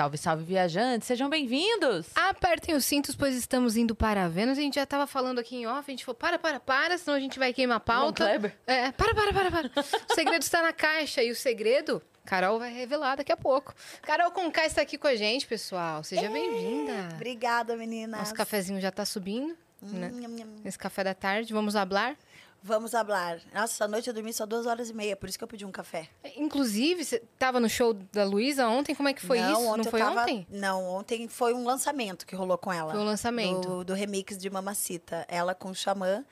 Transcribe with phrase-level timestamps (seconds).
[0.00, 2.06] Salve, salve, viajantes, sejam bem-vindos!
[2.14, 4.56] Apertem os cintos, pois estamos indo para a Vênus.
[4.56, 7.14] A gente já tava falando aqui em off, a gente falou, para, para, para, senão
[7.14, 8.24] a gente vai queimar a pauta.
[8.24, 8.56] Kleber?
[8.66, 9.70] É, para, para, para, para.
[10.10, 13.74] o segredo está na caixa, e o segredo, Carol vai revelar daqui a pouco.
[14.00, 16.02] Carol Conká está aqui com a gente, pessoal.
[16.02, 17.10] Seja bem-vinda.
[17.16, 18.20] Obrigada, meninas.
[18.20, 20.10] Nosso cafezinho já tá subindo, né?
[20.14, 20.48] Hum, nham.
[20.64, 22.16] Esse café da tarde, vamos hablar?
[22.62, 23.40] Vamos falar.
[23.54, 25.64] Nossa, essa noite eu dormi só duas horas e meia, por isso que eu pedi
[25.64, 26.08] um café.
[26.36, 29.76] Inclusive, você tava no show da Luísa ontem, como é que foi não, isso?
[29.78, 30.46] Não foi tava- ontem?
[30.50, 32.92] Não, ontem foi um lançamento que rolou com ela.
[32.92, 33.66] Foi um lançamento.
[33.66, 35.24] Do, do remix de Mamacita.
[35.28, 36.24] Ela com o Xamã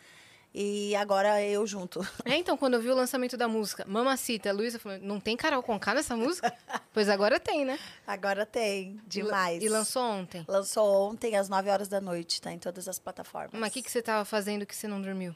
[0.54, 2.06] e agora eu junto.
[2.24, 5.36] É, então, quando eu vi o lançamento da música Mamacita, a Luísa falou, não tem
[5.36, 6.52] Carol Conká nessa música?
[6.92, 7.78] pois agora tem, né?
[8.06, 9.62] Agora tem, demais.
[9.62, 10.44] E lançou ontem.
[10.48, 13.52] Lançou ontem às 9 horas da noite, tá em todas as plataformas.
[13.52, 15.34] Mas o que, que você tava fazendo que você não dormiu?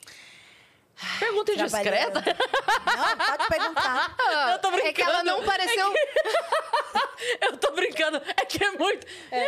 [1.19, 2.23] Pergunta indiscreta?
[2.23, 4.17] Não, pode perguntar.
[4.53, 5.41] Eu tô É que ela brincando.
[5.41, 5.93] não pareceu...
[7.41, 9.07] Eu tô brincando, é que é muito.
[9.31, 9.47] Né?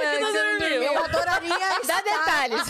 [0.00, 0.82] É, que não dormiu.
[0.82, 2.02] Eu adoraria Dá estar...
[2.02, 2.62] detalhes.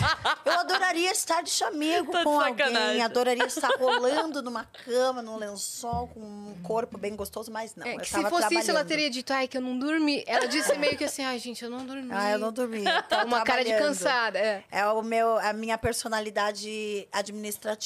[0.45, 2.83] Eu adoraria estar de chamego Tô com sacanagem.
[2.87, 3.03] alguém.
[3.03, 7.87] Adoraria estar rolando numa cama, num lençol, com um corpo bem gostoso, mas não.
[7.87, 10.23] É, eu que se fosse isso, ela teria dito, ai, que eu não dormi.
[10.27, 12.11] Ela disse meio que assim, ai, gente, eu não dormi.
[12.13, 12.85] Ah, eu não dormi.
[12.85, 14.39] eu Uma cara de cansada.
[14.39, 14.65] É.
[14.71, 17.80] É o meu, a minha personalidade administrativa.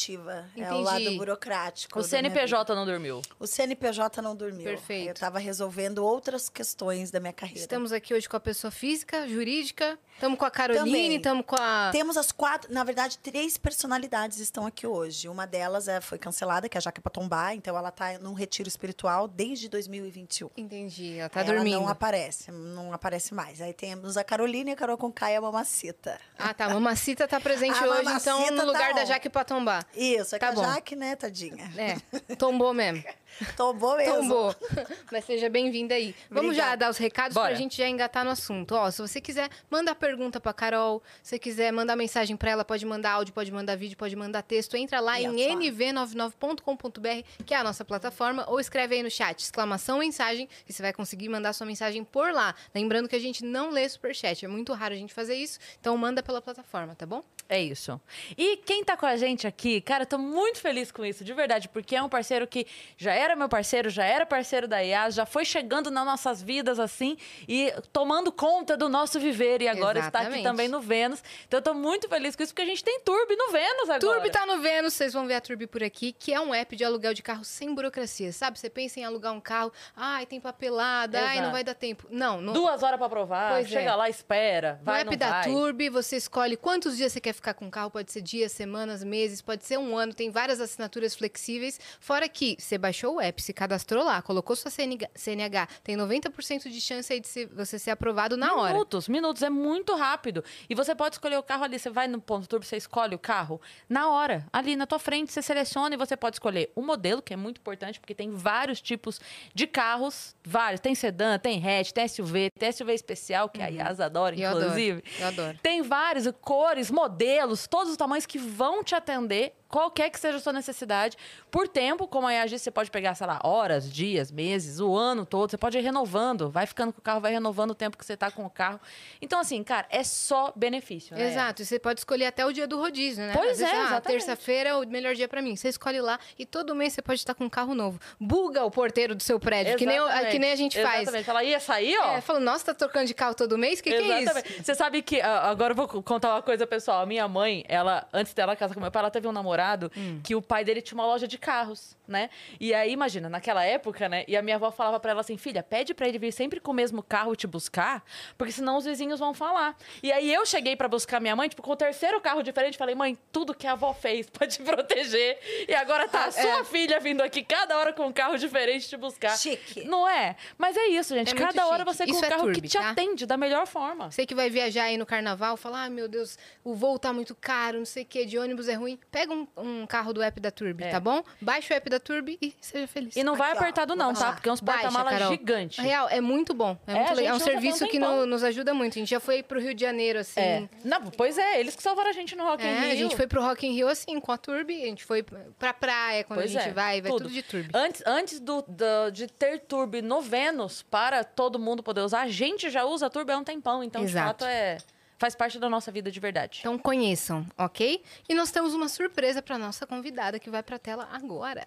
[0.57, 0.83] É o Entendi.
[0.83, 1.99] lado burocrático.
[1.99, 2.09] O da.
[2.09, 3.23] CNPJ não dormiu.
[3.39, 4.65] O CNPJ não dormiu.
[4.65, 5.09] Perfeito.
[5.09, 7.61] Eu estava resolvendo outras questões da minha carreira.
[7.61, 9.99] Estamos aqui hoje com a pessoa física, jurídica.
[10.15, 11.91] Estamos com a Caroline, estamos com a...
[11.91, 15.29] Temos as quatro, na verdade, três personalidades estão aqui hoje.
[15.29, 18.69] Uma delas é, foi cancelada, que é a Jaque Patombá, então ela está num retiro
[18.69, 20.51] espiritual desde 2021.
[20.57, 21.75] Entendi, ela tá Aí dormindo.
[21.75, 23.61] Ela não aparece, não aparece mais.
[23.61, 26.21] Aí temos a Caroline e a Carol e a Mamacita.
[26.39, 26.69] Ah, tá.
[26.69, 29.07] Mamacita tá presente A hoje, Mamacita então, no tá lugar da on.
[29.07, 29.84] Jaque Patombá.
[29.95, 30.63] Isso, é Tá que a bom.
[30.63, 31.71] Jaque, né, tadinha?
[31.77, 33.03] É, tombou mesmo.
[33.57, 34.15] Tombou mesmo.
[34.15, 34.55] Tombou.
[35.11, 36.15] Mas seja bem-vinda aí.
[36.31, 36.77] Vamos já Obrigada.
[36.77, 37.49] dar os recados Bora.
[37.49, 38.75] pra gente já engatar no assunto.
[38.75, 41.03] Ó, se você quiser, manda pergunta pra Carol.
[41.23, 44.43] Se você quiser mandar mensagem pra ela, pode mandar áudio, pode mandar vídeo, pode mandar
[44.43, 44.77] texto.
[44.77, 45.59] Entra lá E em é só.
[45.59, 50.83] nv99.com.br, que é a nossa plataforma, ou escreve aí no chat, exclamação mensagem, e você
[50.83, 52.55] vai conseguir mandar sua mensagem por lá.
[52.75, 55.97] Lembrando que a gente não lê superchat, é muito raro a gente fazer isso, então
[55.97, 57.23] manda pela plataforma, tá bom?
[57.49, 58.01] É isso.
[58.39, 61.33] E quem tá com a gente aqui, cara, eu tô muito feliz com isso, de
[61.35, 62.67] verdade, porque é um parceiro que
[62.97, 66.79] já era meu parceiro, já era parceiro da IAS, já foi chegando nas nossas vidas
[66.79, 67.17] assim
[67.49, 70.43] e tomando conta do nosso viver e agora está aqui Exatamente.
[70.45, 71.23] também no Vênus.
[71.47, 74.01] Então eu tô muito feliz com isso, porque a gente tem Turbi no Vênus agora.
[74.01, 76.77] Turbi tá no Vênus, vocês vão ver a Turbi por aqui, que é um app
[76.77, 78.59] de aluguel de carro sem burocracia, sabe?
[78.59, 81.43] Você pensa em alugar um carro, ai, tem papelada, ai, Exato.
[81.43, 82.07] não vai dar tempo.
[82.11, 83.95] Não, no, Duas horas pra provar, Pois chega é.
[83.95, 85.45] lá, espera, no vai, app não da vai.
[85.45, 89.03] Turbi, você escolhe quantos dias você quer ficar com o carro, pode ser dias, semanas,
[89.03, 91.81] meses, pode ser um ano, tem várias assinaturas flexíveis.
[92.01, 96.81] Fora que você baixou o app, se cadastrou lá, colocou sua CNH, tem 90% de
[96.81, 98.73] chance aí de se- você ser aprovado na hora.
[98.73, 100.45] Minutos, minutos, é muito rápido.
[100.69, 103.19] E você pode escolher o carro ali, você vai no ponto turbo, você escolhe o
[103.19, 107.23] carro na hora, ali na tua frente, você seleciona e você pode escolher o modelo,
[107.23, 109.21] que é muito importante, porque tem vários tipos
[109.55, 110.81] de carros, vários.
[110.81, 114.43] Tem sedã, tem hatch, tem SUV, tem SUV especial, que a Yas adora, Uhum.
[114.43, 115.05] Eu adoro, inclusive.
[115.21, 115.59] eu adoro.
[115.63, 120.41] Tem vários cores, modelos, todos os tamanhos que vão te atender, qualquer que seja a
[120.41, 121.17] sua necessidade.
[121.51, 125.27] Por tempo, como a disse, você pode pegar, sei lá, horas, dias, meses, o ano
[125.27, 125.51] todo.
[125.51, 128.17] Você pode ir renovando, vai ficando com o carro, vai renovando o tempo que você
[128.17, 128.79] tá com o carro.
[129.21, 131.29] Então, assim, cara, é só benefício, né?
[131.29, 133.33] Exato, e você pode escolher até o dia do rodízio, né?
[133.35, 135.57] Pois vezes, é, ah, terça-feira é o melhor dia pra mim.
[135.57, 137.99] Você escolhe lá e todo mês você pode estar com um carro novo.
[138.21, 139.99] Buga o porteiro do seu prédio, que nem,
[140.31, 141.03] que nem a gente faz.
[141.03, 141.29] Exatamente.
[141.29, 142.13] Ela ia sair, ó.
[142.13, 143.81] É, falando, nossa, tá trocando de carro todo mês?
[143.81, 144.63] O que, que é isso?
[144.63, 145.21] Você sabe que.
[145.21, 147.03] ah, Agora eu vou contar uma coisa, pessoal.
[147.03, 149.64] A minha mãe, ela, antes dela casar com meu pai, ela teve um namorado
[149.97, 150.21] Hum.
[150.23, 152.29] que o pai dele tinha uma loja de carros, né?
[152.61, 154.25] E aí, imagina, naquela época, né?
[154.29, 156.71] E a minha avó falava pra ela assim: filha, pede pra ele vir sempre com
[156.71, 158.05] o mesmo carro te buscar,
[158.37, 159.77] porque senão os vizinhos vão falar.
[160.03, 162.95] E aí eu cheguei pra buscar minha mãe, tipo, com o terceiro carro diferente, falei:
[162.95, 165.39] mãe, tudo que a avó fez pra te proteger.
[165.69, 166.65] E agora tá a sua É.
[166.65, 169.37] filha vindo aqui cada hora com um carro diferente te buscar.
[169.39, 169.85] Chique.
[169.85, 170.37] Não é?
[170.59, 171.33] Mas é isso, gente.
[171.33, 172.91] É cada hora você com o é carro que turbi, te tá?
[172.91, 174.11] atende da melhor forma.
[174.11, 177.35] Você que vai viajar aí no carnaval, fala, ai meu Deus, o voo tá muito
[177.35, 178.99] caro, não sei o que, de ônibus é ruim.
[179.11, 180.91] Pega um, um carro do app da Turbi, É.
[180.91, 181.23] tá bom?
[181.41, 183.15] Baixa o app da Turbi e seja feliz.
[183.17, 184.27] E não vai Aqui, ó, apertado não, vamos tá?
[184.29, 184.33] lá.
[184.35, 185.33] Porque é uns Carol.
[185.33, 185.79] gigantes.
[185.79, 186.77] Real, é muito bom.
[186.87, 187.31] É, É, muito a legal.
[187.31, 188.93] É um usa serviço um que no- nos ajuda muito.
[188.95, 190.41] A gente já foi pro Rio de Janeiro, assim.
[190.41, 190.69] É.
[190.85, 192.91] Não, pois é, eles que salvaram a gente no Rock in É, Rio.
[192.93, 194.83] a gente foi pro Rock in Rio assim, com a Turbi.
[194.83, 195.23] A gente foi
[195.59, 197.25] pra praia quando Pois a gente é, vai, vai tudo.
[197.25, 197.71] tudo de Turbi.
[197.73, 202.29] Antes, antes do, do- de ter Turbi no Vênus, para todo mundo poder usar, a
[202.29, 203.83] gente já usa Turbi há um tempão.
[203.85, 204.45] Então, Exato.
[204.45, 204.79] de fato, é,
[205.19, 206.61] faz parte da nossa vida de verdade.
[206.61, 208.03] Então conheçam, ok?
[208.29, 211.65] E nós temos uma surpresa pra nossa convidada que vai pra tela agora.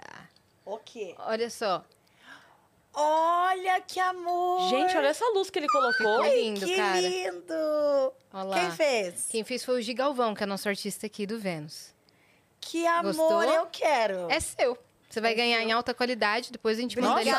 [0.65, 1.15] O quê?
[1.19, 1.83] Olha só.
[2.93, 4.69] Olha que amor!
[4.69, 6.23] Gente, olha essa luz que ele colocou.
[6.23, 6.99] Ficou lindo, que cara.
[6.99, 7.53] lindo!
[8.33, 8.59] Olha lá.
[8.59, 9.27] Quem fez?
[9.29, 11.93] Quem fez foi o Gigalvão, que é nosso artista aqui do Vênus.
[12.59, 13.43] Que amor Gostou?
[13.43, 14.27] eu quero!
[14.31, 14.77] É seu.
[15.09, 17.31] Você vai ganhar em alta qualidade, depois a gente manda ele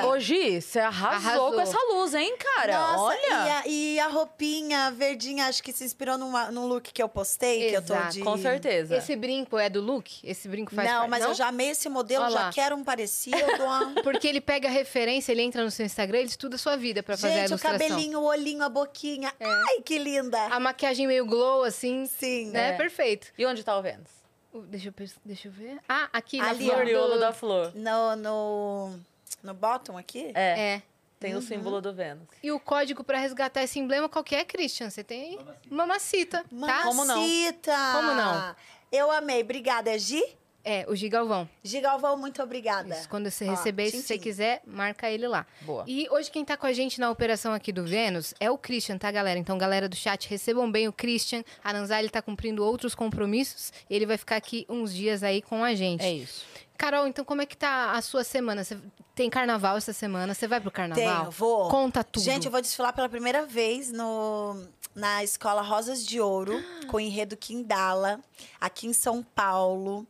[0.00, 1.52] pro Gi, você arrasou, Arrasou.
[1.52, 2.72] com essa luz, hein, cara?
[2.78, 3.18] Nossa, olha.
[3.20, 7.08] E a, e a roupinha verdinha, acho que se inspirou numa- num look que eu
[7.10, 8.20] postei, que eu tô Exato, de...
[8.22, 8.96] Com certeza.
[8.96, 10.10] Esse brinco é do look?
[10.24, 12.52] Esse brinco faz Não, parte- mas eu já amei esse modelo, Olha já lá.
[12.52, 13.36] quero um parecido.
[14.02, 17.02] Porque ele pega a referência, ele entra no seu Instagram, ele estuda a sua vida
[17.02, 17.78] pra fazer a Gente, o ilustração.
[17.88, 19.32] cabelinho, o olhinho, a boquinha.
[19.38, 19.44] É.
[19.46, 20.38] Ai, que linda!
[20.46, 22.50] A maquiagem meio glow, assim, Sim.
[22.50, 22.70] né?
[22.70, 22.72] É.
[22.78, 23.28] Perfeito.
[23.36, 24.19] E onde tá o Vênus?
[24.68, 24.94] Deixa eu,
[25.24, 25.78] deixa eu ver.
[25.88, 27.18] Ah, aqui na Ali, flor do...
[27.20, 27.72] Da flor.
[27.74, 28.98] No, no,
[29.42, 30.32] no bottom aqui?
[30.34, 30.82] É, É.
[31.20, 32.26] tem o símbolo do Vênus.
[32.42, 34.90] E o código pra resgatar esse emblema qual que é, Christian?
[34.90, 35.38] Você tem
[35.70, 36.82] mamacita, tá?
[36.82, 37.14] Como não?
[37.16, 37.76] Mamacita!
[37.94, 38.56] Como não?
[38.90, 39.40] Eu amei.
[39.42, 39.96] Obrigada.
[39.98, 40.22] Gi?
[40.64, 41.48] É, o Gigalvão.
[41.62, 42.94] Gigalvão, muito obrigada.
[42.94, 44.22] Isso, quando você Ó, receber, se tchim, você tchim.
[44.22, 45.46] quiser, marca ele lá.
[45.62, 45.84] Boa.
[45.86, 48.98] E hoje quem tá com a gente na operação aqui do Vênus é o Christian,
[48.98, 49.38] tá, galera?
[49.38, 51.42] Então, galera do chat, recebam bem o Christian.
[51.64, 53.72] A Nanzali tá cumprindo outros compromissos.
[53.88, 56.04] Ele vai ficar aqui uns dias aí com a gente.
[56.04, 56.44] É isso.
[56.76, 58.64] Carol, então como é que tá a sua semana?
[58.64, 58.78] Você
[59.14, 60.32] tem carnaval essa semana?
[60.32, 61.20] Você vai pro carnaval?
[61.20, 61.68] Tenho, vou.
[61.68, 62.22] Conta tudo.
[62.22, 64.56] Gente, eu vou desfilar pela primeira vez no,
[64.94, 66.58] na escola Rosas de Ouro,
[66.88, 68.18] com o enredo Quindala,
[68.58, 70.06] aqui em São Paulo.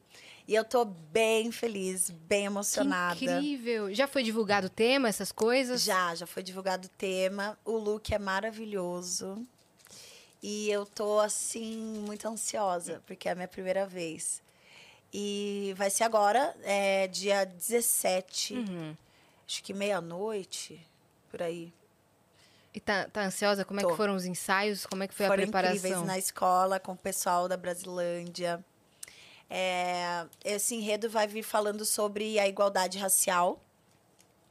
[0.50, 3.14] E eu tô bem feliz, bem Que emocionada.
[3.14, 3.94] incrível.
[3.94, 5.80] Já foi divulgado o tema, essas coisas?
[5.80, 7.56] Já, já foi divulgado o tema.
[7.64, 9.46] O look é maravilhoso.
[10.42, 14.42] E eu tô, assim, muito ansiosa, porque é a minha primeira vez.
[15.14, 18.96] E vai ser agora, é, dia 17, Uhum.
[19.46, 20.84] acho que meia-noite,
[21.30, 21.72] por aí.
[22.74, 23.64] E tá, tá ansiosa?
[23.64, 23.90] Como é Tô.
[23.90, 24.84] que foram os ensaios?
[24.84, 25.76] Como é que foi Foram a preparação?
[25.76, 28.64] incríveis na escola, com o pessoal da Brasilândia.
[29.52, 33.60] É, esse enredo vai vir falando sobre a igualdade racial,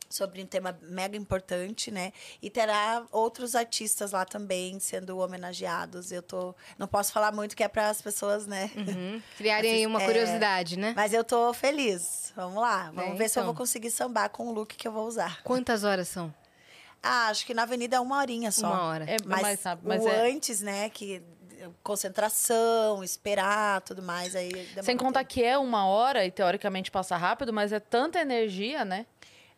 [0.09, 2.11] sobre um tema mega importante, né?
[2.41, 6.11] E terá outros artistas lá também sendo homenageados.
[6.11, 8.71] Eu tô, não posso falar muito que é para as pessoas, né?
[8.75, 9.21] Uhum.
[9.37, 10.93] Criarem aí uma É, curiosidade, né?
[10.95, 12.33] Mas eu tô feliz.
[12.35, 13.53] Vamos lá, vamos É, ver se eu então.
[13.53, 15.41] vou conseguir sambar com o look que eu vou usar.
[15.43, 16.33] Quantas horas são?
[17.01, 18.67] Ah, acho que na avenida é uma horinha só.
[18.67, 19.05] Uma hora.
[19.09, 21.21] É Mas, mais rápido, mas o é- antes, né, que
[21.83, 24.51] concentração, esperar, tudo mais, aí
[24.81, 25.33] Sem contar tempo.
[25.33, 29.05] que é uma hora e teoricamente passa rápido, mas é tanta energia, né?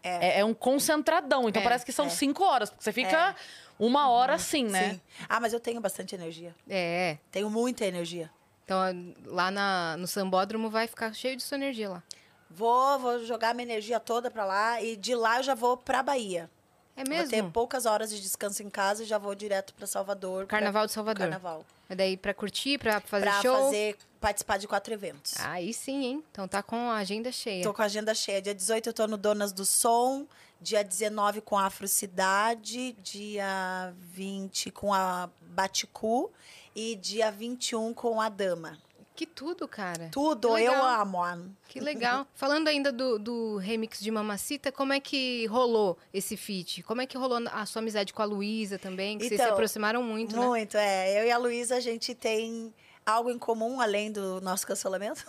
[0.03, 1.48] É, é um concentradão.
[1.48, 2.09] Então É, parece que são é.
[2.09, 2.69] cinco horas.
[2.69, 3.36] Porque você fica
[3.77, 4.94] uma hora assim, né?
[4.94, 5.01] Sim.
[5.30, 6.56] Ah, mas eu tenho bastante energia.
[6.68, 7.18] É.
[7.31, 8.30] Tenho muita energia.
[8.65, 8.80] Então,
[9.25, 12.03] lá na, no Sambódromo vai ficar cheio de sua energia lá.
[12.50, 16.01] Vou, vou jogar minha energia toda pra lá e de lá eu já vou pra
[16.03, 16.50] Bahia.
[16.95, 17.51] É Vou ter mesmo?
[17.51, 20.45] poucas horas de descanso em casa e já vou direto pra Salvador.
[20.45, 21.21] pra- Carnaval de Salvador.
[21.29, 21.65] Carnaval.
[21.89, 23.55] É daí pra curtir, pra fazer pra show?
[23.65, 25.33] fazer, participar de quatro eventos.
[25.39, 26.23] Aí sim, hein?
[26.31, 27.63] Então tá com a agenda cheia.
[27.63, 28.41] Tô com a agenda cheia.
[28.41, 30.25] Dia 18 eu tô no Donas do Som.
[30.61, 32.93] Dia 19 com a Afrocidade.
[33.01, 36.31] Dia 20 com a Baticu.
[36.75, 38.77] E dia 21 com a Dama.
[39.15, 40.10] Que tudo, cara.
[40.12, 41.56] Tudo eu amo.
[41.68, 42.25] Que legal.
[42.34, 46.82] Falando ainda do, do remix de Mamacita, como é que rolou esse feat?
[46.84, 49.18] Como é que rolou a sua amizade com a Luísa também?
[49.18, 50.46] Que vocês se Então, aproximaram muito, né?
[50.46, 51.22] Muito, é.
[51.22, 52.74] Eu e a Luísa, a gente tem
[53.06, 55.25] algo em comum, além do nosso cancelamento.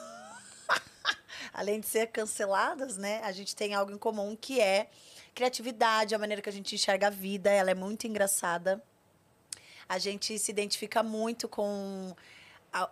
[1.53, 3.21] além de ser canceladas, né?
[3.25, 4.89] A gente tem algo em comum que é
[5.35, 7.51] criatividade, a maneira que a gente enxerga a vida.
[7.51, 8.83] Ela é muito engraçada.
[9.89, 12.15] A gente se identifica muito com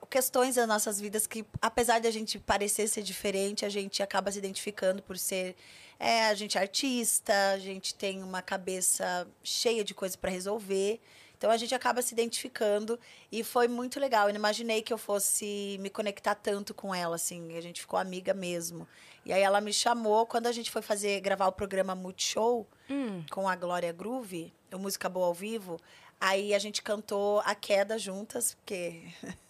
[0.08, 4.30] questões das nossas vidas que, apesar de a gente parecer ser diferente, a gente acaba
[4.30, 5.56] se identificando por ser.
[5.98, 11.00] É, a gente é artista, a gente tem uma cabeça cheia de coisas para resolver.
[11.40, 13.00] Então a gente acaba se identificando
[13.32, 14.28] e foi muito legal.
[14.28, 17.56] Eu não imaginei que eu fosse me conectar tanto com ela, assim.
[17.56, 18.86] A gente ficou amiga mesmo.
[19.24, 23.24] E aí ela me chamou quando a gente foi fazer gravar o programa Multishow Hum,
[23.30, 25.80] com a Glória Groove, o Música Boa ao Vivo.
[26.20, 29.02] Aí a gente cantou A Queda juntas, porque.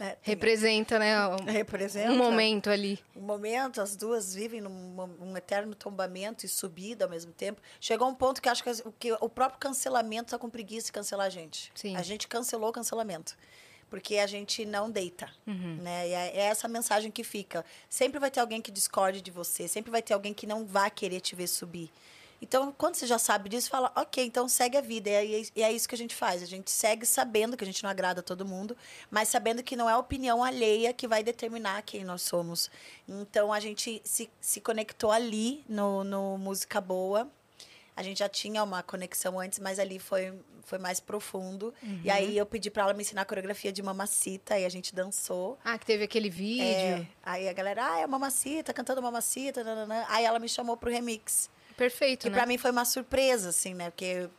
[0.00, 1.28] né, representa, né?
[1.28, 2.98] Um, representa um momento ali.
[3.14, 4.70] um momento, as duas vivem num
[5.20, 7.60] um eterno tombamento e subida ao mesmo tempo.
[7.78, 11.26] Chegou um ponto que acho que, que o próprio cancelamento tá com preguiça de cancelar
[11.26, 11.70] a gente.
[11.74, 11.94] Sim.
[11.96, 13.36] A gente cancelou o cancelamento.
[13.90, 15.28] Porque a gente não deita.
[15.46, 15.78] Uhum.
[15.82, 16.08] Né?
[16.08, 17.64] E é é essa mensagem que fica.
[17.88, 19.68] Sempre vai ter alguém que discorde de você.
[19.68, 21.90] Sempre vai ter alguém que não vai querer te ver subir.
[22.42, 25.10] Então, quando você já sabe disso, fala, ok, então segue a vida.
[25.10, 26.42] E é, e é isso que a gente faz.
[26.42, 28.76] A gente segue sabendo que a gente não agrada a todo mundo,
[29.10, 32.70] mas sabendo que não é a opinião alheia que vai determinar quem nós somos.
[33.06, 37.30] Então, a gente se, se conectou ali no, no Música Boa.
[37.94, 40.32] A gente já tinha uma conexão antes, mas ali foi,
[40.64, 41.74] foi mais profundo.
[42.02, 44.94] E aí eu pedi para ela me ensinar a coreografia de Mamacita e a gente
[44.94, 45.58] dançou.
[45.62, 46.64] Ah, que teve aquele vídeo.
[46.64, 49.62] É, aí a galera, ah, é Mamacita, cantando Mamacita.
[49.62, 50.06] nananã.
[50.08, 51.50] Aí ela me chamou pro remix.
[51.80, 52.36] Perfeito, Que né?
[52.36, 53.88] pra mim foi uma surpresa, assim, né?
[53.88, 54.30] Porque eu,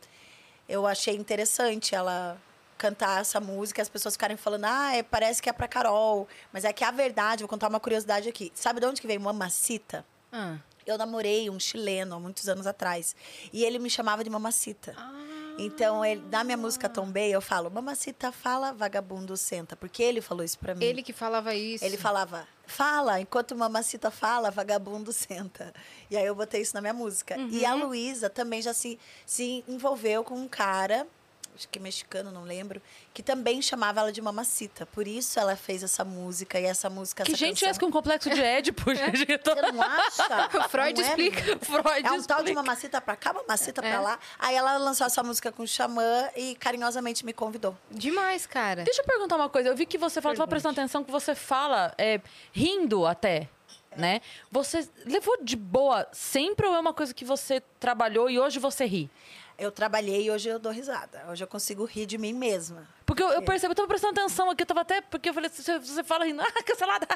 [0.68, 2.40] eu achei interessante ela
[2.78, 6.28] cantar essa música, as pessoas ficarem falando, ah, é- parece que é pra Carol.
[6.52, 8.52] Mas é que a verdade, vou contar uma curiosidade aqui.
[8.54, 10.06] Sabe de onde que veio Mamacita?
[10.30, 10.56] Ah.
[10.86, 13.16] Eu namorei um chileno há muitos anos atrás.
[13.52, 14.94] E ele me chamava de Mamacita.
[14.96, 15.12] Ah.
[15.58, 19.74] Então, ele, na minha música Tombei, eu falo, Mamacita fala, vagabundo senta.
[19.76, 20.84] Porque ele falou isso pra mim.
[20.84, 21.84] Ele que falava isso.
[21.84, 25.72] Ele falava, fala, enquanto mamacita fala, vagabundo senta.
[26.10, 27.36] E aí eu botei isso na minha música.
[27.50, 31.06] E a Luísa também já se, se envolveu com um cara,
[31.54, 32.80] acho que mexicano, não lembro,
[33.12, 34.86] que também chamava ela de mamacita.
[34.86, 37.24] Por isso ela fez essa música e essa música.
[37.24, 37.90] Que essa gente é essa canção.
[37.90, 39.30] com complexo de Édipo, gente?
[39.30, 40.48] eu tô- Você não acha?
[40.68, 41.40] Freud Não é, explica.
[41.40, 41.58] menina?
[41.60, 42.54] Freud É um tal de explica.
[42.62, 43.90] mamacita pra cá, mamacita É.
[43.90, 44.18] pra lá.
[44.38, 47.76] Aí ela lançou essa música com o Xamã e carinhosamente me convidou.
[47.90, 48.84] Demais, cara.
[48.84, 49.68] Deixa eu perguntar uma coisa.
[49.68, 52.20] Eu vi que você fala, tava prestando atenção, que você fala é,
[52.52, 53.48] rindo até,
[53.96, 54.20] né?
[54.50, 58.86] Você levou de boa sempre ou é uma coisa que você trabalhou e hoje você
[58.86, 59.10] ri?
[59.58, 61.24] Eu trabalhei e hoje eu dou risada.
[61.30, 62.88] Hoje eu consigo rir de mim mesma.
[63.06, 65.00] Porque eu, eu percebi, eu tava prestando atenção aqui, eu tava até.
[65.00, 67.06] Porque eu falei, você, você fala rindo, ah, cancelada.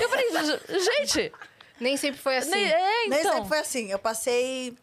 [0.00, 1.32] Eu falei, gente.
[1.80, 2.50] Nem sempre foi assim.
[2.50, 3.32] nem- é, Nem então.
[3.32, 3.90] sempre foi assim.
[3.90, 4.76] Eu passei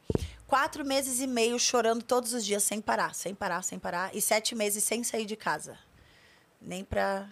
[0.46, 4.14] quatro meses e meio chorando todos os dias, sem parar, sem parar, sem parar.
[4.16, 5.78] E sete meses sem sair de casa.
[6.62, 7.28] Nem pra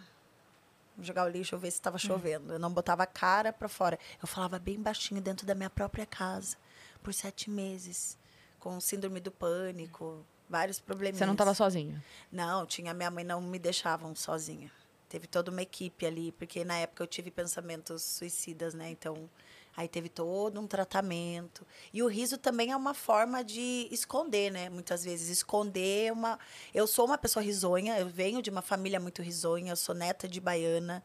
[1.01, 2.53] jogar o lixo ou ver se estava chovendo.
[2.53, 3.99] Eu não botava a cara pra fora.
[4.21, 6.55] Eu falava bem baixinho dentro da minha própria casa.
[7.03, 8.17] Por sete meses.
[8.59, 10.25] Com síndrome do pânico.
[10.49, 11.19] Vários probleminhas.
[11.19, 12.01] Você não tava sozinho.
[12.31, 14.71] Não, tinha minha mãe não me deixavam sozinha.
[15.09, 18.89] Teve toda uma equipe ali, porque na época eu tive pensamentos suicidas, né?
[18.89, 19.29] Então,
[19.75, 21.65] aí teve todo um tratamento.
[21.93, 24.69] E o riso também é uma forma de esconder, né?
[24.69, 26.37] Muitas vezes esconder uma
[26.73, 30.27] Eu sou uma pessoa risonha, eu venho de uma família muito risonha, eu sou neta
[30.27, 31.01] de baiana.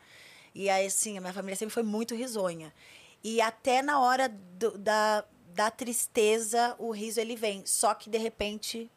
[0.55, 2.73] E aí assim, a minha família sempre foi muito risonha.
[3.25, 8.19] E até na hora do- da da tristeza, o riso ele vem, só que de
[8.19, 8.91] repente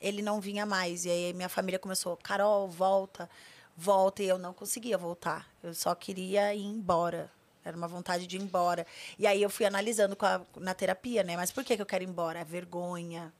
[0.00, 1.04] ele não vinha mais.
[1.04, 3.28] E aí minha família começou, Carol, volta,
[3.76, 4.22] volta.
[4.22, 5.48] E eu não conseguia voltar.
[5.62, 7.30] Eu só queria ir embora.
[7.64, 8.86] Era uma vontade de ir embora.
[9.18, 11.36] E aí eu fui analisando a- na terapia, né?
[11.36, 12.44] Mas por que, que eu quero ir embora?
[12.44, 13.32] Vergonha,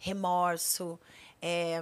[0.00, 0.98] remorso,
[1.40, 1.80] é,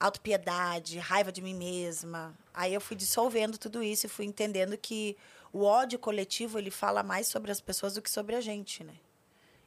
[0.00, 2.34] autopiedade, raiva de mim mesma.
[2.54, 5.16] Aí eu fui dissolvendo tudo isso e fui entendendo que
[5.52, 8.94] o ódio coletivo ele fala mais sobre as pessoas do que sobre a gente, né?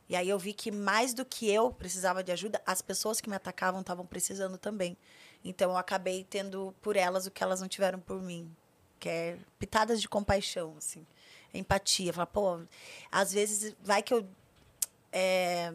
[0.08, 3.30] E aí eu vi que mais do que eu precisava de ajuda, as pessoas que
[3.30, 4.96] me atacavam estavam precisando também.
[5.44, 8.50] Então eu acabei tendo por elas o que elas não tiveram por mim,
[9.00, 11.06] que é pitadas de compaixão, assim,
[11.54, 12.14] empatia.
[12.14, 12.60] Falar, pô,
[13.12, 14.28] às vezes vai que eu
[15.12, 15.74] é,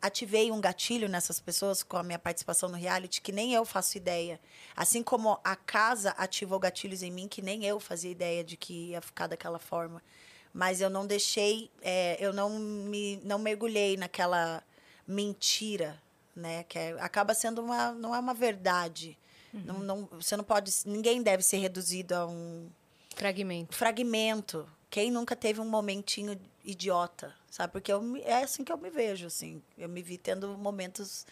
[0.00, 3.96] ativei um gatilho nessas pessoas com a minha participação no reality que nem eu faço
[3.96, 4.40] ideia.
[4.76, 8.90] Assim como a casa ativou gatilhos em mim que nem eu fazia ideia de que
[8.90, 10.02] ia ficar daquela forma.
[10.52, 14.62] Mas eu não deixei, é, eu não me não mergulhei naquela
[15.06, 16.00] mentira,
[16.34, 16.64] né?
[16.64, 19.18] Que é- acaba sendo uma não é uma verdade.
[19.52, 22.68] Não, não, você não pode, ninguém deve ser reduzido a um
[23.16, 23.74] Fragmento.
[23.74, 24.68] fragmento.
[24.90, 27.72] Quem nunca teve um momentinho idiota, sabe?
[27.72, 29.62] Porque eu, é assim que eu me vejo, assim.
[29.76, 31.26] Eu me vi tendo momentos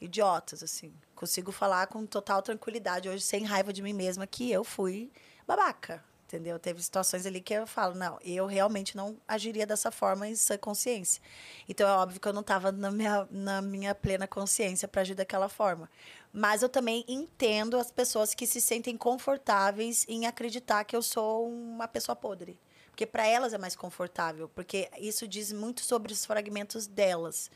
[0.00, 0.92] idiotas, assim.
[1.14, 5.10] Consigo falar com total tranquilidade hoje, sem raiva de mim mesma, que eu fui
[5.46, 6.58] babaca, entendeu?
[6.58, 10.56] Teve situações ali que eu falo, não, eu realmente não agiria dessa forma em sã
[10.56, 11.22] consciência.
[11.68, 15.14] Então, é óbvio que eu não estava na minha, na minha plena consciência para agir
[15.14, 15.90] daquela forma.
[16.32, 21.48] Mas eu também entendo as pessoas que se sentem confortáveis em acreditar que eu sou
[21.48, 22.58] uma pessoa podre.
[22.94, 27.50] Porque para elas é mais confortável, porque isso diz muito sobre os fragmentos delas.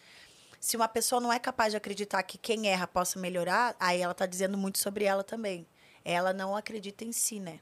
[0.58, 4.10] Se uma pessoa não é capaz de acreditar que quem erra possa melhorar, aí ela
[4.10, 5.64] está dizendo muito sobre ela também.
[6.04, 7.60] Ela não acredita em si, né?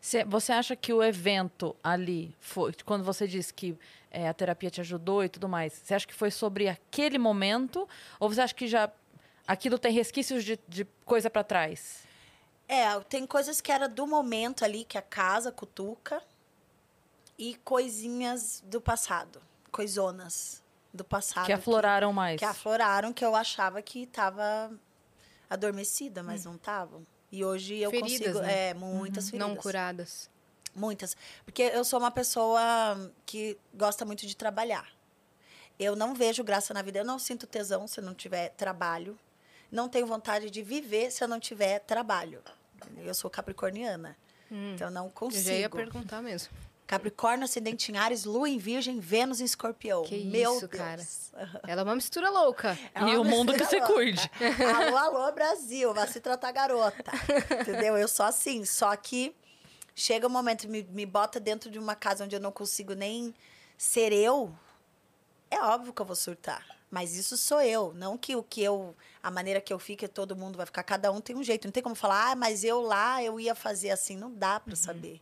[0.00, 3.76] Cê- Você acha que o evento ali, foi, quando você disse que
[4.10, 7.86] é, a terapia te ajudou e tudo mais, você acha que foi sobre aquele momento?
[8.18, 8.90] Ou você acha que já
[9.46, 12.04] aquilo tem resquícios de, de coisa para trás?
[12.66, 16.22] É, tem coisas que era do momento ali, que a casa cutuca,
[17.38, 20.62] e coisinhas do passado, coisonas
[20.92, 21.46] do passado.
[21.46, 22.38] que afloraram mais?
[22.38, 24.70] que afloraram que eu achava que estava
[25.50, 27.06] adormecida, mas não estavam.
[27.30, 28.68] E hoje eu Feridas, consigo, né?
[28.70, 29.48] é, muitas feridas.
[29.48, 30.30] Não curadas.
[30.74, 31.16] Muitas.
[31.44, 32.60] Porque eu sou uma pessoa
[33.26, 34.88] que gosta muito de trabalhar.
[35.78, 39.18] Eu não vejo graça na vida, eu não sinto tesão se eu não tiver trabalho.
[39.70, 42.40] Não tenho vontade de viver se eu não tiver trabalho.
[42.98, 44.16] Eu sou capricorniana.
[44.50, 45.42] Então eu não Eu consigo.
[45.44, 46.52] já ia perguntar mesmo.
[46.86, 50.02] Capricórnio, ascendente em Ares, Lua em Virgem, Vênus em Escorpião.
[50.02, 50.80] Que Meu isso, Deus.
[50.80, 51.02] cara.
[51.66, 52.78] Ela é uma mistura louca.
[52.94, 53.86] É uma e o mundo que louca.
[53.86, 54.30] cuide.
[54.76, 57.10] Alô, alô, Brasil, vai se tratar garota.
[57.60, 57.96] Entendeu?
[57.96, 59.34] Eu sou assim, só que
[59.94, 63.34] chega um momento, me, me bota dentro de uma casa onde eu não consigo nem
[63.78, 64.54] ser eu.
[65.50, 66.64] é óbvio que eu vou surtar.
[66.90, 70.36] Mas isso sou eu, não que o que eu, a maneira que eu fico, todo
[70.36, 71.66] mundo vai ficar, cada um tem um jeito.
[71.66, 74.76] Não tem como falar, ah, mas eu lá eu ia fazer assim, não dá para
[74.76, 75.20] saber.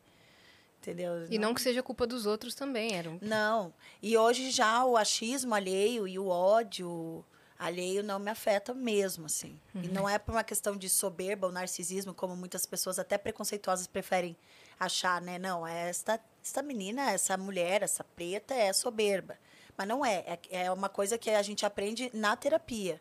[0.83, 1.27] Entendeu?
[1.31, 3.17] E não que seja culpa dos outros também, era um...
[3.23, 3.73] Não.
[4.03, 7.25] E hoje já o achismo alheio e o ódio
[7.57, 9.57] alheio não me afeta mesmo, assim.
[9.73, 13.87] E não é por uma questão de soberba ou narcisismo, como muitas pessoas até preconceituosas
[13.87, 14.37] preferem
[14.79, 15.39] achar, né?
[15.39, 19.39] Não, é esta, esta menina, essa mulher, essa preta é soberba.
[19.79, 20.25] Mas não é.
[20.51, 23.01] É, é uma coisa que a gente aprende na terapia.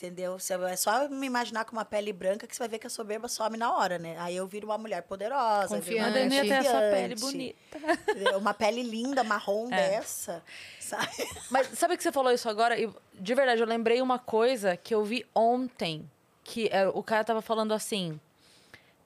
[0.00, 0.38] Entendeu?
[0.38, 2.90] Você- É só me imaginar com uma pele branca que você vai ver que a
[2.90, 4.16] soberba some na hora, né?
[4.18, 5.76] Aí eu viro uma mulher poderosa.
[5.76, 6.50] eu viro uma A Confiante.
[6.52, 7.78] essa pele confiante, bonita.
[8.12, 8.38] entendeu?
[8.38, 9.76] Uma pele linda, marrom É.
[9.90, 10.42] dessa.
[10.80, 11.06] Sabe?
[11.50, 12.80] Mas sabe que você falou isso agora?
[12.80, 16.10] E, de verdade, eu lembrei uma coisa que eu vi ontem.
[16.42, 18.18] Que é, o cara tava falando assim.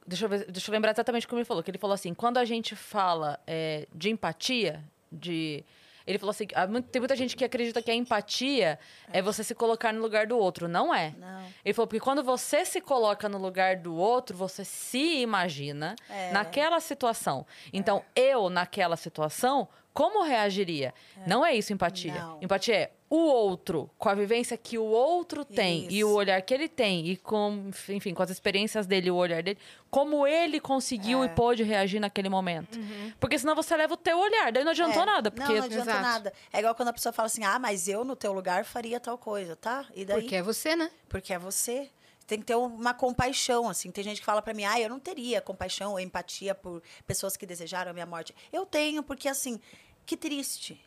[0.06, 1.62] Deixa eu, ver- deixa eu lembrar exatamente como ele falou.
[1.62, 5.64] Que ele falou assim: quando a gente fala é, de empatia, de.
[6.06, 8.78] Ele falou assim: muito- tem muita gente que acredita que a empatia
[9.12, 10.68] é você se colocar no lugar do outro.
[10.68, 11.14] Não é.
[11.18, 11.42] Não.
[11.64, 16.30] Ele falou, porque quando você se coloca no lugar do outro, você se imagina É.
[16.32, 17.46] naquela situação.
[17.72, 20.92] Então, eu, naquela situação, como reagiria?
[21.26, 22.12] Não é isso empatia.
[22.14, 22.38] Não.
[22.42, 26.16] Empatia é o outro, com a vivência que o outro tem e o Isso.
[26.16, 29.58] olhar que ele tem, e com, enfim, com as experiências dele, o olhar dele,
[29.90, 31.26] como ele conseguiu É.
[31.26, 32.78] e pôde reagir naquele momento.
[33.20, 35.06] Porque senão você leva o teu olhar, daí não adiantou É.
[35.06, 35.30] nada.
[35.30, 36.02] Porque Não, não adianta Exato.
[36.02, 36.32] nada.
[36.52, 39.16] É igual quando a pessoa fala assim, ah, mas eu no teu lugar faria tal
[39.18, 39.86] coisa, tá?
[39.94, 40.20] E daí?
[40.22, 40.90] Porque é você, né?
[41.08, 41.90] Porque é você.
[42.26, 43.90] Tem que ter uma compaixão, assim.
[43.90, 47.36] Tem gente que fala pra mim, ah, eu não teria compaixão ou empatia por pessoas
[47.36, 48.34] que desejaram a minha morte.
[48.50, 49.60] Eu tenho, porque assim,
[50.06, 50.80] que triste.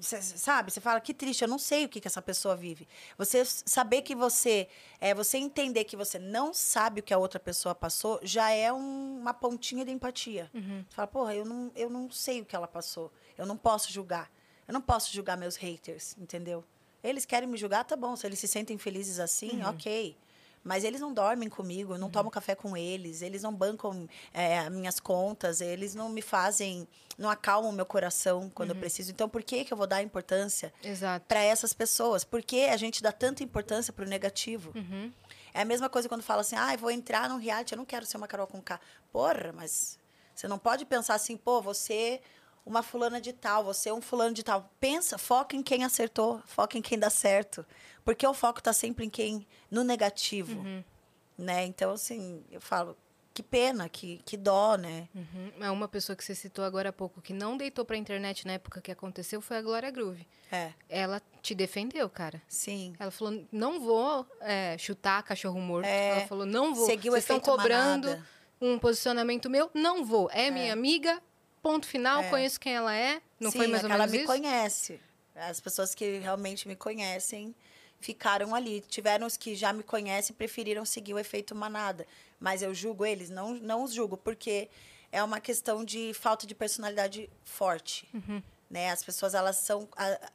[0.00, 0.70] Cê- sabe?
[0.70, 2.86] Você fala, que triste, eu não sei o que, que essa pessoa vive.
[3.16, 4.68] Você saber que você.
[5.00, 8.72] É, você entender que você não sabe o que a outra pessoa passou já é
[8.72, 10.50] um- uma pontinha de empatia.
[10.88, 13.12] Você fala, porra, eu não, eu não sei o que ela passou.
[13.38, 14.30] Eu não posso julgar.
[14.66, 16.64] Eu não posso julgar meus haters, entendeu?
[17.02, 18.14] Eles querem me julgar, tá bom.
[18.16, 20.16] Se eles se sentem felizes assim, ok.
[20.64, 24.70] Mas eles não dormem comigo, eu não tomo café com eles, eles não bancam é,
[24.70, 26.86] minhas contas, eles não me fazem,
[27.18, 29.10] não acalmam meu coração quando eu preciso.
[29.10, 30.72] Então, por que, que eu vou dar importância
[31.26, 32.22] para essas pessoas?
[32.22, 34.72] Por que a gente dá tanta importância para o negativo?
[34.74, 35.12] Uhum.
[35.52, 37.84] É a mesma coisa quando fala assim, ah, eu vou entrar num reality, eu não
[37.84, 38.80] quero ser uma Carol com K.
[39.12, 39.98] Porra, mas
[40.34, 42.20] você não pode pensar assim, pô, você
[42.64, 44.70] uma fulana de tal, você é um fulano de tal.
[44.78, 47.64] Pensa, foca em quem acertou, foca em quem dá certo.
[48.04, 50.82] Porque o foco tá sempre em quem, no negativo, Uhum.
[51.38, 51.64] né?
[51.64, 52.96] Então, assim, eu falo,
[53.34, 55.08] que pena, que, que dó, né?
[55.14, 55.52] Uhum.
[55.60, 58.52] É uma pessoa que você citou agora há pouco que não deitou pra internet na
[58.54, 60.26] época que aconteceu foi a Glória Groove.
[60.50, 62.42] É, Ela te defendeu, cara.
[62.46, 62.92] sim.
[62.98, 65.86] Ela falou, não vou é, chutar cachorro morto.
[65.86, 66.08] É.
[66.18, 66.84] Ela falou, não vou.
[66.86, 68.26] Seguiu Vocês estão cobrando manada.
[68.60, 69.70] um posicionamento meu?
[69.72, 70.28] Não vou.
[70.30, 71.22] É, minha amiga,
[71.62, 72.28] ponto final, É.
[72.30, 73.20] conheço quem ela é.
[73.40, 74.26] Não Sim, foi mais ou menos me isso?
[74.26, 75.00] conhece.
[75.34, 77.54] As pessoas que realmente me conhecem
[78.00, 78.80] ficaram ali.
[78.88, 82.06] Tiveram os que já me conhecem e preferiram seguir o efeito manada.
[82.40, 83.30] Mas eu julgo eles?
[83.30, 84.68] Não, não os julgo, porque
[85.10, 88.08] é uma questão de falta de personalidade forte.
[88.12, 88.42] Uhum.
[88.72, 88.90] Né?
[88.90, 89.86] As pessoas elas são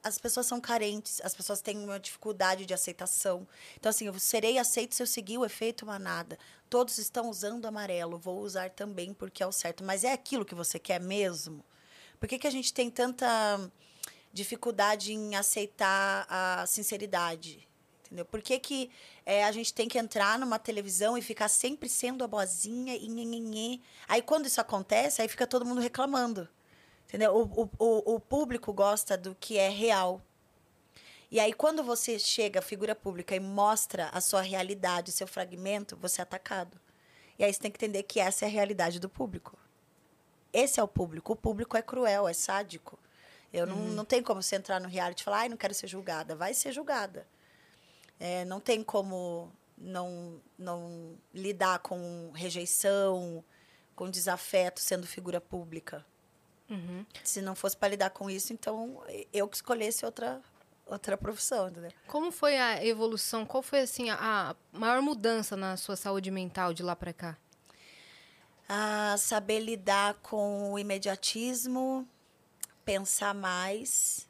[0.04, 3.48] as pessoas são carentes, as pessoas têm uma dificuldade de aceitação.
[3.76, 6.38] Então assim, eu serei aceito se eu seguir o efeito manada.
[6.70, 9.84] Todos estão usando amarelo, vou usar também porque é o certo.
[9.84, 11.66] Mas é aquilo que você quer mesmo?
[12.20, 13.28] Por que, que a gente tem tanta
[14.32, 17.68] dificuldade em aceitar a sinceridade?
[18.06, 18.24] Entendeu?
[18.24, 18.92] Por que, que
[19.26, 23.82] é, a gente tem que entrar numa televisão e ficar sempre sendo a boazinha e?
[24.08, 26.48] Aí quando isso acontece, aí fica todo mundo reclamando.
[27.08, 27.34] Entendeu?
[27.34, 30.22] O, o, o, público gosta do que é real.
[31.32, 35.96] E aí, quando você chega, figura pública, e mostra a sua realidade, o seu fragmento,
[35.96, 36.78] você é atacado.
[37.40, 39.58] E aí você tem que entender que essa é a realidade do público.
[40.52, 41.32] Esse é o público.
[41.32, 43.00] O público é cruel, é sádico.
[43.54, 45.88] Eu não, não tem como você entrar no reality e falar, ai, não quero ser
[45.88, 46.36] julgada.
[46.36, 47.26] Vai ser julgada.
[48.20, 53.44] É, não tem como não, não lidar com rejeição,
[53.96, 56.06] com desafeto sendo figura pública.
[56.70, 57.06] Uhum.
[57.24, 59.02] Se não fosse para lidar com isso, então
[59.34, 60.42] eu que escolhesse outra,
[60.86, 61.92] outra profissão, entendeu?
[62.08, 63.46] Como foi a evolução?
[63.46, 64.18] Qual foi, assim, a,
[64.52, 67.38] a maior mudança na sua saúde mental de lá pra cá?
[68.68, 72.08] a saber lidar com o imediatismo,
[72.84, 74.28] pensar mais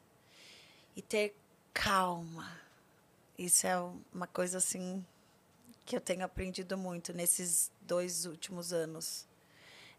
[0.94, 1.34] e ter
[1.72, 2.48] calma.
[3.36, 3.78] Isso é
[4.12, 5.04] uma coisa assim
[5.84, 9.26] que eu tenho aprendido muito nesses dois últimos anos.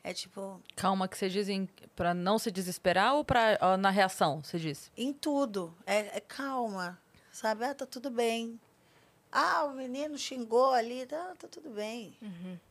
[0.10, 4.42] É tipo, Calma, que você diz em- pra não se desesperar ou pra, na reação,
[4.44, 4.90] você disse?
[4.98, 7.00] em tudo, é, é calma,
[7.32, 7.64] sabe?
[7.64, 8.60] Ah, tá tudo bem.
[9.32, 12.18] Ah, o menino xingou ali, tá, tá tudo bem.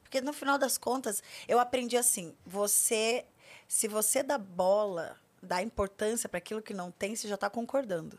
[0.02, 3.24] Porque no final das contas, eu aprendi assim: você,
[3.68, 8.18] se você dá bola, dá importância para aquilo que não tem, você já está concordando.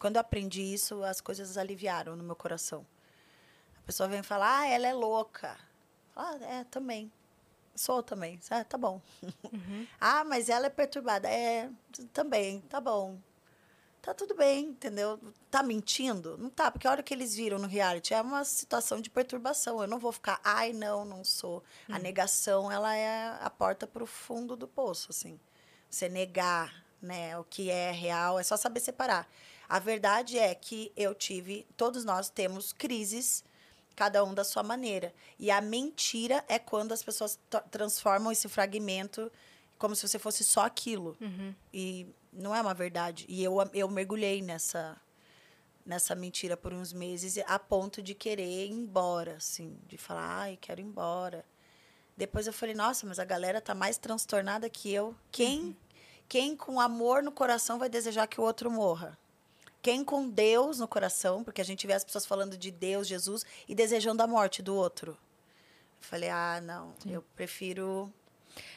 [0.00, 2.84] Quando eu aprendi isso, as coisas aliviaram no meu coração.
[3.78, 5.56] A pessoa vem falar, ah, ela é louca.
[6.16, 7.12] Ah, é, também.
[7.78, 8.40] Sou também.
[8.50, 9.00] Ah, tá bom.
[9.22, 9.86] Uhum.
[10.00, 11.28] ah, mas ela é perturbada.
[11.30, 11.70] É,
[12.12, 13.16] também, tá bom.
[14.02, 15.20] Tá tudo bem, entendeu?
[15.50, 16.36] Tá mentindo?
[16.38, 19.80] Não tá, porque a hora que eles viram no reality é uma situação de perturbação.
[19.80, 21.62] Eu não vou ficar, ai, não, não sou.
[21.88, 21.98] A hum.
[22.00, 25.38] negação, ela é a porta para o fundo do poço, assim.
[25.88, 29.28] Você negar, né, o que é real, é só saber separar.
[29.68, 33.44] A verdade é que eu tive, todos nós temos crises,
[33.98, 35.12] cada um da sua maneira.
[35.40, 37.36] E a mentira é quando as pessoas
[37.68, 39.28] transformam esse fragmento
[39.76, 41.16] como se você fosse só aquilo.
[41.20, 41.52] Uhum.
[41.74, 43.26] E não é uma verdade.
[43.28, 44.96] E eu, eu mergulhei nessa
[45.84, 50.58] nessa mentira por uns meses a ponto de querer ir embora, assim, de falar, ai,
[50.60, 51.42] quero ir embora.
[52.14, 55.16] Depois eu falei, nossa, mas a galera tá mais transtornada que eu.
[55.32, 55.76] Quem, uhum.
[56.28, 59.18] quem com amor no coração vai desejar que o outro morra?
[59.80, 63.44] Quem com Deus no coração, porque a gente vê as pessoas falando de Deus, Jesus
[63.68, 65.12] e desejando a morte do outro.
[65.12, 65.16] Eu
[66.00, 67.12] falei, ah, não, Sim.
[67.12, 68.12] eu prefiro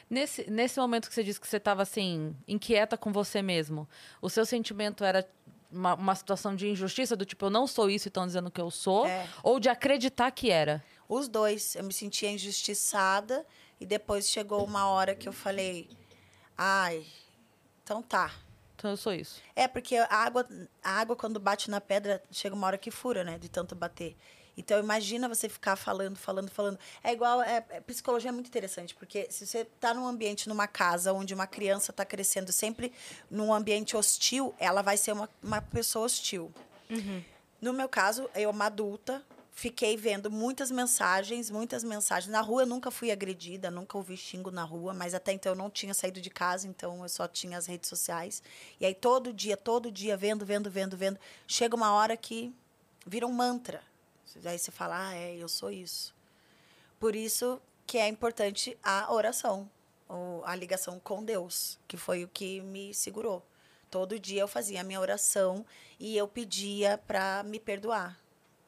[0.08, 3.88] Nesse, nesse momento que você disse que você estava assim, inquieta com você mesmo,
[4.20, 5.26] o seu sentimento era
[5.70, 8.60] uma, uma, situação de injustiça, do tipo, eu não sou isso e estão dizendo que
[8.60, 9.26] eu sou, é.
[9.42, 10.84] ou de acreditar que era?
[11.08, 11.74] Os dois.
[11.74, 13.46] Eu me sentia injustiçada
[13.80, 15.88] e depois chegou uma hora que eu falei,
[16.56, 17.04] ai,
[17.82, 18.32] então tá.
[18.82, 19.40] Então eu sou isso.
[19.54, 20.44] É, porque a água,
[20.82, 23.38] a água quando bate na pedra, chega uma hora que fura, né?
[23.38, 24.16] De tanto bater.
[24.56, 26.76] Então, imagina você ficar falando, falando, falando.
[27.00, 27.40] É igual.
[27.42, 31.32] É, é, psicologia é muito interessante, porque se você está num ambiente, numa casa, onde
[31.32, 32.92] uma criança está crescendo sempre
[33.30, 36.52] num ambiente hostil, ela vai ser uma, uma pessoa hostil.
[36.90, 37.22] Uhum.
[37.60, 42.32] No meu caso, eu, uma adulta, fiquei vendo muitas mensagens, muitas mensagens.
[42.32, 45.56] Na rua eu nunca fui agredida, nunca ouvi xingo na rua, mas até então eu
[45.56, 48.42] não tinha saído de casa, então eu só tinha as redes sociais.
[48.80, 52.52] E aí todo dia, todo dia, vendo, vendo, vendo, vendo, chega uma hora que
[53.06, 53.82] vira um mantra.
[54.44, 56.14] Aí você fala, ah, é, eu sou isso.
[56.98, 59.68] Por isso que é importante a oração,
[60.44, 63.44] a ligação com Deus, que foi o que me segurou.
[63.90, 65.66] Todo dia eu fazia a minha oração
[66.00, 68.18] e eu pedia para me perdoar,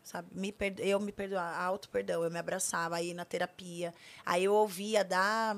[0.04, 0.28] sabe?
[0.32, 0.80] Me perdo...
[0.80, 3.92] Eu me perdoar, auto perdão, eu me abraçava aí na terapia.
[4.24, 5.56] Aí eu ouvia da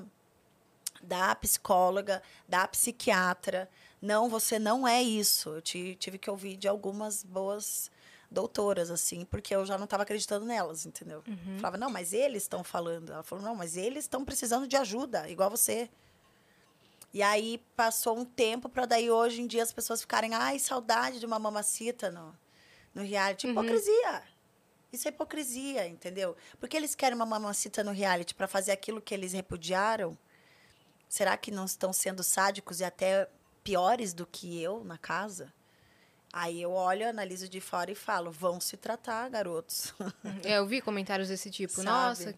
[1.02, 3.68] da psicóloga, da psiquiatra,
[4.00, 5.50] não, você não é isso.
[5.50, 7.90] Eu tive que ouvir de algumas boas
[8.30, 11.22] doutoras, assim, porque eu já não estava acreditando nelas, entendeu?
[11.26, 11.58] Uhum.
[11.58, 13.12] Falava, não, mas eles estão falando.
[13.12, 15.88] Ela falou, não, mas eles estão precisando de ajuda, igual você.
[17.12, 21.18] E aí passou um tempo para daí hoje em dia as pessoas ficarem, ai, saudade
[21.18, 22.36] de uma mamacita no,
[22.94, 23.46] no reality.
[23.46, 23.52] Uhum.
[23.52, 24.22] Hipocrisia.
[24.96, 26.34] Isso é hipocrisia, entendeu?
[26.58, 30.16] Porque eles querem uma mamacita no reality para fazer aquilo que eles repudiaram.
[31.08, 33.28] Será que não estão sendo sádicos e até
[33.62, 35.52] piores do que eu na casa?
[36.32, 39.94] Aí eu olho, analiso de fora e falo: vão se tratar, garotos.
[40.44, 41.72] É, eu vi comentários desse tipo.
[41.72, 41.86] Sabe?
[41.86, 42.34] Nossa,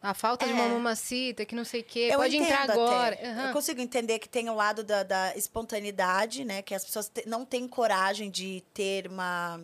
[0.00, 0.48] a falta é.
[0.48, 3.18] de uma mamacita, que não sei o quê, eu pode entrar agora.
[3.22, 3.46] Uhum.
[3.48, 6.62] Eu consigo entender que tem o lado da, da espontaneidade, né?
[6.62, 9.60] Que as pessoas não têm coragem de ter uma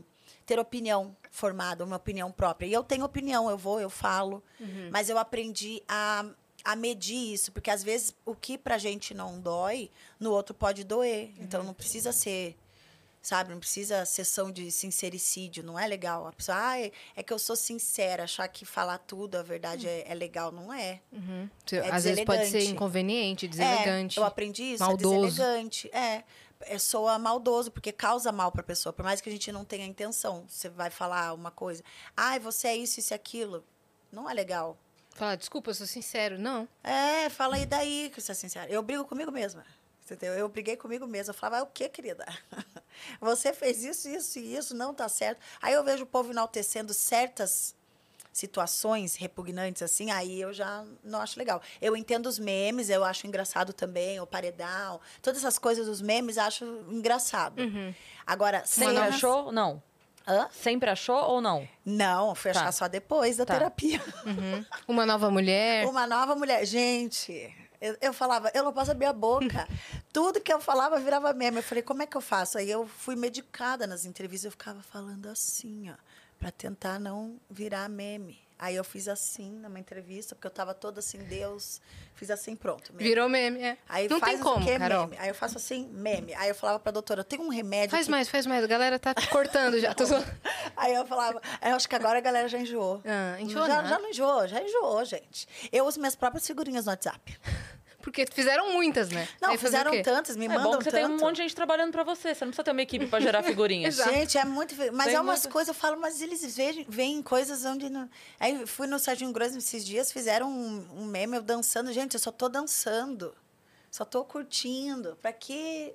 [0.52, 2.66] ter opinião formada, uma opinião própria.
[2.66, 4.90] E eu tenho opinião, eu vou, eu falo, uhum.
[4.92, 6.26] mas eu aprendi a,
[6.62, 10.84] a medir isso, porque às vezes o que pra gente não dói, no outro pode
[10.84, 11.30] doer.
[11.30, 11.44] Então, uhum.
[11.44, 12.54] Então não precisa ser
[13.22, 13.50] sabe?
[13.50, 16.26] Não precisa sessão de sincericídio, não é legal.
[16.26, 19.86] A pessoa, ah, é, é que eu sou sincera, achar que falar tudo, a verdade
[19.86, 20.50] é, é legal.
[20.50, 21.00] Não é.
[21.12, 21.48] Uhum.
[21.70, 24.18] é Às vezes pode ser inconveniente, deselegante.
[24.18, 25.14] É, eu aprendi isso, é maldoso.
[25.14, 25.90] é deselegante.
[25.94, 26.24] É,
[26.66, 29.64] é soa maldoso, porque causa mal para a pessoa, por mais que a gente não
[29.64, 30.44] tenha intenção.
[30.48, 31.82] Você vai falar uma coisa,
[32.16, 33.64] ah, você é isso, isso e aquilo.
[34.10, 34.76] Não é legal.
[35.14, 36.38] Fala, desculpa, eu sou sincero.
[36.38, 36.68] Não.
[36.82, 38.70] É, fala aí daí que você é sincero.
[38.72, 39.64] Eu brigo comigo mesma.
[40.04, 40.34] Entendeu?
[40.34, 41.30] Eu briguei comigo mesma.
[41.30, 42.26] Eu falava, ah, o que, querida?
[43.20, 45.40] Você fez isso, isso e isso, não tá certo.
[45.60, 47.74] Aí eu vejo o povo enaltecendo certas
[48.32, 51.60] situações repugnantes assim, aí eu já não acho legal.
[51.80, 56.38] Eu entendo os memes, eu acho engraçado também, o paredão, todas essas coisas dos memes
[56.38, 57.60] acho engraçado.
[57.60, 57.94] Uhum.
[58.26, 59.52] Agora, sempre não achou?
[59.52, 59.82] Não.
[60.26, 60.48] Hã?
[60.52, 61.68] Sempre achou ou não?
[61.84, 62.60] Não, fui tá.
[62.60, 63.54] achar só depois da tá.
[63.54, 64.00] terapia.
[64.24, 64.64] Uhum.
[64.86, 65.86] Uma nova mulher.
[65.86, 66.64] Uma nova mulher.
[66.64, 69.68] Gente, eu, eu, falava, eu não posso abrir a boca.
[70.12, 71.56] Tudo que eu falava virava meme.
[71.56, 72.56] Eu falei, como é que eu faço?
[72.56, 75.94] Aí eu fui medicada nas entrevistas, eu ficava falando assim, ó,
[76.42, 78.36] para tentar não virar meme.
[78.58, 81.80] Aí eu fiz assim numa entrevista, porque eu tava toda assim, Deus.
[82.14, 82.92] Fiz assim, pronto.
[82.92, 83.04] Meme.
[83.04, 83.78] Virou meme, é.
[83.88, 85.06] Aí não tem como, quê, Carol.
[85.06, 85.20] Meme.
[85.20, 86.34] Aí eu faço assim, meme.
[86.34, 87.90] Aí eu falava pra doutora, tem um remédio.
[87.90, 88.10] Faz que...
[88.10, 88.64] mais, faz mais.
[88.64, 89.94] A galera tá cortando já.
[90.76, 93.00] Aí eu falava, eu acho que agora a galera já enjoou.
[93.04, 93.66] Ah, enjoou?
[93.66, 95.48] Já, já não enjoou, já enjoou, gente.
[95.70, 97.38] Eu uso minhas próprias figurinhas no WhatsApp.
[98.12, 99.26] Porque fizeram muitas, né?
[99.40, 101.20] Não, fizeram tantas, me É mandam bom que você tem um tanto.
[101.24, 102.34] monte de gente trabalhando pra você.
[102.34, 103.96] Você não precisa ter uma equipe pra gerar figurinhas.
[103.96, 104.74] Gente, é muito.
[104.92, 107.88] Mas Tem é umas muito- coisas, eu falo, mas eles veem, veem coisas onde.
[107.88, 108.08] Não...
[108.38, 111.90] Aí fui no Serginho Grosso esses dias, fizeram um, um meme eu dançando.
[111.92, 113.34] Gente, eu só tô dançando.
[113.90, 115.16] Só tô curtindo.
[115.20, 115.94] Pra quê?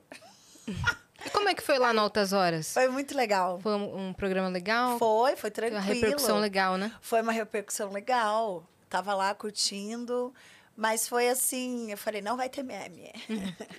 [1.25, 2.71] E como é que foi lá no Altas Horas?
[2.73, 3.59] Foi muito legal.
[3.59, 4.99] Foi um, um programa legal?
[4.99, 5.81] Foi, foi Uma tranquilo.
[5.83, 6.91] repercussão legal, né?
[7.01, 8.63] Foi uma repercussão legal.
[8.87, 10.31] Tava lá curtindo.
[10.77, 13.11] Mas foi assim, eu falei, não vai ter meme.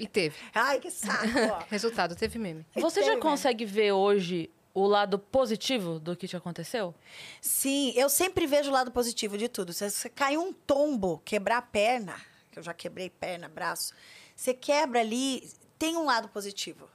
[0.01, 0.35] E teve.
[0.53, 1.29] Ai, que saco.
[1.71, 2.67] Resultado, teve meme.
[2.75, 3.23] Você já Teve, né?
[3.23, 6.93] consegue ver hoje o lado positivo do que te aconteceu?
[7.41, 9.73] Sim, eu sempre vejo o lado positivo de tudo.
[9.73, 12.17] Se você cair um tombo, quebrar a perna,
[12.51, 13.95] que eu já quebrei perna, braço,
[14.35, 16.89] você quebra ali, tem um lado positivo.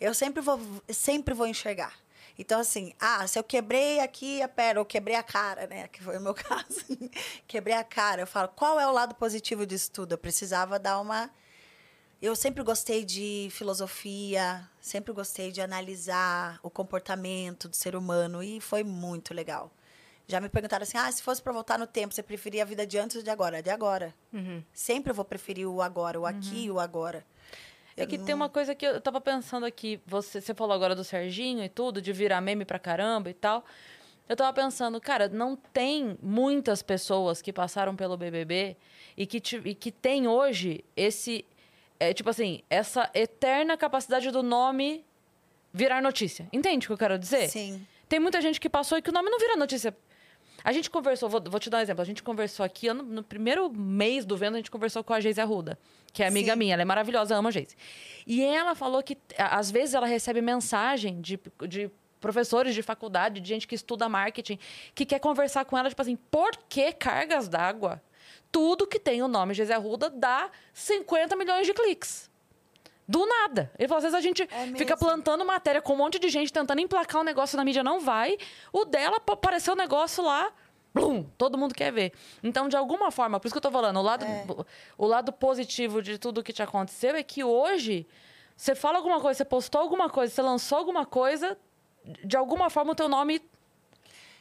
[0.00, 1.94] Eu sempre vou, sempre vou enxergar.
[2.40, 5.88] Então, assim, ah, se eu quebrei aqui a perna, ou quebrei a cara, né?
[5.88, 6.80] Que foi o meu caso.
[7.46, 8.22] quebrei a cara.
[8.22, 10.12] Eu falo, qual é o lado positivo disso tudo?
[10.12, 11.30] Eu precisava dar uma.
[12.20, 18.58] Eu sempre gostei de filosofia, sempre gostei de analisar o comportamento do ser humano e
[18.58, 19.70] foi muito legal.
[20.26, 22.86] Já me perguntaram assim: ah, se fosse para voltar no tempo, você preferia a vida
[22.86, 23.62] de antes ou de agora?
[23.62, 24.14] De agora.
[24.32, 24.64] Uhum.
[24.72, 27.22] Sempre eu vou preferir o agora, o aqui e o agora.
[27.96, 30.00] É que tem uma coisa que eu tava pensando aqui.
[30.06, 33.64] Você, você falou agora do Serginho e tudo, de virar meme pra caramba e tal.
[34.28, 38.76] Eu tava pensando, cara, não tem muitas pessoas que passaram pelo BBB
[39.16, 41.44] e que, ti- e que tem hoje esse.
[41.98, 45.04] É, tipo assim, essa eterna capacidade do nome
[45.72, 46.48] virar notícia.
[46.52, 47.48] Entende o que eu quero dizer?
[47.48, 47.86] Sim.
[48.08, 49.94] Tem muita gente que passou e que o nome não vira notícia.
[50.62, 52.02] A gente conversou, vou, vou te dar um exemplo.
[52.02, 55.20] A gente conversou aqui, no, no primeiro mês do Vendo, a gente conversou com a
[55.20, 55.78] Geise Arruda,
[56.12, 56.58] que é amiga Sim.
[56.58, 57.76] minha, ela é maravilhosa, ama a Geise.
[58.26, 63.48] E ela falou que, às vezes, ela recebe mensagem de, de professores de faculdade, de
[63.48, 64.58] gente que estuda marketing,
[64.94, 68.02] que quer conversar com ela, tipo assim, por que cargas d'água?
[68.52, 72.29] Tudo que tem o nome Geise Arruda dá 50 milhões de cliques.
[73.10, 73.72] Do nada.
[73.76, 76.52] Ele falou, às vezes a gente É fica plantando matéria com um monte de gente
[76.52, 78.38] tentando emplacar um negócio na mídia, não vai.
[78.72, 80.52] O dela apareceu um negócio lá,
[80.94, 82.12] blum, todo mundo quer ver.
[82.40, 84.44] Então, de alguma forma, por isso que eu tô falando, o lado, É.
[84.96, 88.06] o lado positivo de tudo que te aconteceu é que hoje,
[88.56, 91.58] você fala alguma coisa, você postou alguma coisa, você lançou alguma coisa,
[92.24, 93.42] de alguma forma o teu nome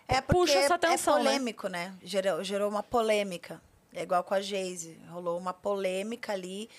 [0.08, 1.30] É Puxa essa atenção, é né?
[1.32, 1.94] polêmico, né?
[2.04, 3.60] Gerou, gerou uma polêmica.
[3.94, 5.00] É igual com a Geise.
[5.10, 6.70] Rolou uma polêmica ali,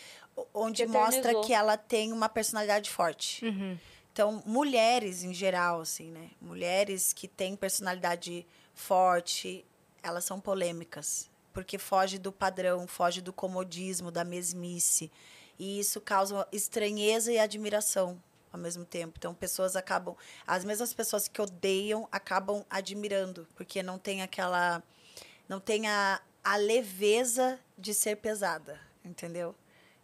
[0.54, 1.44] onde Que mostra eternizou.
[1.44, 3.44] que ela tem uma personalidade forte.
[3.44, 3.78] Uhum.
[4.12, 6.30] Então, mulheres em geral, assim, né?
[6.40, 9.64] Mulheres que têm personalidade forte,
[10.02, 11.30] elas são polêmicas.
[11.52, 15.10] Porque foge do padrão, foge do comodismo, da mesmice.
[15.58, 18.20] E isso causa estranheza e admiração
[18.52, 19.14] ao mesmo tempo.
[19.18, 20.16] Então, pessoas acabam.
[20.46, 24.82] As mesmas pessoas que odeiam acabam admirando, porque não tem aquela.
[25.48, 29.54] Não tem a, a leveza de ser pesada, entendeu?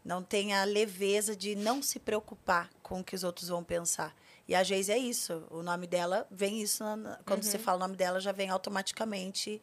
[0.06, 4.14] Não tem a leveza de não se preocupar com o que os outros vão pensar.
[4.46, 5.44] E a Geise é isso.
[5.50, 6.84] O nome dela vem isso.
[6.84, 9.60] na- quando você fala o nome dela, já vem automaticamente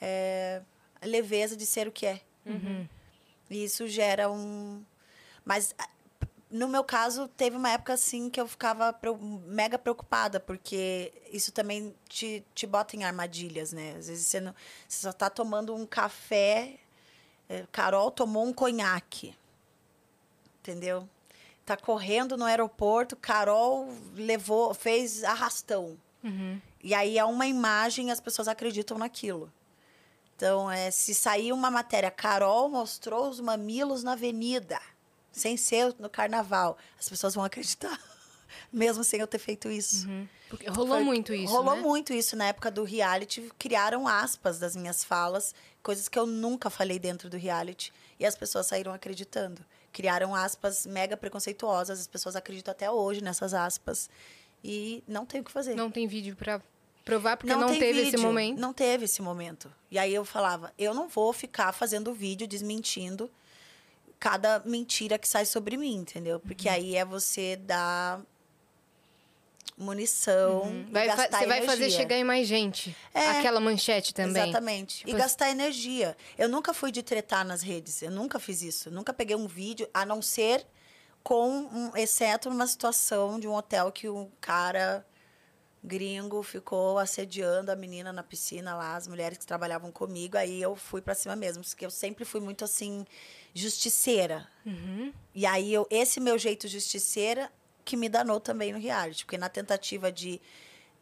[0.00, 0.60] é,
[1.00, 2.20] a leveza de ser o que é.
[3.48, 4.84] E isso gera um.
[5.44, 5.72] Mas
[6.50, 8.92] no meu caso, teve uma época assim que eu ficava
[9.46, 13.94] mega preocupada, porque isso também te, te bota em armadilhas, né?
[13.96, 14.52] Às vezes você, não,
[14.88, 16.78] você só tá tomando um café.
[17.48, 19.32] é, Carol tomou um conhaque.
[20.66, 21.08] Entendeu?
[21.64, 25.96] Tá correndo no aeroporto, Carol levou, fez arrastão.
[26.24, 26.60] Uhum.
[26.82, 29.52] E aí é uma imagem e as pessoas acreditam naquilo.
[30.34, 34.80] Então, é, se sair uma matéria, Carol mostrou os mamilos na avenida,
[35.32, 37.98] sem ser no carnaval, as pessoas vão acreditar.
[38.72, 40.06] Mesmo sem eu ter feito isso.
[40.48, 41.82] Porque rolou Foi- muito isso, Rolou né?
[41.82, 43.50] muito isso na época do reality.
[43.58, 47.92] Criaram aspas das minhas falas, coisas que eu nunca falei dentro do reality.
[48.18, 49.64] E as pessoas saíram acreditando.
[49.96, 52.00] Criaram aspas mega preconceituosas.
[52.00, 54.10] As pessoas acreditam até hoje nessas aspas.
[54.62, 55.74] E não tem o que fazer.
[55.74, 56.60] Não tem vídeo pra
[57.02, 58.60] provar, porque não, tem teve esse vídeo, momento.
[58.60, 59.72] Não teve esse momento.
[59.90, 63.30] E aí eu falava, eu não vou ficar fazendo vídeo desmentindo
[64.20, 66.34] cada mentira que sai sobre mim, entendeu?
[66.34, 66.40] Uhum.
[66.40, 68.20] Porque aí é você dar
[69.76, 70.86] munição, e Uhum.
[70.90, 71.98] Vai gastar você vai fazer energia.
[71.98, 72.96] chegar em mais gente.
[73.12, 74.42] É, Aquela manchete também.
[74.42, 75.02] Exatamente.
[75.02, 76.16] E Tipo, gastar energia.
[76.38, 78.00] Eu nunca fui de tretar nas redes.
[78.02, 78.88] Eu nunca fiz isso.
[78.88, 80.66] Eu nunca peguei um vídeo, a não ser
[81.22, 85.04] com um, exceto numa situação de um hotel que um cara
[85.82, 90.36] gringo ficou assediando a menina na piscina lá, as mulheres que trabalhavam comigo.
[90.36, 93.04] Aí eu fui pra cima mesmo, porque eu sempre fui muito assim
[93.54, 94.48] justiceira.
[94.64, 95.12] Uhum.
[95.34, 97.50] E aí eu, esse meu jeito justiceira
[97.86, 100.40] que me danou também no reality, porque na tentativa de,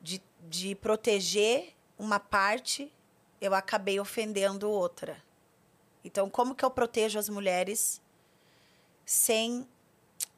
[0.01, 2.93] de, de proteger uma parte,
[3.41, 5.21] eu acabei ofendendo outra.
[6.05, 8.01] Então, como que eu protejo as mulheres
[9.05, 9.67] sem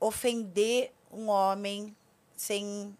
[0.00, 1.94] ofender um homem,
[2.36, 2.96] sem,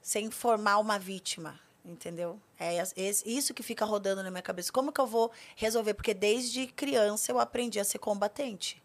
[0.00, 2.40] sem formar uma vítima, entendeu?
[2.58, 4.72] É esse- isso que fica rodando na minha cabeça.
[4.72, 5.94] Como que eu vou resolver?
[5.94, 8.82] Porque desde criança eu aprendi a ser combatente.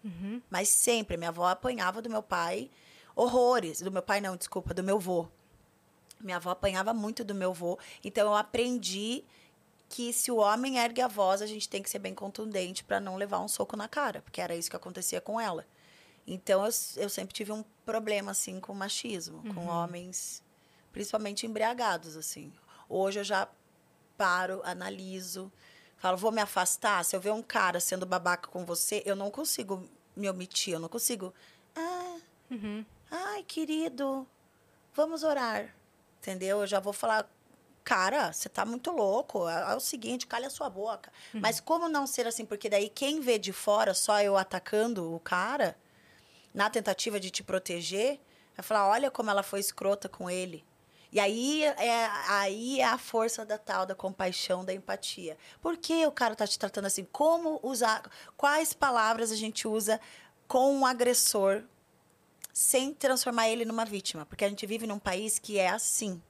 [0.50, 2.70] Mas sempre, minha avó apanhava do meu pai
[3.16, 3.82] horrores.
[3.82, 5.28] Do meu pai, não, desculpa, do meu vô.
[6.20, 7.78] Minha avó apanhava muito do meu vô.
[8.04, 9.24] Então eu aprendi
[9.90, 13.00] que se o homem ergue a voz, a gente tem que ser bem contundente para
[13.00, 15.68] não levar um soco na cara, porque era isso que acontecia com ela.
[16.26, 20.42] Então eu, eu sempre tive um problema assim com machismo, com homens,
[20.92, 22.52] principalmente embriagados assim.
[22.90, 23.48] Hoje eu já
[24.18, 25.52] paro, analiso,
[25.98, 27.04] falo, vou me afastar.
[27.04, 30.80] Se eu ver um cara sendo babaca com você, eu não consigo me omitir, eu
[30.80, 31.34] não consigo.
[31.76, 32.18] Ah,
[33.14, 34.28] ai, querido,
[34.92, 35.76] vamos orar.
[36.20, 36.62] Entendeu?
[36.62, 37.30] Eu já vou falar,
[37.84, 39.48] cara, você tá muito louco.
[39.48, 41.12] É, é o seguinte, calha a sua boca.
[41.32, 42.44] Mas como não ser assim?
[42.44, 45.78] Porque daí quem vê de fora, só eu atacando o cara,
[46.54, 48.20] na tentativa de te proteger,
[48.56, 50.66] vai falar, olha como ela foi escrota com ele.
[51.12, 55.38] E aí é, aí é a força da tal, da compaixão, da empatia.
[55.62, 57.06] Por que o cara tá te tratando assim?
[57.12, 58.02] Como usar,
[58.36, 60.02] quais palavras a gente usa
[60.48, 61.64] com um agressor
[62.54, 64.26] sem transformar ele numa vítima?
[64.26, 66.22] Porque a gente vive num país que é assim.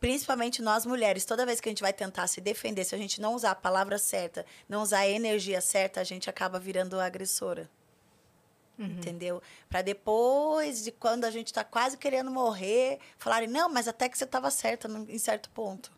[0.00, 3.20] Principalmente nós mulheres, toda vez que a gente vai tentar se defender, se a gente
[3.20, 7.70] não usar a palavra certa, não usar a energia certa, a gente acaba virando agressora.
[8.76, 9.40] Entendeu?
[9.68, 14.18] Para depois de quando a gente está quase querendo morrer, falarem, não, mas até que
[14.18, 15.92] você estava certa em certo ponto.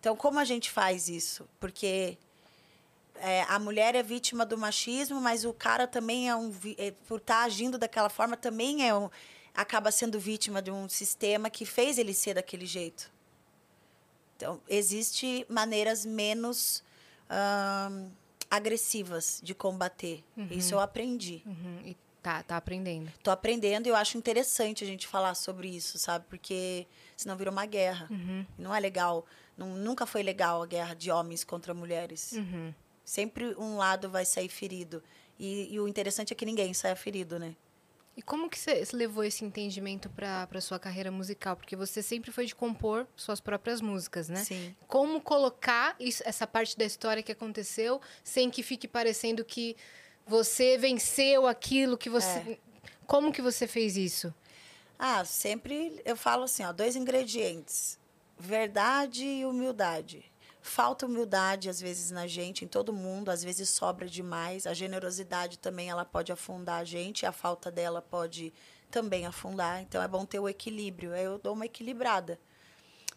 [0.00, 1.48] Então, como a gente faz isso?
[1.60, 2.18] Porque
[3.16, 6.52] é, a mulher é vítima do machismo, mas o cara também é um.
[6.78, 9.08] é, por estar agindo daquela forma, também é um,
[9.54, 13.10] acaba sendo vítima de um sistema que fez ele ser daquele jeito.
[14.36, 16.82] Então, existe maneiras menos
[17.30, 18.08] ahn,
[18.50, 20.24] agressivas de combater.
[20.50, 21.42] Isso eu aprendi.
[21.46, 23.12] Uhum, E tá, tá aprendendo.
[23.22, 26.24] Tô aprendendo e eu acho interessante a gente falar sobre isso, sabe?
[26.28, 28.08] Porque senão vira uma guerra.
[28.58, 29.24] Não é legal.
[29.56, 32.32] Não, nunca foi legal a guerra de homens contra mulheres.
[32.32, 32.74] Uhum.
[33.04, 35.02] Sempre um lado vai sair ferido.
[35.38, 37.54] E, e o interessante é que ninguém saia ferido, né?
[38.16, 41.56] E como que você levou esse entendimento para sua carreira musical?
[41.56, 44.44] Porque você sempre foi de compor suas próprias músicas, né?
[44.44, 44.76] Sim.
[44.86, 49.74] Como colocar isso- essa parte da história que aconteceu sem que fique parecendo que
[50.26, 52.58] você venceu aquilo que você.
[53.06, 54.32] Como que você fez isso?
[54.98, 57.98] Ah, sempre eu falo assim, ó, dois ingredientes:
[58.38, 60.30] verdade e humildade.
[60.62, 64.66] Falta humildade às vezes na gente, em todo mundo, às vezes sobra demais.
[64.66, 68.52] A generosidade também ela pode afundar a gente, a falta dela pode
[68.90, 69.82] também afundar.
[69.82, 71.14] Então é bom ter o equilíbrio.
[71.14, 72.38] Eu dou uma equilibrada.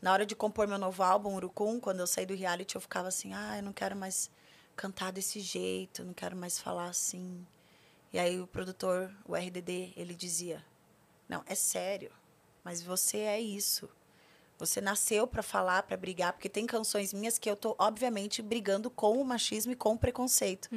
[0.02, 3.08] Na hora de compor meu novo álbum, Urucum, quando eu saí do reality, eu ficava
[3.08, 4.30] assim: "Ah, eu não quero mais
[4.76, 7.46] cantar desse jeito, não quero mais falar assim".
[8.12, 10.64] E aí o produtor, o RDD, ele dizia:
[11.28, 12.12] não, é sério.
[12.64, 13.90] Mas você é isso.
[14.58, 18.90] Você nasceu para falar, para brigar, porque tem canções minhas que eu tô, obviamente, brigando
[18.90, 20.70] com o machismo e com o preconceito.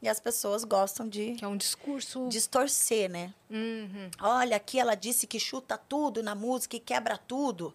[0.00, 2.28] E as pessoas gostam de Que é um discurso.
[2.28, 3.34] distorcer, né?
[3.50, 4.10] Uhum.
[4.20, 7.74] Olha, aqui ela disse que chuta tudo na música e quebra tudo.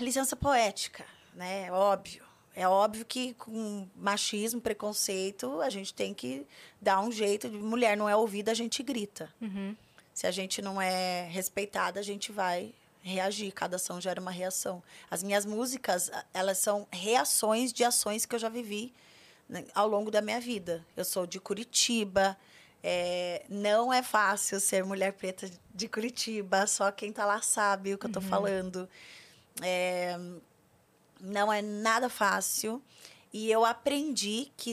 [0.00, 1.66] Licença poética, né?
[1.66, 2.24] É óbvio.
[2.56, 6.46] É óbvio que com machismo, preconceito, a gente tem que
[6.80, 7.50] dar um jeito.
[7.50, 9.28] de Mulher não é ouvida, a gente grita.
[9.40, 9.76] Uhum.
[10.14, 12.72] Se a gente não é respeitada, a gente vai
[13.04, 13.52] reagir.
[13.52, 14.82] Cada ação gera uma reação.
[15.10, 18.92] As minhas músicas, elas são reações de ações que eu já vivi
[19.48, 20.84] né, ao longo da minha vida.
[20.96, 22.36] Eu sou de Curitiba.
[22.82, 26.66] é, não é fácil ser mulher preta de Curitiba.
[26.66, 28.88] Só quem tá lá sabe o que eu tô falando.
[29.62, 30.18] É,
[31.20, 32.82] não é nada fácil.
[33.36, 34.72] E eu aprendi que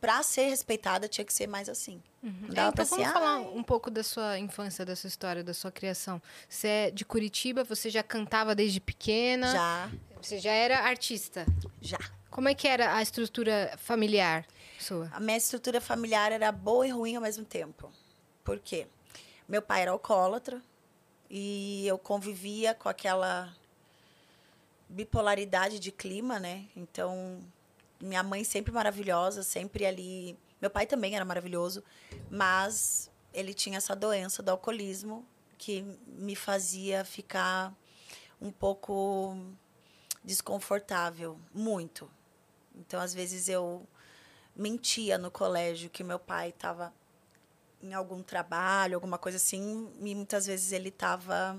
[0.00, 2.02] para ser respeitada tinha que ser mais assim.
[2.22, 2.32] Não
[2.64, 5.70] É, então vamos falar "Ai, um pouco da sua infância, da sua história, da sua
[5.70, 6.20] criação.
[6.48, 9.52] Você é de Curitiba, você já cantava desde pequena?
[9.52, 9.90] Já,
[10.22, 11.44] Você já era artista?
[11.82, 11.98] já.
[12.30, 14.46] Como é que era a estrutura familiar
[14.78, 15.10] sua?
[15.12, 17.92] A minha estrutura familiar era boa e ruim ao mesmo tempo.
[18.42, 18.86] Por quê?
[19.46, 20.62] Meu pai era alcoólatra
[21.28, 23.54] e eu convivia com aquela
[24.88, 26.64] bipolaridade de clima, né?
[26.74, 27.42] Então,
[28.00, 30.38] minha mãe sempre maravilhosa, sempre ali.
[30.60, 31.82] Meu pai também era maravilhoso,
[32.30, 35.26] mas ele tinha essa doença do alcoolismo
[35.58, 37.74] que me fazia ficar
[38.40, 39.36] um pouco
[40.24, 42.10] desconfortável, muito.
[42.74, 43.86] Então, às vezes eu
[44.56, 46.92] mentia no colégio que meu pai estava
[47.82, 51.58] em algum trabalho, alguma coisa assim, e muitas vezes ele estava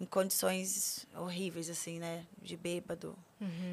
[0.00, 2.24] em condições horríveis, assim, né?
[2.40, 3.16] De bêbado.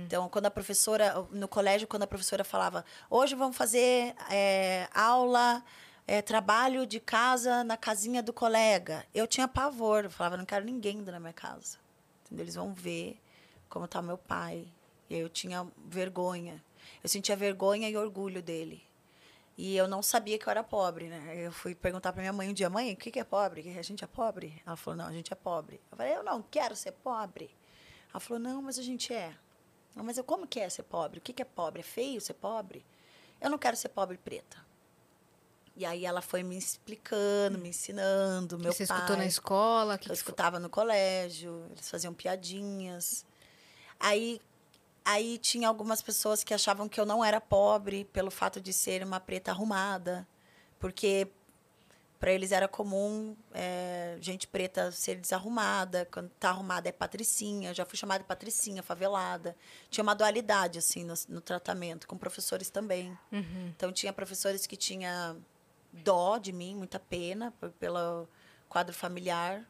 [0.06, 5.64] Então, quando a professora, no colégio, quando a professora falava, hoje vamos fazer é, aula
[6.06, 9.06] é, trabalho de casa na casinha do colega.
[9.14, 11.78] Eu tinha pavor, eu falava, não quero ninguém na minha casa.
[12.26, 12.44] Entendeu?
[12.44, 13.20] Eles vão ver
[13.70, 14.68] como está meu pai.
[15.10, 16.64] E aí eu tinha vergonha.
[17.04, 18.84] Eu sentia vergonha e orgulho dele.
[19.58, 21.34] E eu não sabia que eu era pobre, né?
[21.36, 23.64] Eu fui perguntar para minha mãe um dia, mãe, o que que é pobre?
[23.64, 24.62] Que a gente é pobre?
[24.66, 25.82] Ela falou, não, a gente é pobre.
[25.92, 27.50] Eu falei, eu não quero ser pobre.
[28.12, 29.36] Ela falou, não, mas a gente é.
[29.96, 31.18] Não, mas eu, como que é ser pobre?
[31.18, 31.80] O que que é pobre?
[31.80, 32.86] É feio ser pobre?
[33.42, 34.64] Eu não quero ser pobre preta.
[35.76, 38.96] E aí ela foi me explicando, me ensinando, meu Você pai.
[38.98, 39.98] escutou na escola?
[39.98, 40.16] Que Eu que foi?
[40.16, 43.26] escutava no colégio, eles faziam piadinhas.
[44.00, 44.40] Aí,
[45.08, 49.04] aí tinha algumas pessoas que achavam que eu não era pobre pelo fato de ser
[49.04, 50.28] uma preta arrumada,
[50.78, 51.32] porque
[52.20, 57.74] para eles era comum é, gente preta ser desarrumada, quando tá arrumada é patricinha.
[57.74, 59.56] Já fui chamada de patricinha, favelada.
[59.90, 63.18] Tinha uma dualidade assim no, no tratamento, com professores também.
[63.32, 63.72] Uhum.
[63.76, 65.38] Então tinha professores que tinha
[65.94, 68.28] dó de mim, muita pena por- pelo
[68.68, 69.64] quadro familiar,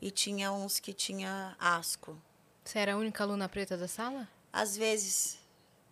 [0.00, 2.16] e tinha uns que tinha asco.
[2.64, 4.26] Você era a única aluna preta da sala?
[4.52, 5.38] Às vezes,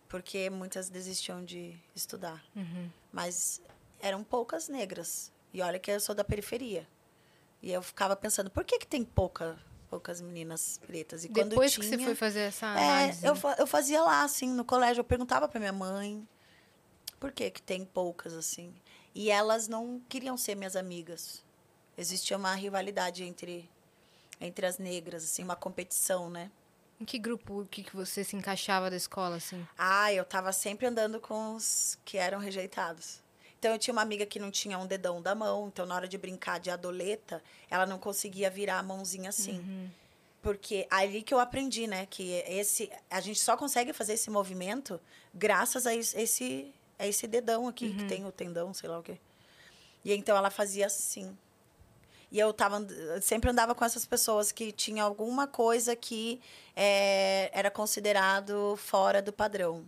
[0.07, 2.89] porque muitas desistiam de estudar, Uhum.
[3.11, 3.61] mas
[3.99, 5.31] eram poucas negras.
[5.53, 6.87] E olha que eu sou da periferia.
[7.61, 9.57] E eu ficava pensando, por que que tem pouca
[9.89, 11.23] poucas meninas pretas?
[11.25, 12.69] E quando Depois que tinha, você foi fazer essa É,
[13.05, 13.25] análise.
[13.25, 15.01] eu, fa- eu fazia lá, assim, no colégio.
[15.01, 16.27] Eu perguntava pra minha mãe
[17.19, 18.73] por que que tem poucas, assim.
[19.15, 21.43] E elas não queriam ser minhas amigas.
[21.97, 23.67] Existia uma rivalidade entre,
[24.39, 26.51] entre as negras, assim, uma competição, né?
[26.99, 29.65] Em que grupo que, que você se encaixava da escola, assim?
[29.77, 33.21] Ah, eu tava sempre andando com os que eram rejeitados.
[33.57, 35.67] Então, eu tinha uma amiga que não tinha um dedão da mão.
[35.67, 39.59] Então, na hora de brincar de adoleta, ela não conseguia virar a mãozinha assim.
[40.41, 42.05] Porque ali que eu aprendi, né?
[42.05, 44.99] Que esse, a gente só consegue fazer esse movimento
[45.33, 49.17] graças a esse, a esse dedão aqui, que tem o tendão, sei lá o quê.
[50.03, 51.37] E então ela fazia assim.
[52.31, 52.85] E eu tava,
[53.21, 56.39] sempre andava com essas pessoas que tinha alguma coisa que
[56.75, 59.83] eh, era considerado fora do padrão.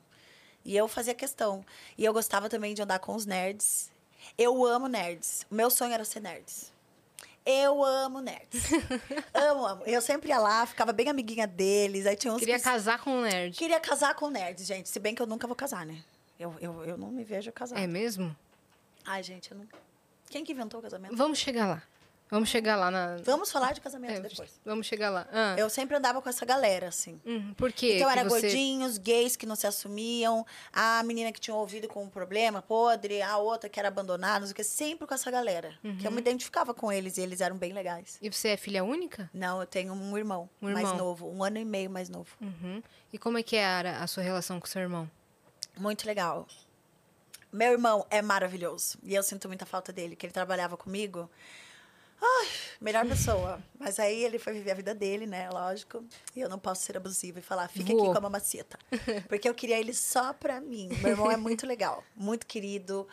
[0.65, 1.63] E eu fazia questão.
[1.97, 3.91] E eu gostava também de andar com os nerds.
[4.37, 5.45] Eu amo nerds.
[5.51, 6.71] O meu sonho era ser nerds.
[7.45, 8.63] Eu amo nerds.
[9.33, 9.83] amo, amo.
[9.85, 12.05] Eu sempre ia lá, ficava bem amiguinha deles.
[12.05, 12.63] Aí tinha uns Queria que...
[12.63, 13.57] casar com um nerd.
[13.57, 14.89] Queria casar com nerds, gente.
[14.89, 16.03] Se bem que eu nunca vou casar, né?
[16.39, 17.79] Eu, eu, eu não me vejo casar.
[17.79, 18.35] É mesmo?
[19.05, 19.67] Ai, gente, eu não...
[20.29, 21.15] Quem que inventou o casamento?
[21.15, 21.83] Vamos chegar lá.
[22.31, 23.17] Vamos chegar lá na.
[23.25, 24.57] Vamos falar de casamento É, depois.
[24.63, 25.27] Vamos chegar lá.
[25.33, 27.19] Ah, Eu sempre andava com essa galera, assim.
[27.25, 27.97] hum, por quê?
[27.97, 28.41] Então que era você...
[28.47, 33.21] gordinhos, gays que não se assumiam, a menina que tinha ouvido com um problema podre,
[33.21, 35.73] a outra que era abandonada, não sei o que, sempre com essa galera.
[35.81, 35.97] Que Uhum.
[36.05, 38.17] eu me identificava com eles e eles eram bem legais.
[38.21, 39.29] E você é filha única?
[39.33, 40.97] Não, eu tenho um irmão, Um mais irmão.
[41.05, 42.33] novo, um ano e meio mais novo.
[42.39, 42.81] Uhum.
[43.11, 45.11] E como é que é a, a sua relação com seu irmão?
[45.77, 46.47] Muito legal.
[47.51, 48.97] Meu irmão é maravilhoso.
[49.03, 51.29] E eu sinto muita falta dele, que ele trabalhava comigo.
[52.23, 52.47] Ai,
[52.79, 53.59] melhor pessoa.
[53.79, 55.49] Mas aí ele foi viver a vida dele, né?
[55.49, 56.03] Lógico.
[56.35, 58.77] E eu não posso ser abusiva e falar, fica aqui com a mamacita.
[59.27, 60.87] Porque eu queria ele só pra mim.
[61.01, 63.07] Meu irmão é muito legal, muito querido,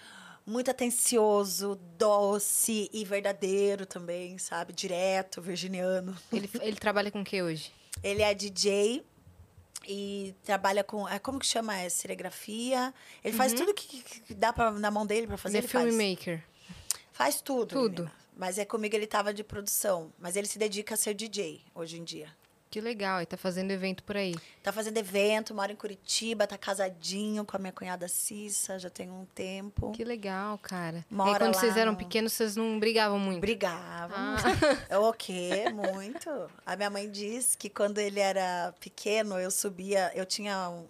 [0.46, 4.72] muito atencioso, doce e verdadeiro também, sabe?
[4.74, 6.14] Direto, virginiano.
[6.32, 7.72] Ele, ele trabalha com o que hoje?
[8.02, 9.02] Ele é DJ
[9.86, 11.08] e trabalha com.
[11.08, 11.74] é, Como que chama?
[11.78, 12.92] É serigrafia.
[13.24, 15.58] Ele faz tudo que, que- dá pra, na mão dele pra fazer.
[15.58, 15.88] Ele é Ele faz.
[15.94, 16.44] filmmaker.
[17.12, 17.68] faz tudo.
[17.74, 18.02] Tudo.
[18.02, 18.18] menina.
[18.38, 20.12] Mas é comigo ele tava de produção.
[20.18, 22.28] Mas ele se dedica a ser DJ hoje em dia.
[22.70, 24.34] Que legal, e tá fazendo evento por aí.
[24.62, 29.10] Tá fazendo evento, mora em Curitiba, tá casadinho com a minha cunhada Cissa, já tem
[29.10, 29.90] um tempo.
[29.92, 31.02] Que legal, cara.
[31.10, 33.40] e Mora aí, quando vocês eram no- pequenos, vocês não brigavam muito?
[33.40, 34.42] Brigávamos.
[34.44, 34.48] Ah.
[34.90, 35.64] É O quê?
[35.72, 36.28] Muito.
[36.66, 40.86] A minha mãe diz que quando ele era pequeno, eu subia, eu tinha um-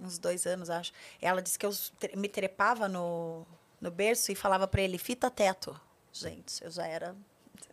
[0.00, 0.92] uns dois anos, acho.
[1.20, 1.72] Ela disse que eu
[2.16, 3.46] me trepava no,
[3.78, 5.78] no berço e falava pra ele, fita teto.
[6.12, 7.14] Gente, eu já era.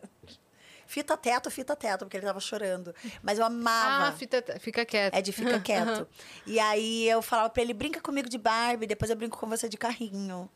[0.86, 2.92] Fita teto, fita teto, porque ele tava chorando.
[3.22, 4.08] Mas eu amava.
[4.08, 5.14] Ah, fita, fica quieto.
[5.14, 6.08] É de fica quieto.
[6.44, 9.68] E aí eu falava pra ele, brinca comigo de Barbie, depois eu brinco com você
[9.68, 10.50] de carrinho.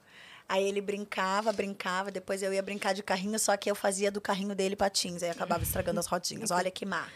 [0.48, 4.20] Aí ele brincava, brincava, depois eu ia brincar de carrinho, só que eu fazia do
[4.20, 6.50] carrinho dele patins, aí acabava estragando as rodinhas.
[6.50, 7.06] Olha que má.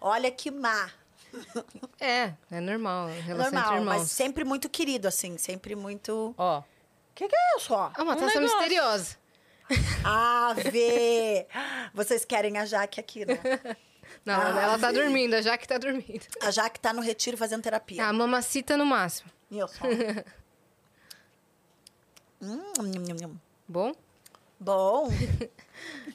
[0.00, 0.88] Olha que má.
[2.00, 3.08] É, é normal.
[3.08, 3.98] É Relação Normal, entre irmãos.
[4.02, 6.32] mas sempre muito querido, assim, sempre muito.
[6.38, 6.64] Ó, O
[7.14, 7.90] que, que é isso, ó?
[7.92, 8.56] Ah, uma Um taça negócio.
[8.56, 9.16] misteriosa.
[10.04, 11.46] Ave!
[11.94, 13.38] Vocês querem a Jaque aqui, né?
[14.24, 16.26] Não, Ah, ela tá dormindo, a Jaque tá dormindo.
[16.42, 18.04] A Jaque tá no retiro fazendo terapia.
[18.06, 19.30] A mamacita no máximo.
[19.50, 19.78] Isso.
[22.40, 23.40] hum, nham, nham, nham.
[23.66, 23.92] Bom?
[24.58, 25.08] Bom.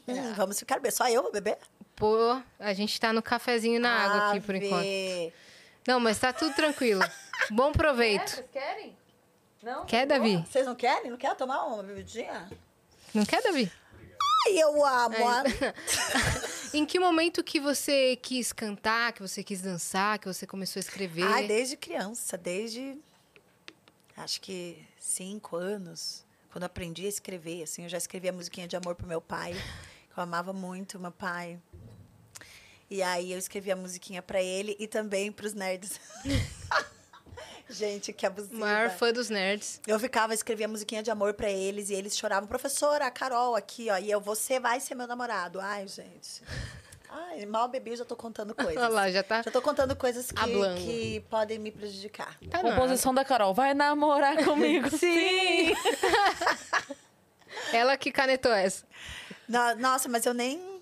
[0.08, 0.91] Hum, vamos ficar bem.
[0.91, 1.58] Só eu vou beber?
[1.95, 4.66] Pô, a gente tá no cafezinho na água aqui por Ave.
[4.66, 5.34] enquanto.
[5.88, 7.01] Não, mas tá tudo tranquilo.
[7.51, 8.30] Bom proveito.
[8.30, 8.97] vocês querem?
[9.62, 9.86] Não?
[9.86, 10.38] Quer, Davi?
[10.45, 11.10] Vocês não querem?
[11.12, 12.49] Não querem tomar uma bebidinha?
[13.14, 13.72] Não quer, Davi?
[14.47, 15.16] Ai, eu amo.
[15.28, 15.43] a-
[16.74, 20.82] Em que momento que você quis cantar, que você quis dançar, que você começou a
[20.82, 21.24] escrever?
[21.24, 22.97] Ai, desde criança, desde
[24.18, 28.95] acho que cinco anos, quando aprendi a escrever, assim, eu já escrevia musiquinha de amor
[28.95, 29.53] pro meu pai,
[30.11, 31.59] que eu amava muito meu pai.
[32.89, 35.99] E aí eu escrevia musiquinha pra ele e também pros nerds.
[37.74, 38.55] Gente, que abusiva.
[38.57, 39.82] Maior fã dos nerds.
[39.88, 43.89] Eu ficava, escrevia musiquinha de amor pra eles e eles choravam, professora, a Carol aqui,
[43.89, 45.59] ó, e eu, você vai ser meu namorado.
[45.59, 46.41] Ai, gente.
[47.09, 48.76] Ai, mal bebi, eu já tô contando coisas.
[48.78, 49.41] Olha lá, já tá.
[49.41, 50.82] Já tô contando coisas que, Hablando.
[50.82, 52.38] que podem me prejudicar.
[52.49, 53.53] tá na- Composição da Carol.
[53.53, 54.89] Vai namorar comigo?
[54.97, 55.74] Sim!
[57.71, 58.86] Ela que canetou essa.
[59.47, 60.82] No- Nossa, mas eu nem.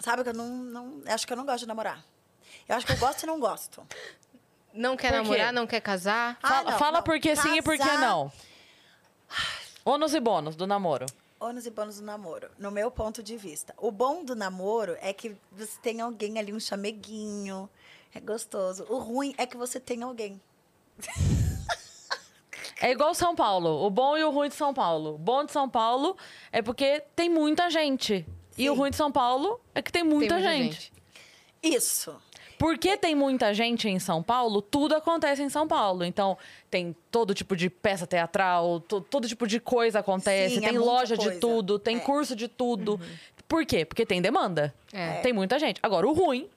[0.00, 1.02] Sabe que eu não, não.
[1.06, 2.04] Acho que eu não gosto de namorar.
[2.68, 3.82] Eu acho que eu gosto e não gosto.
[4.72, 5.22] Não quer Por quê?
[5.22, 6.38] namorar, não quer casar.
[6.42, 7.02] Ah, fala não, fala não.
[7.02, 8.32] por que sim e por que Casar- não.
[9.84, 11.06] Ônus e bônus do namoro.
[11.40, 13.74] Ônus e bônus do namoro, no meu ponto de vista.
[13.78, 17.68] O bom do namoro é que você tem alguém ali, um chameguinho.
[18.14, 18.84] É gostoso.
[18.88, 20.40] O ruim é que você tem alguém.
[22.82, 23.84] É igual São Paulo.
[23.84, 25.16] O bom e o ruim de São Paulo.
[25.16, 26.16] O bom de São Paulo
[26.50, 28.26] é porque tem muita gente.
[28.56, 28.78] E o Sim.
[28.78, 30.90] ruim de São Paulo é que tem muita, Tem gente.
[31.62, 32.16] Isso.
[32.60, 36.04] Porque tem muita gente em São Paulo, tudo acontece em São Paulo.
[36.04, 36.36] Então,
[36.70, 40.56] tem todo tipo de peça teatral, to- todo tipo de coisa acontece.
[40.56, 41.40] Sim, é tem muita loja de coisa.
[41.40, 42.00] tudo, tem É.
[42.00, 43.00] curso de tudo.
[43.48, 43.86] Por quê?
[43.86, 44.74] Porque tem demanda.
[44.92, 45.22] É.
[45.22, 45.80] Tem muita gente.
[45.82, 46.50] Agora, o ruim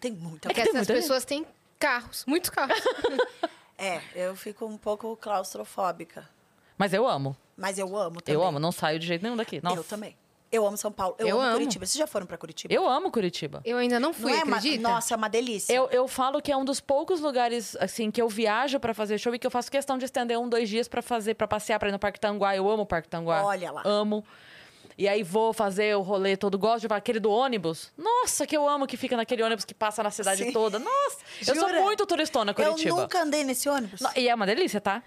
[0.00, 1.44] Tem muita Porque É que tem essas muita pessoas têm
[1.78, 2.80] carros, muitos carros.
[3.82, 6.28] É, eu fico um pouco claustrofóbica.
[6.76, 7.34] Mas eu amo.
[7.56, 8.34] Mas eu amo também.
[8.40, 9.58] Eu amo, não saio de jeito nenhum daqui.
[9.62, 9.76] Nossa.
[9.76, 10.14] Eu também.
[10.52, 11.14] Eu amo São Paulo.
[11.18, 11.58] Eu, Eu amo, amo.
[11.58, 11.86] Curitiba.
[11.86, 12.74] Vocês já foram pra Curitiba?
[12.74, 13.60] Eu amo Curitiba.
[13.64, 14.60] Eu ainda não fui, Não é uma...
[14.80, 15.72] Nossa, é uma delícia.
[15.72, 19.16] Eu, eu falo que é um dos poucos lugares, assim, que eu viajo pra fazer
[19.18, 21.78] show e que eu faço questão de estender um, dois dias pra fazer, para passear,
[21.78, 22.56] pra ir no Parque Tanguá.
[22.56, 23.44] Eu amo o Parque Tanguá.
[23.44, 23.82] Olha lá.
[23.84, 24.24] Amo.
[24.98, 26.58] E aí vou fazer o rolê todo.
[26.58, 27.90] Gosto de aquele do ônibus.
[27.96, 30.52] Nossa, que eu amo que fica naquele ônibus que passa na cidade Sim.
[30.52, 30.78] toda.
[30.78, 31.80] Nossa, eu sou Jura?
[31.80, 32.96] muito turistona, Eu Curitiba.
[32.96, 34.00] nunca andei nesse ônibus.
[34.16, 35.02] E é uma delícia, tá?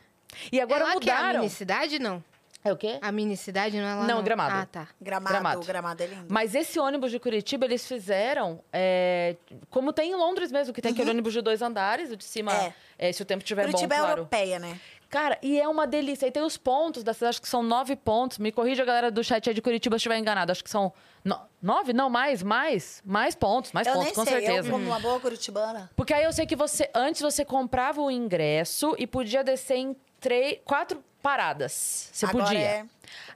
[0.51, 1.39] E agora é lá que é a mudaram.
[1.41, 2.23] mini cidade, não?
[2.63, 2.97] É o quê?
[3.01, 4.03] A mini cidade não é lá?
[4.07, 4.55] Não, Gramado.
[4.55, 4.87] Ah, tá.
[5.01, 5.65] Gramado, Gramado.
[5.65, 6.25] Gramado, é lindo.
[6.29, 9.35] Mas esse ônibus de Curitiba, eles fizeram é,
[9.69, 12.53] como tem em Londres mesmo, que tem aquele ônibus de dois andares, o de cima,
[12.53, 12.73] Uhum.
[12.97, 13.09] É.
[13.09, 14.11] é, se o tempo estiver bom, Curitiba é claro.
[14.19, 14.79] europeia, né?
[15.09, 16.25] Cara, e é uma delícia.
[16.25, 18.39] E tem os pontos da cidade, acho que são nove pontos.
[18.39, 20.51] Me corrija a galera do chat aí de Curitiba se estiver enganado.
[20.51, 20.91] Acho que são
[21.23, 21.93] no- nove?
[21.93, 22.99] Não, mais, mais.
[23.05, 24.69] Mais pontos, mais eu pontos, nem com sei, certeza.
[24.69, 25.91] eu como uma boa curitibana.
[25.95, 29.95] Porque aí eu sei que você, antes você comprava o ingresso e podia descer em
[30.19, 32.09] três, quatro paradas.
[32.11, 32.59] Você Agora podia.
[32.59, 32.85] é-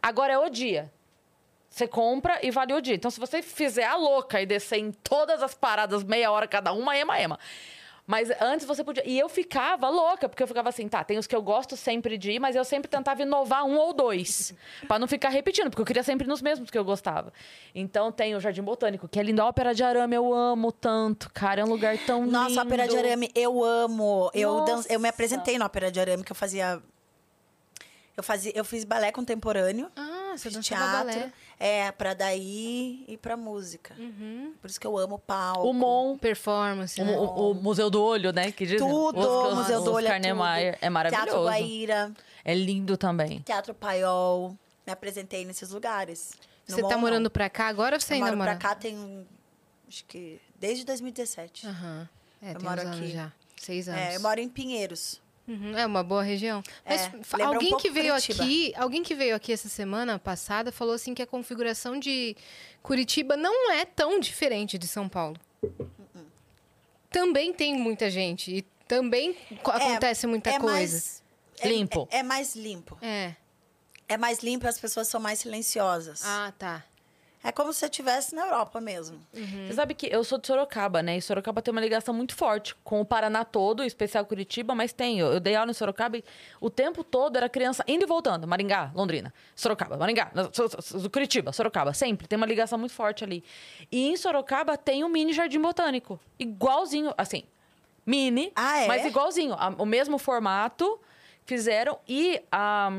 [0.04, 0.92] Agora é o dia.
[1.70, 2.96] Você compra e vale o dia.
[2.96, 6.74] Então, se você fizer a louca e descer em todas as paradas, meia hora cada
[6.74, 7.40] uma, ema, ema.
[8.06, 9.04] Mas antes você podia.
[9.06, 12.18] E eu ficava louca, porque eu ficava assim, tá, tem os que eu gosto sempre
[12.18, 14.56] de ir, mas eu sempre tentava inovar um ou dois.
[14.88, 17.34] pra não ficar repetindo, porque eu queria sempre nos mesmos que eu gostava.
[17.76, 19.42] Então tem o Jardim Botânico, que é lindo.
[19.42, 21.62] A Ópera de Arame, eu amo tanto, cara.
[21.62, 22.32] É um lugar tão lindo.
[22.32, 24.32] Nossa, Ópera de Arame, eu amo.
[24.34, 24.78] Eu, dan...
[24.90, 25.10] eu me Nossa.
[25.10, 26.82] apresentei na Ópera de Arame, que eu fazia.
[28.18, 29.92] Eu, fazia, eu fiz balé contemporâneo.
[29.96, 30.88] Ah, você fiz teatro.
[31.06, 31.32] balé.
[31.60, 33.94] É, pra daí e pra música.
[33.98, 34.54] Uhum.
[34.60, 35.70] Por isso que eu amo o palco.
[35.70, 37.16] O Mon, Performance, o, né?
[37.16, 38.52] o- o Museu do Olho, né?
[38.52, 38.80] Que dizem.
[38.80, 40.20] Tudo, Os- o Museu os do Olho é.
[40.20, 40.74] Niemeyer.
[40.74, 41.44] É Teatro maravilhoso.
[41.44, 42.12] Guaíra,
[42.44, 43.40] É lindo também.
[43.42, 44.58] Teatro Paiol.
[44.86, 46.34] Me apresentei nesses lugares.
[46.66, 47.02] Você Mon, tá não.
[47.02, 48.58] morando pra cá agora ou você Eu ainda moro pra mora?
[48.58, 49.28] cá tem,
[49.88, 51.68] acho que, desde 2017.
[51.68, 52.10] Aham.
[52.42, 53.08] É, Eu tem moro aqui.
[53.10, 53.32] já.
[53.58, 54.02] Seis anos.
[54.02, 55.22] É, eu moro em Pinheiros.
[55.48, 56.62] Uhum, é uma boa região.
[56.86, 58.44] Mas É, um alguém pouco que veio Curitiba.
[58.44, 62.36] aqui, alguém que veio aqui essa semana passada falou assim que a configuração de
[62.84, 65.38] Curitiba não é tão diferente de São Paulo.
[67.10, 69.34] Também tem muita gente e também
[69.64, 70.74] co- acontece muita é coisa.
[70.76, 71.24] Mais,
[71.60, 72.08] é- Limpo.
[72.12, 72.98] É, é mais limpo.
[73.02, 73.34] É.
[74.10, 76.22] É mais limpo e as pessoas são mais silenciosas.
[76.26, 76.84] Ah, tá.
[77.44, 79.20] É como se você estivesse na Europa mesmo.
[79.34, 81.18] Você sabe que eu sou de Sorocaba, né?
[81.18, 84.92] E Sorocaba tem uma ligação muito forte com o Paraná todo, em especial Curitiba, mas
[84.92, 85.20] tem.
[85.20, 86.24] Eu, eu dei aula em Sorocaba e
[86.60, 88.48] o tempo todo era criança indo e voltando.
[88.48, 90.32] Maringá, Londrina, Sorocaba, Maringá,
[91.14, 92.28] Curitiba, Sorocaba, sempre.
[92.28, 93.44] Tem uma ligação muito forte ali.
[93.92, 96.20] E em Sorocaba tem um mini jardim botânico.
[96.40, 97.44] Igualzinho, assim,
[98.06, 98.88] mini, Ah, é?
[98.88, 99.56] mas igualzinho.
[99.78, 101.00] o mesmo formato
[101.46, 102.90] fizeram e a.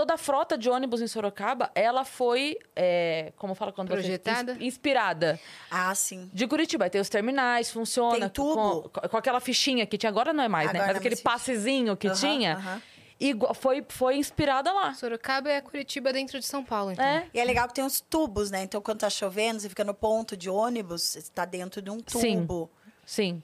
[0.00, 4.54] Toda a frota de ônibus em Sorocaba, ela foi, é, como fala quando Projetada?
[4.54, 4.58] você...
[4.60, 5.38] ins- Inspirada.
[5.70, 6.30] Ah, sim.
[6.32, 8.18] De Curitiba, aí tem os terminais, funciona.
[8.18, 8.88] Tem tubo.
[8.88, 10.78] Com, com aquela fichinha que tinha, agora não é mais, né?
[10.78, 12.82] Agora Mas não aquele passezinho que Aham, tinha, aham.
[13.20, 14.94] igua- foi, foi inspirada lá.
[14.94, 17.04] Sorocaba é Curitiba dentro de São Paulo, então.
[17.04, 17.28] É.
[17.34, 18.62] E é legal que tem uns tubos, né?
[18.62, 21.98] Então, quando tá chovendo, você fica no ponto de ônibus, você tá dentro de um
[22.06, 22.40] Sim.
[22.40, 22.70] tubo.
[23.04, 23.42] Sim.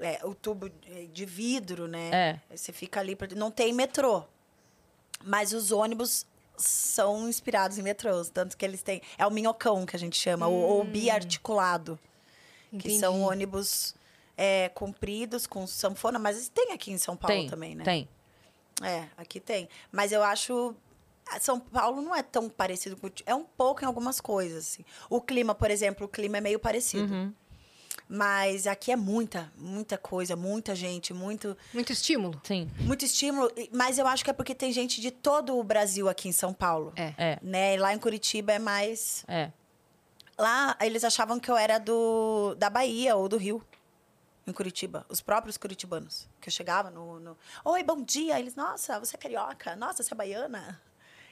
[0.00, 0.70] É, o tubo
[1.12, 2.08] de vidro, né?
[2.50, 2.56] É.
[2.56, 3.14] Você fica ali.
[3.14, 4.24] pra- Não tem metrô.
[5.24, 8.30] Mas os ônibus são inspirados em metrôs.
[8.30, 9.00] Tanto que eles têm.
[9.16, 11.98] É o minhocão que a gente chama, ou, ou biarticulado.
[12.70, 12.98] Que Entendi.
[12.98, 13.94] são ônibus
[14.36, 17.84] é, compridos com sanfona, mas tem aqui em São Paulo Tem, também, né?
[17.84, 18.08] tem.
[18.82, 19.68] É, aqui tem.
[19.90, 20.74] Mas eu acho.
[21.40, 23.10] São Paulo não é tão parecido com.
[23.26, 24.84] É um pouco em algumas coisas, assim.
[25.10, 27.12] O clima, por exemplo, o clima é meio parecido.
[27.12, 27.34] Uhum.
[28.08, 32.40] Mas aqui é muita, muita coisa, muita gente, muito, Muito estímulo.
[32.42, 32.70] Sim.
[32.80, 33.50] muito estímulo.
[33.70, 36.54] Mas eu acho que é porque tem gente de todo o Brasil aqui em São
[36.54, 36.92] Paulo.
[36.96, 37.12] É.
[37.18, 37.74] É, Né?
[37.74, 39.24] E lá em Curitiba é mais.
[39.28, 39.52] é.
[40.38, 43.60] Lá eles achavam que eu era do, da Bahia ou do Rio.
[44.46, 45.04] Em Curitiba.
[45.08, 46.28] Os próprios curitibanos.
[46.40, 47.36] Que eu chegava no, no.
[47.64, 48.38] Oi, bom dia.
[48.38, 49.74] Eles, nossa, você é carioca?
[49.76, 50.80] Nossa, você é baiana?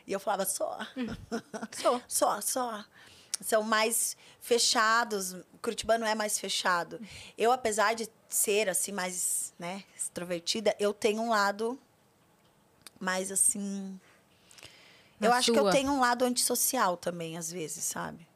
[0.06, 0.76] E eu falava, sou.
[1.80, 2.02] Sou.
[2.08, 2.84] Só, só.
[3.40, 5.32] São mais fechados.
[5.32, 7.00] O Curitibano é mais fechado.
[7.36, 11.78] Eu, apesar de ser, assim, mais, né, extrovertida, eu tenho um lado
[12.98, 13.98] mais, assim...
[15.18, 15.72] Na eu acho que eu sua.
[15.72, 18.26] tenho um lado antissocial também, às vezes, sabe?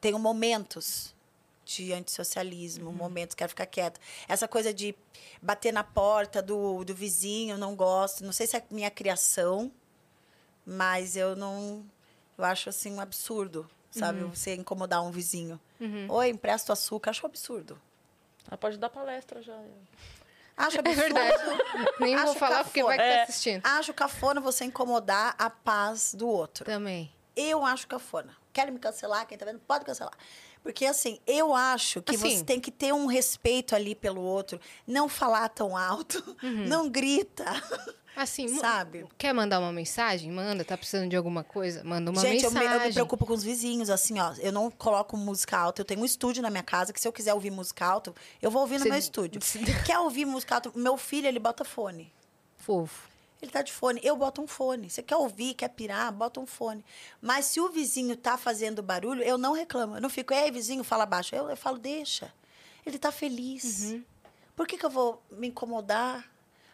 [0.00, 1.14] Tenho momentos
[1.64, 4.00] de antissocialismo, momentos quero ficar quieta.
[4.26, 4.94] Essa coisa de
[5.40, 8.24] bater na porta do, do vizinho, não gosto.
[8.24, 9.70] Não sei se é minha criação,
[10.64, 11.84] mas eu não.
[12.36, 13.68] Eu acho assim um absurdo,
[13.98, 14.24] sabe?
[14.24, 15.60] Você incomodar um vizinho.
[16.08, 17.80] Oi, empresto açúcar, acho um absurdo.
[18.48, 19.56] Ela pode dar palestra já.
[20.56, 21.00] Acho É absurdo.
[21.00, 21.42] verdade.
[22.00, 23.16] Nem vou Acho falar porque vai que cafona.
[23.16, 23.22] tá É.
[23.24, 23.66] assistindo.
[23.66, 26.64] Acho cafona você incomodar a paz do outro.
[26.64, 27.12] Também.
[27.36, 28.36] Eu acho cafona.
[28.52, 29.26] Querem me cancelar?
[29.26, 29.60] Quem tá vendo?
[29.60, 30.14] Pode cancelar.
[30.60, 32.38] Porque, assim, eu acho que Assim.
[32.38, 34.60] você tem que ter um respeito ali pelo outro.
[34.84, 36.36] Não falar tão alto.
[36.42, 37.44] Não grita.
[38.20, 39.06] Assim, Sabe?
[39.16, 40.30] quer mandar uma mensagem?
[40.32, 40.64] Manda.
[40.64, 41.84] Tá precisando de alguma coisa?
[41.84, 42.80] Manda uma Gente, eu me, mensagem.
[42.82, 44.34] eu me preocupo com os vizinhos, assim, ó.
[44.40, 45.80] Eu não coloco música alta.
[45.82, 48.12] Eu tenho um estúdio na minha casa que se eu quiser ouvir música alta,
[48.42, 49.40] eu vou ouvir no Você- meu estúdio.
[49.86, 50.72] Quer ouvir música alta?
[50.74, 52.12] Meu filho, ele bota fone.
[52.56, 53.08] Fofo.
[53.40, 54.00] Ele tá de fone.
[54.02, 54.90] Eu boto um fone.
[54.90, 56.84] Você quer ouvir, quer pirar, bota um fone.
[57.22, 59.94] Mas se o vizinho tá fazendo barulho, eu não reclamo.
[59.96, 61.36] Eu não fico, ei, vizinho, fala baixo.
[61.36, 62.32] Eu, eu falo, deixa.
[62.84, 63.94] Ele tá feliz.
[64.56, 66.28] Por que, que eu vou me incomodar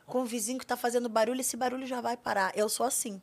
[0.07, 1.41] com o vizinho que tá fazendo barulho?
[1.41, 2.53] Esse barulho já vai parar.
[2.57, 3.21] Eu sou assim.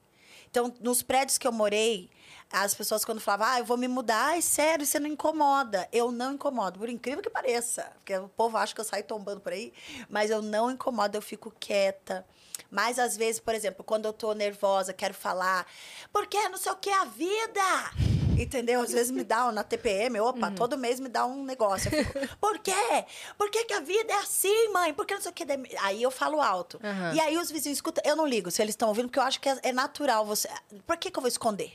[0.49, 2.09] Então, nos prédios que eu morei,
[2.51, 5.87] as pessoas quando falavam, ah, eu vou me mudar, ai, sério, você não incomoda.
[5.93, 7.89] Eu não incomodo, por incrível que pareça.
[7.95, 9.71] Porque o povo acha que eu saio tombando por aí,
[10.09, 12.25] mas eu não incomodo, eu fico quieta.
[12.69, 15.65] Mas às vezes, por exemplo, quando eu tô nervosa, quero falar,
[16.13, 17.61] porque não sei o que é a vida.
[18.39, 18.81] Entendeu?
[18.81, 20.55] Às vezes me dá um, na TPM, opa, Uhum.
[20.55, 21.93] todo mês me dá um negócio.
[21.93, 23.05] Eu fico, por quê?
[23.37, 24.93] Por que, que a vida é assim, mãe?
[24.93, 25.45] Por que não sei o que?
[25.81, 26.79] Aí eu falo alto.
[26.83, 27.13] Aham.
[27.13, 28.01] E aí os vizinhos escutam.
[28.05, 30.49] Eu não ligo se eles estão ouvindo, porque eu acho que é, é natural você.
[30.87, 31.73] Por que, que eu vou esconder?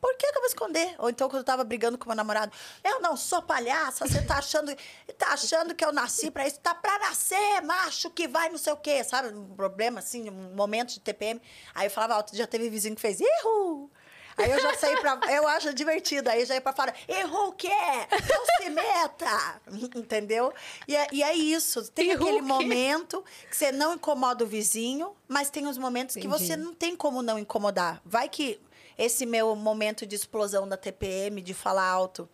[0.00, 0.94] Por que, que eu vou esconder?
[0.98, 4.38] Ou então, quando eu tava brigando com meu namorado, eu não sou palhaça, você tá
[4.38, 4.74] achando,
[5.18, 6.58] tá achando que eu nasci pra isso?
[6.60, 9.28] Tá pra nascer, macho, que vai não sei o quê, sabe?
[9.34, 11.40] Um problema, assim, um momento de TPM.
[11.74, 13.90] Aí eu falava alto, já teve vizinho que fez, erro!
[14.36, 15.20] Aí eu já saí pra.
[15.30, 16.30] Eu acho divertido.
[16.30, 16.94] Aí já ia pra fora.
[17.06, 17.68] Errou o quê?
[17.68, 19.60] Não se meta!
[19.94, 20.52] Entendeu?
[20.88, 21.90] E é, e é isso.
[21.90, 26.26] Tem Errou aquele momento que você não incomoda o vizinho, mas tem os momentos que
[26.26, 26.46] Entendi.
[26.46, 28.00] você não tem como não incomodar.
[28.04, 28.58] Vai que
[29.00, 32.28] esse meu momento de explosão da TPM, de falar alto,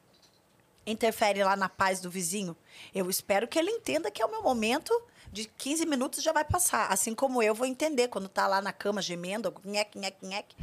[0.85, 2.57] interfere lá na paz do vizinho.
[2.93, 4.93] Eu espero que ele entenda que é o meu momento.
[5.33, 6.91] De 15 minutos já vai passar.
[6.91, 10.57] Assim como eu vou entender quando tá lá na cama gemendo, nheque, nheque, nheque.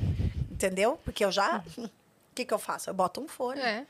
[0.52, 1.00] Entendeu?
[1.04, 1.64] Porque eu já.
[2.32, 2.90] O que, que eu faço?
[2.90, 3.62] Eu boto um fone.
[3.62, 3.86] É.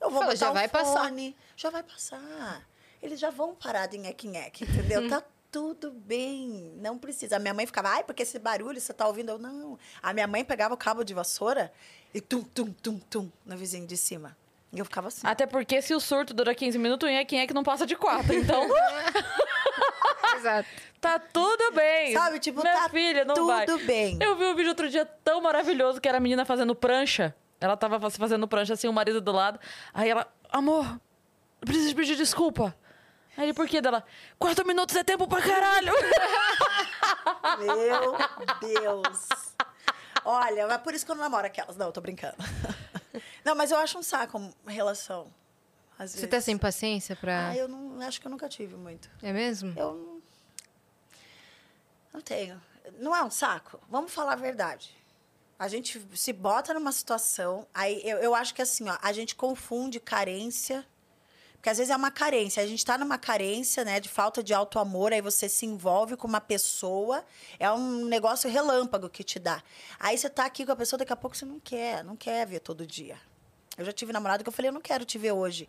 [0.00, 1.04] Eu vou Fala, botar já um vai passar.
[1.04, 1.36] fone.
[1.56, 2.68] Já vai passar.
[3.00, 5.02] Eles já vão parar de nheque-nheque, entendeu?
[5.02, 5.08] Uhum.
[5.08, 5.22] Tá
[5.56, 6.74] tudo bem.
[6.76, 7.36] Não precisa.
[7.36, 9.30] A minha mãe ficava, ai, porque esse barulho você tá ouvindo?
[9.30, 9.78] Eu, não.
[10.02, 11.72] A minha mãe pegava o cabo de vassoura
[12.12, 14.36] e tum, tum, tum, tum, no vizinho de cima.
[14.70, 15.26] E eu ficava assim.
[15.26, 18.34] Até porque se o surto dura 15 minutos, quem é que não passa de quatro?
[18.34, 18.68] Então,
[20.36, 20.68] Exato.
[21.00, 22.12] tá tudo bem.
[22.12, 23.66] Sabe, tipo, Minha tá filha, não tudo vai.
[23.86, 24.18] bem.
[24.20, 27.34] Eu vi um vídeo outro dia tão maravilhoso que era a menina fazendo prancha.
[27.58, 29.58] Ela tava fazendo prancha assim, o marido do lado.
[29.94, 31.00] Aí ela, amor,
[31.62, 32.76] eu preciso pedir desculpa.
[33.36, 34.04] Aí ele, por quê dela?
[34.38, 35.92] Quatro minutos é tempo pra caralho.
[37.58, 38.16] Meu
[38.60, 39.28] Deus.
[40.24, 41.76] Olha, é por isso que eu não namoro aquelas.
[41.76, 42.36] Não, eu tô brincando.
[43.44, 45.32] Não, mas eu acho um saco uma relação.
[45.98, 46.30] Às Você vezes.
[46.30, 47.48] tá sem paciência pra.
[47.48, 49.08] Ah, eu não acho que eu nunca tive muito.
[49.22, 49.72] É mesmo?
[49.78, 50.22] Eu não,
[52.14, 52.60] não tenho.
[52.98, 53.80] Não é um saco?
[53.88, 54.94] Vamos falar a verdade.
[55.58, 59.34] A gente se bota numa situação, aí eu, eu acho que assim, ó, a gente
[59.34, 60.84] confunde carência,
[61.66, 62.62] porque às vezes é uma carência.
[62.62, 66.28] A gente tá numa carência, né, de falta de auto-amor, aí você se envolve com
[66.28, 67.24] uma pessoa,
[67.58, 69.60] é um negócio relâmpago que te dá.
[69.98, 72.46] Aí você tá aqui com a pessoa, daqui a pouco você não quer, não quer
[72.46, 73.18] ver todo dia.
[73.76, 75.68] Eu já tive namorado que eu falei, eu não quero te ver hoje.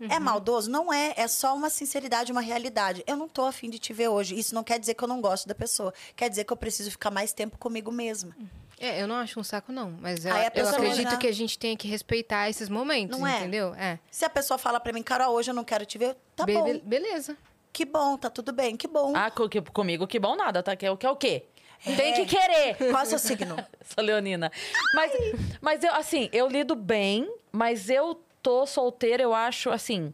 [0.00, 0.70] É maldoso?
[0.70, 1.12] Não é.
[1.14, 3.04] É só uma sinceridade, uma realidade.
[3.06, 4.36] Eu não tô afim de te ver hoje.
[4.36, 5.92] Isso não quer dizer que eu não gosto da pessoa.
[6.16, 8.34] Quer dizer que eu preciso ficar mais tempo comigo mesma.
[8.82, 9.96] É, eu não acho um saco, não.
[10.00, 12.68] Mas eu, Aí a eu pessoa acredito já- que a gente tem que respeitar esses
[12.68, 13.38] momentos, Não é?
[13.38, 13.74] entendeu?
[13.74, 13.98] É.
[14.10, 16.54] Se a pessoa fala pra mim, Carol, hoje eu não quero te ver, tá Be-
[16.54, 16.64] bom.
[16.64, 17.36] be- beleza.
[17.72, 19.12] Que bom, tá tudo bem, que bom.
[19.16, 20.74] Ah, co- que- comigo que bom nada, tá?
[20.76, 21.44] Que é o que é o quê?
[21.86, 21.94] É.
[21.94, 22.76] Tem que querer.
[22.90, 23.56] Qual é o seu signo?
[23.82, 24.50] Sou leonina.
[24.94, 25.12] Mas,
[25.60, 30.12] mas eu, assim, eu lido bem, mas eu tô solteira, eu acho, assim...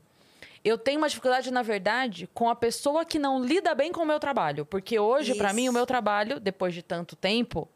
[0.64, 4.04] Eu tenho uma dificuldade, na verdade, com a pessoa que não lida bem com o
[4.06, 4.66] meu trabalho.
[4.66, 5.56] Porque hoje, pra Isso.
[5.56, 7.68] mim, o meu trabalho, depois de tanto tempo,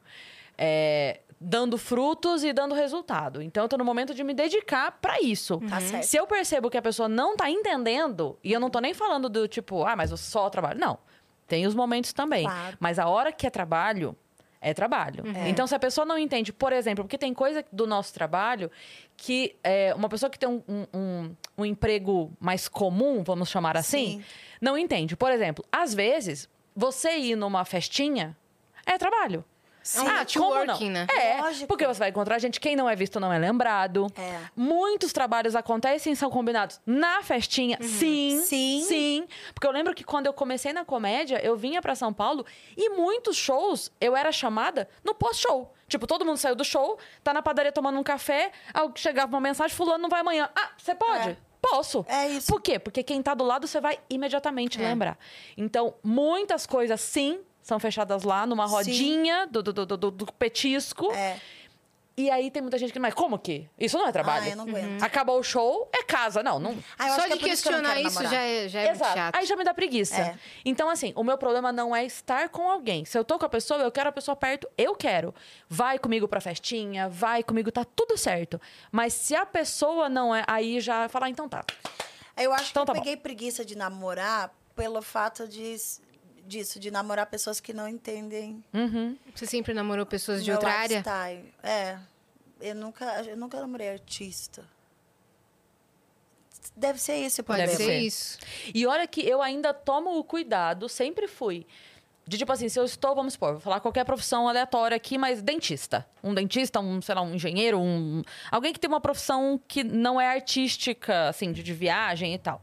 [0.65, 3.43] é dando frutos e dando resultado.
[3.43, 5.59] Então, eu tô no momento de me dedicar pra isso.
[5.69, 6.05] Tá certo.
[6.05, 9.29] Se eu percebo que a pessoa não tá entendendo, e eu não tô nem falando
[9.29, 10.79] do tipo, ah, mas eu só trabalho.
[10.79, 10.99] Não.
[11.49, 12.45] Tem os momentos também.
[12.45, 12.77] Claro.
[12.79, 14.17] Mas a hora que é trabalho,
[14.61, 15.25] é trabalho.
[15.49, 18.71] Então, se a pessoa não entende, por exemplo, porque tem coisa do nosso trabalho
[19.17, 23.77] que é, uma pessoa que tem um, um- um- um emprego mais comum, vamos chamar
[23.77, 24.25] assim, Sim.
[24.61, 25.17] não entende.
[25.17, 28.37] Por exemplo, às vezes, você ir numa festinha
[28.87, 29.45] é trabalho.
[29.97, 30.91] É um ah, como não?
[30.91, 31.07] né?
[31.11, 31.67] É, Lógico.
[31.67, 34.07] porque você vai encontrar gente, quem não é visto não é lembrado.
[34.17, 34.39] É.
[34.57, 37.79] Muitos trabalhos acontecem e são combinados na festinha.
[37.81, 38.83] Sim, Sim.
[38.87, 39.29] sim.
[39.55, 42.45] Porque eu lembro que quando eu comecei na comédia, eu vinha pra São Paulo
[42.77, 45.73] e muitos shows eu era chamada no pós-show.
[45.89, 48.51] Tipo, todo mundo saiu do show, tá na padaria tomando um café,
[48.95, 50.49] chegava uma mensagem, fulano não vai amanhã.
[50.57, 51.31] Ah, você pode?
[51.31, 51.37] É.
[51.61, 52.05] Posso.
[52.09, 52.49] É isso.
[52.51, 52.79] Por quê?
[52.79, 54.89] Porque quem tá do lado, você vai imediatamente É.
[54.89, 55.17] lembrar.
[55.57, 61.11] Então, muitas coisas, sim, são fechadas lá numa rodinha do, do, do, do- do petisco.
[61.13, 61.39] É.
[62.15, 63.67] E aí tem muita gente que, mas como que?
[63.79, 64.45] Isso não é trabalho.
[64.45, 65.03] Ah, eu não aguento.
[65.03, 66.43] Acabou o show, é casa.
[66.43, 66.77] Não, não.
[66.99, 68.81] Ah, eu Só acho que de é que não questionar quero isso já é, já
[68.81, 69.15] é muito Exato.
[69.17, 69.35] chato.
[69.37, 70.21] Aí já me dá preguiça.
[70.21, 70.39] É.
[70.63, 73.07] Então, assim, o meu problema não é estar com alguém.
[73.07, 75.35] Se eu tô com a pessoa, eu quero a pessoa perto, eu quero.
[75.71, 78.61] Vai comigo pra festinha, vai comigo, tá tudo certo.
[78.91, 81.65] Mas se a pessoa não é, aí já falar, então tá.
[82.37, 83.01] Eu acho Então que tá eu bom.
[83.01, 85.77] peguei preguiça de namorar pelo fato de,
[86.47, 89.17] disso, de namorar pessoas que não entendem Uhum.
[89.35, 90.99] Você sempre namorou pessoas de outra área?
[90.99, 91.55] lifestyle.
[91.63, 91.99] É.
[92.61, 94.65] Eu nunca, eu nunca namorei artista.
[96.77, 97.99] Deve ser esse o Pode Deve ser ser.
[97.99, 98.39] isso.
[98.75, 101.67] E olha que eu ainda tomo o cuidado, sempre fui.
[102.27, 105.43] De tipo assim, se eu estou, vamos supor, vou falar qualquer profissão aleatória aqui, mas
[105.43, 106.07] dentista.
[106.23, 108.23] Um dentista, um, sei lá, um engenheiro, um.
[108.51, 112.63] Alguém que tem uma profissão que não é artística, assim, de, de viagem e tal.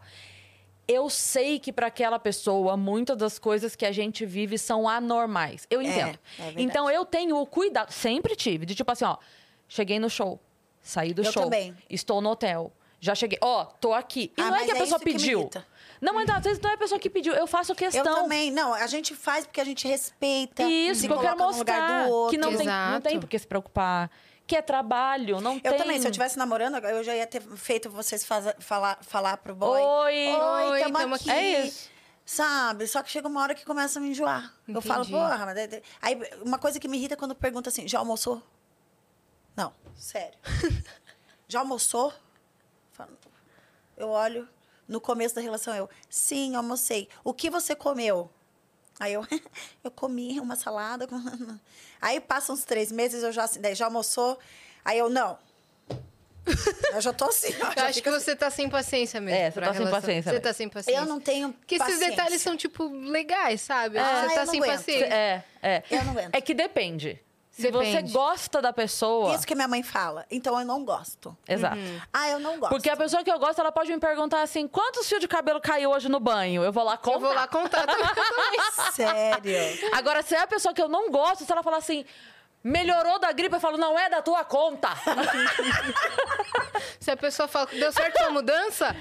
[0.92, 5.68] Eu sei que para aquela pessoa, muitas das coisas que a gente vive são anormais.
[5.70, 6.18] Eu entendo.
[6.40, 6.64] é verdade.
[6.64, 9.18] então eu tenho o cuidado, sempre tive, de tipo assim, ó,
[9.68, 10.40] cheguei no show,
[10.82, 11.76] saí do Eu show, também.
[11.90, 14.34] estou no hotel, já cheguei, ó, tô aqui.
[14.36, 15.48] E Ah, não é que a é pessoa pediu.
[16.02, 17.34] Não, mas às vezes não é a pessoa que pediu.
[17.34, 18.24] Eu faço Eu questão.
[18.24, 18.50] também.
[18.52, 20.64] Não, a gente faz porque a gente respeita.
[20.64, 22.32] Isso, se porque eu quero mostrar do outro.
[22.32, 24.10] que não tem, não tem por que se preocupar.
[24.50, 25.72] Que é trabalho, não tem...
[25.72, 29.38] Eu também, se eu estivesse namorando, eu já ia ter feito vocês faza- falar, falar
[29.38, 29.80] pro boy.
[29.80, 30.28] Oi.
[30.28, 31.30] Oi, Oi, tamo, tamo aqui.
[31.30, 31.40] aqui.
[31.40, 31.88] É isso.
[32.26, 32.88] Sabe?
[32.88, 34.52] Só que chega uma hora que começa a me enjoar.
[34.68, 35.16] Eu falo, Entendi.
[35.16, 35.82] porra, mas.
[36.02, 38.42] Aí, uma coisa que me irrita é quando pergunta assim: já almoçou?
[39.56, 40.38] Não, sério.
[41.48, 42.12] já almoçou?
[43.96, 44.50] Eu olho,
[44.88, 47.08] no começo da relação, eu, sim, almocei.
[47.24, 48.32] O que você comeu?
[49.00, 49.26] Aí eu,
[49.84, 51.08] eu comi uma salada.
[51.08, 51.20] com-"
[52.02, 54.38] Aí passam uns três meses, eu já assim, daí já almoçou?
[54.84, 55.38] Aí eu, não.
[56.94, 57.54] Eu já tô assim.
[57.54, 58.20] Eu já acho que assim.
[58.20, 59.38] você tá sem paciência mesmo.
[59.40, 60.42] É, você pra tá sem paciência Você mesmo.
[60.44, 61.00] tá sem paciência.
[61.02, 61.54] Eu não tenho.
[61.54, 62.10] Porque esses paciência.
[62.10, 64.00] detalhes são, tipo, legais, sabe?
[64.00, 64.78] Ah, você tá eu não sem aguento.
[64.78, 65.06] paciência.
[65.14, 65.84] É, é.
[65.92, 66.34] Eu não aguento.
[66.34, 67.22] É que depende.
[67.60, 68.08] Se Depende.
[68.08, 69.36] você gosta da pessoa...
[69.36, 70.26] Isso que minha mãe fala.
[70.32, 71.38] Então eu não gosto.
[71.46, 71.76] Exato.
[72.14, 72.70] Ah, eu não gosto.
[72.70, 75.60] Porque a pessoa que eu gosto, ela pode me perguntar assim, quantos fios de cabelo
[75.60, 76.64] caiu hoje no banho?
[76.64, 77.16] Eu vou lá contar.
[77.16, 78.06] Eu vou lá contar também.
[78.94, 79.90] Sério.
[79.94, 82.06] Agora, se é a pessoa que eu não gosto, se ela falar assim,
[82.64, 84.90] melhorou da gripe, eu falo, não é da tua conta.
[87.00, 88.96] Se a pessoa fala, deu certo a mudança?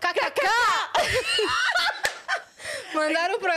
[0.00, 0.40] KKK!
[2.94, 3.54] mandaram pra.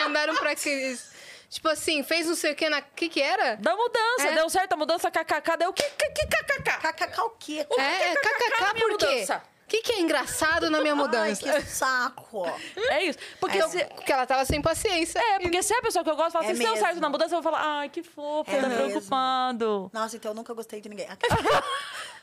[0.00, 1.10] Mandaram pra aqueles.
[1.50, 2.78] Tipo assim, fez não sei o que na.
[2.80, 3.56] O que que era?
[3.56, 4.34] Da mudança, É.
[4.34, 6.78] deu certo a mudança, kkk, deu o que, que, que kkk?
[6.92, 7.66] KKK o quê?
[7.78, 9.06] É, KKK KKK por quê?
[9.06, 9.42] mudança.
[9.64, 11.42] O que, que é engraçado na minha Ai, mudança?
[11.42, 12.44] que saco.
[12.88, 13.18] É isso.
[13.38, 13.68] Porque, É.
[13.68, 15.18] se, Porque ela tava sem paciência.
[15.18, 17.00] é, porque se é a pessoa que eu gosto fala É assim, se deu certo
[17.00, 18.84] na mudança, eu vou falar, ai, que fofo, É tá mesmo.
[18.88, 19.90] preocupado.
[19.92, 21.06] Nossa, então eu nunca gostei de ninguém.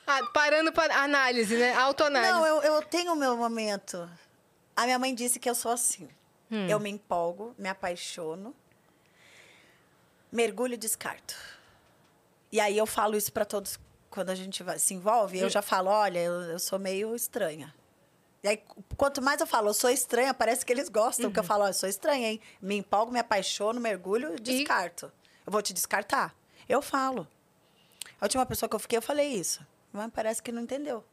[0.08, 1.74] Ah, parando pra análise, né?
[1.74, 2.32] Autoanálise.
[2.32, 4.08] Não, eu, eu tenho o meu momento.
[4.76, 6.08] A minha mãe disse que eu sou assim.
[6.52, 6.68] Hum.
[6.70, 8.56] Eu me empolgo, me apaixono,
[10.36, 11.36] mergulho e descarto.
[12.52, 13.80] E aí eu falo isso pra todos
[14.10, 15.40] quando a gente vai- se envolve.
[15.40, 17.74] Eu já falo, olha, eu, eu sou meio estranha.
[18.44, 18.62] E aí,
[18.96, 21.68] quanto mais eu falo, eu sou estranha, parece que eles gostam que eu falo, ó,
[21.68, 22.42] eu sou estranha, hein?
[22.62, 25.12] Me empolgo, me apaixono, mergulho e descarto.
[25.46, 26.36] Eu vou te descartar?
[26.70, 27.28] Eu falo.
[28.22, 29.66] A última pessoa que eu fiquei, eu falei isso.
[29.92, 31.04] Mas parece que não entendeu.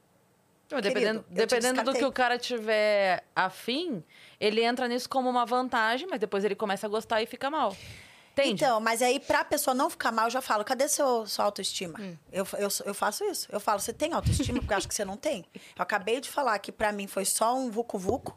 [0.69, 4.03] Dependendo, Querido, te dependendo do que o cara tiver afim,
[4.41, 7.77] ele entra nisso como uma vantagem, mas depois ele começa a gostar e fica mal.
[8.33, 8.65] Entende?
[8.65, 11.99] Então, mas aí pra pessoa não ficar mal, eu já falo, cadê seu, sua autoestima?
[12.01, 12.17] Hum.
[12.33, 13.47] Eu, eu, eu faço isso.
[13.53, 14.59] Eu falo, você tem autoestima?
[14.59, 15.45] Porque eu acho que você não tem.
[15.55, 18.35] Eu acabei de falar que pra mim foi só um vucu-vucu.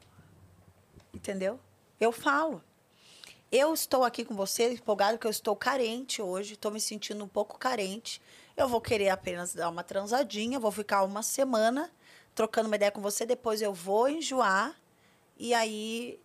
[1.14, 1.60] Entendeu?
[2.00, 2.62] Eu falo.
[3.52, 7.28] Eu estou aqui com você, empolgado, porque eu estou carente hoje, estou me sentindo um
[7.28, 8.22] pouco carente.
[8.58, 11.90] Eu vou querer apenas dar uma transadinha, vou ficar uma semana
[12.34, 14.76] trocando uma ideia com você, depois eu vou enjoar
[15.38, 16.20] e aí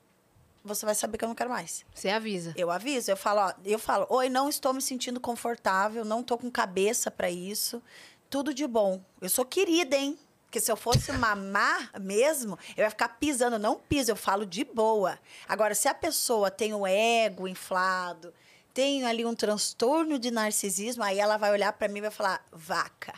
[0.65, 1.85] você vai saber que eu não quero mais.
[1.95, 2.53] Você avisa.
[2.57, 6.39] Eu aviso, eu falo, ó, eu falo, oi, não estou me sentindo confortável, não estou
[6.39, 7.83] com cabeça para isso.
[8.29, 9.03] Tudo de bom.
[9.21, 10.19] Eu sou querida, hein?
[10.45, 13.57] Porque se eu fosse mamar mesmo, eu ia ficar pisando.
[13.57, 15.19] Eu não piso, eu falo de boa.
[15.49, 18.35] Agora, se a pessoa tem o ego inflado,
[18.75, 22.45] tem ali um transtorno de narcisismo, aí ela vai olhar para mim e vai falar,
[22.53, 23.15] vaca.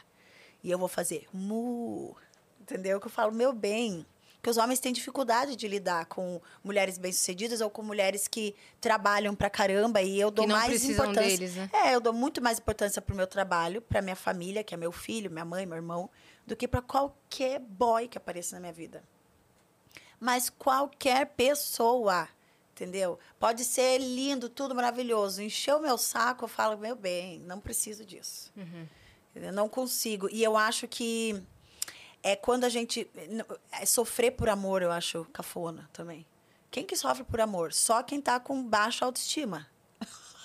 [0.63, 2.15] E eu vou fazer, mu.
[2.61, 3.01] Entendeu?
[3.01, 4.07] Que eu falo, meu bem.
[4.43, 9.37] Porque os homens têm dificuldade de lidar com mulheres bem-sucedidas ou com mulheres que trabalham
[9.37, 11.23] pra caramba e eu dou mais importância.
[11.23, 11.71] deles, né?
[11.73, 14.91] É, eu dou muito mais importância pro meu trabalho, pra minha família, que é meu
[14.91, 16.11] filho, minha mãe, meu irmão,
[16.45, 19.05] do que pra qualquer boy que apareça na minha vida.
[20.19, 22.29] Mas qualquer pessoa,
[22.73, 23.21] entendeu?
[23.39, 25.41] Pode ser lindo, tudo maravilhoso.
[25.41, 28.53] Encheu o meu saco, eu falo, meu bem, não preciso disso.
[29.37, 30.29] Eu não consigo.
[30.33, 31.41] E eu acho que
[32.23, 33.09] é quando a gente.
[33.73, 36.25] É sofrer por amor, eu acho cafona também.
[36.71, 37.73] Quem que sofre por amor?
[37.73, 39.67] Só quem tá com baixa autoestima.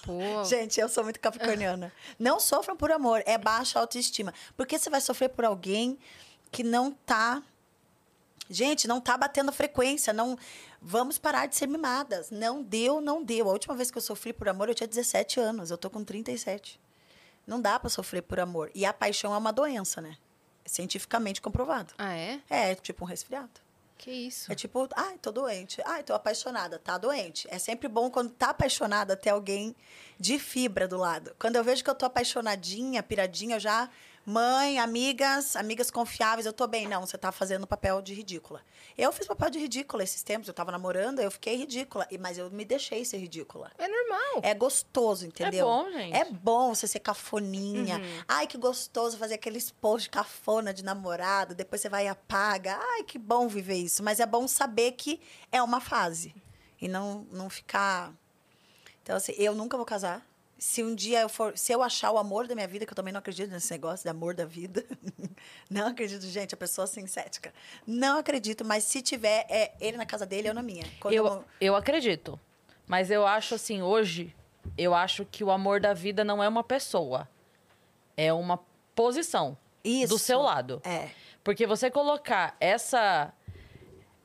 [0.04, 1.94] Pô, Gente, eu sou muito capricorniana.
[2.20, 4.34] Não sofram por amor, é baixa autoestima.
[4.56, 5.98] Porque você vai sofrer por alguém
[6.52, 7.42] que não tá.
[8.50, 10.12] Gente, não tá batendo frequência.
[10.12, 10.38] Não.
[10.82, 12.30] Vamos parar de ser mimadas.
[12.30, 13.48] Não deu, não deu.
[13.50, 15.72] A última vez que eu sofri por amor, eu tinha 17 anos.
[15.72, 16.80] Eu tô com 37.
[17.46, 18.70] Não dá pra sofrer por amor.
[18.76, 20.18] E a paixão é uma doença, né?
[20.68, 21.94] É cientificamente comprovado.
[21.98, 22.42] ah, é?
[22.50, 23.62] É tipo um resfriado.
[23.98, 24.52] Que isso?
[24.52, 25.82] É tipo, ai, tô doente.
[25.86, 26.78] Ai, tô apaixonada.
[26.78, 27.48] Tá doente.
[27.50, 29.74] É sempre bom quando tá apaixonada ter alguém
[30.20, 31.34] de fibra do lado.
[31.40, 33.90] Quando eu vejo que eu tô apaixonadinha, piradinha, eu já.
[34.30, 36.86] Mãe, amigas, amigas confiáveis, eu tô bem.
[36.86, 38.62] Não, você tá fazendo papel de ridícula.
[38.98, 40.50] Eu fiz papel de ridícula esses tempos.
[40.50, 42.06] Eu tava namorando, eu fiquei ridícula.
[42.12, 43.72] e- Mas eu me deixei ser ridícula.
[43.78, 44.42] É normal.
[44.44, 45.66] É gostoso, entendeu?
[45.66, 46.14] bom, gente.
[46.14, 48.00] É bom você ser cafoninha.
[48.00, 48.24] Uhum.
[48.28, 51.56] Ai, que gostoso fazer aqueles posts cafona de namorado.
[51.56, 52.78] Depois você vai e apaga.
[52.82, 54.04] Ai, que bom viver isso.
[54.04, 55.22] Mas é bom saber que
[55.54, 56.36] é uma fase.
[56.82, 58.12] E não, não ficar...
[59.02, 60.22] Então, assim, eu nunca vou casar.
[60.58, 61.58] Se um dia eu for...
[61.58, 64.04] Se eu achar o amor da minha vida, que eu também não acredito nesse negócio
[64.04, 64.84] de amor da vida.
[65.70, 66.54] não acredito, gente.
[66.54, 67.54] A pessoa assim, cética.
[67.86, 68.66] Não acredito.
[68.66, 70.86] Mas se tiver, é ele na casa dele, eu na minha.
[71.00, 72.40] Quando Eu, eu acredito.
[72.88, 74.34] Mas eu acho assim, hoje,
[74.78, 77.28] eu acho que o amor da vida não é uma pessoa.
[78.16, 78.60] É uma
[78.96, 80.14] posição Isso.
[80.14, 80.82] do seu lado.
[80.84, 81.10] É.
[81.44, 83.32] Porque você colocar essa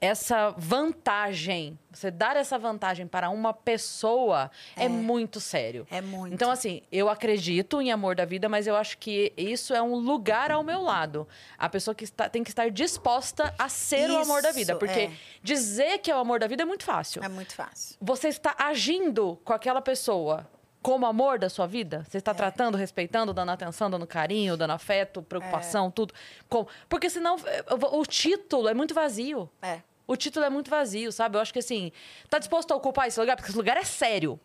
[0.03, 5.87] essa vantagem, você dar essa vantagem para uma pessoa é, muito sério.
[5.89, 6.35] É muito.
[6.35, 9.95] Então, assim, eu acredito em amor da vida, mas eu acho que isso é um
[9.95, 11.29] lugar ao meu lado.
[11.57, 14.73] A pessoa que está, tem que estar disposta a ser o amor da vida.
[14.73, 15.11] Isso, Porque é.
[15.41, 17.23] dizer que é o amor da vida é muito fácil.
[17.23, 17.97] É muito fácil.
[18.01, 20.51] Você está agindo com aquela pessoa
[20.83, 22.05] como amor da sua vida?
[22.11, 22.19] Você É.
[22.19, 25.91] está tratando, respeitando, dando atenção, dando carinho, dando afeto, preocupação, É.
[25.93, 26.13] tudo.
[26.49, 26.67] Com...
[26.89, 29.49] Porque senão eh, o título é muito vazio.
[29.63, 29.81] É.
[30.13, 31.37] O título é muito vazio, sabe?
[31.37, 31.91] Eu acho que assim,
[32.29, 33.35] tá disposto a ocupar esse lugar?
[33.37, 34.39] Porque esse lugar é sério.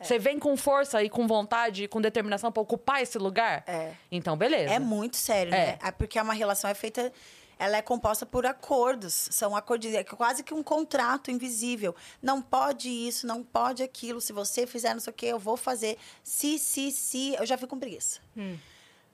[0.00, 3.62] Você vem com força e com vontade e com determinação para ocupar esse lugar?
[3.66, 3.92] É.
[4.10, 4.74] Então, beleza.
[4.74, 5.66] É muito sério, É.
[5.66, 5.78] né?
[5.82, 7.12] É porque uma relação é feita.
[7.56, 9.28] Ela é composta por acordos.
[9.30, 9.94] São acordos.
[9.94, 11.94] É quase que um contrato invisível.
[12.20, 14.20] Não pode isso, não pode aquilo.
[14.20, 15.96] Se você fizer não sei o quê, eu vou fazer.
[16.24, 17.34] Se, se, se.
[17.34, 18.20] Eu já fico com preguiça.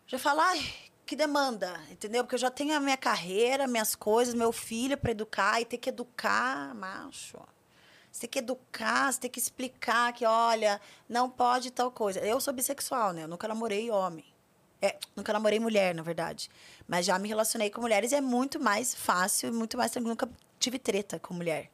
[0.06, 0.64] Já falo, ai,
[1.10, 2.22] que demanda, entendeu?
[2.22, 5.76] Porque eu já tenho a minha carreira, minhas coisas, meu filho para educar e ter
[5.76, 7.36] que educar, macho.
[8.12, 12.20] Você tem que educar, você tem que explicar que, olha, não pode tal coisa.
[12.20, 13.24] Eu sou bissexual, né?
[13.24, 14.24] Eu nunca namorei homem.
[14.80, 16.48] É, nunca namorei mulher, na verdade.
[16.86, 20.10] Mas já me relacionei com mulheres e é muito mais fácil muito mais tranquilo.
[20.10, 20.30] Nunca
[20.60, 21.72] tive treta com mulher.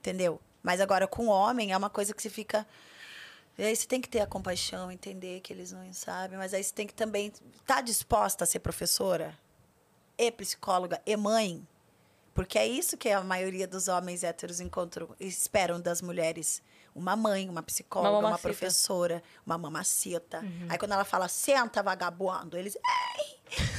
[0.00, 0.40] Entendeu?
[0.64, 2.66] Mas agora com homem é uma coisa que você fica.
[3.58, 6.62] E aí você tem que ter a compaixão, entender que eles não sabem, mas aí
[6.62, 9.36] você tem que também estar tá disposta a ser professora,
[10.16, 11.66] e psicóloga, e mãe.
[12.32, 16.62] Porque é isso que a maioria dos homens héteros encontram, esperam das mulheres.
[16.94, 20.44] Uma mãe, uma psicóloga, Uma uma, professora, uma mamacita.
[20.68, 22.76] Aí quando ela fala, senta, vagabundo, eles.
[22.76, 23.38] Ei,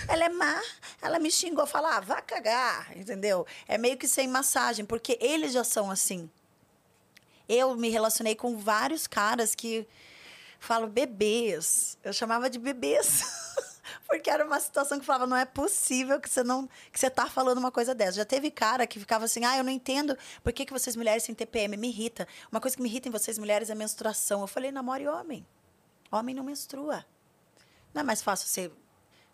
[0.09, 0.61] ela é má,
[1.01, 3.47] ela me xingou, fala, ah, vá cagar, entendeu?
[3.65, 6.29] É meio que sem massagem, porque eles já são assim.
[7.49, 9.85] Eu me relacionei com vários caras que
[10.59, 11.97] falo bebês.
[12.03, 13.23] Eu chamava de bebês.
[14.07, 17.27] Porque era uma situação que falava, não é possível que você não que você tá
[17.27, 18.17] falando uma coisa dessa.
[18.17, 21.23] Já teve cara que ficava assim, ah, eu não entendo por que, que vocês mulheres
[21.23, 22.27] têm TPM, me irrita.
[22.51, 24.41] Uma coisa que me irrita em vocês mulheres é menstruação.
[24.41, 25.45] Eu falei, namore homem.
[26.11, 27.05] Homem não menstrua.
[27.93, 28.71] Não é mais fácil ser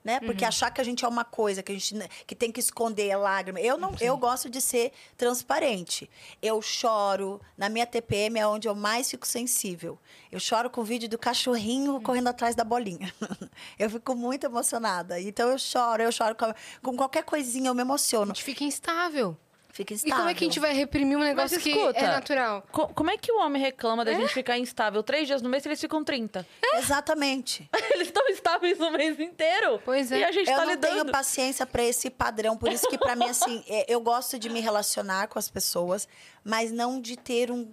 [0.06, 0.20] né?
[0.22, 2.60] Porque achar que a gente é uma coisa, que a gente ne- que tem que
[2.60, 3.60] esconder a lágrima.
[3.60, 6.08] Eu não, eu gosto de ser transparente.
[6.42, 9.98] Eu choro, na minha TPM é onde eu mais fico sensível.
[10.32, 13.12] Eu choro com o vídeo do cachorrinho correndo atrás da bolinha.
[13.80, 15.20] eu fico muito emocionada.
[15.20, 16.54] Então eu choro, eu choro com,
[16.84, 18.28] com qualquer coisinha, eu me A emociono.
[18.28, 19.36] gente fica instável.
[19.76, 20.16] Fica E instável.
[20.18, 22.64] como é que a gente vai reprimir um negócio que escuta, é natural?
[22.72, 25.66] Co- como é que o homem reclama da gente ficar instável três dias no mês
[25.66, 26.48] e eles ficam 30?
[26.76, 27.70] Exatamente.
[27.94, 29.82] Eles estão estáveis o mês inteiro.
[29.84, 30.20] Pois é.
[30.20, 30.94] E a gente eu tá não lidando.
[30.94, 32.56] tenho paciência para esse padrão.
[32.56, 36.08] Por isso que, para mim, assim, é, eu gosto de me relacionar com as pessoas,
[36.42, 37.70] mas não de ter um.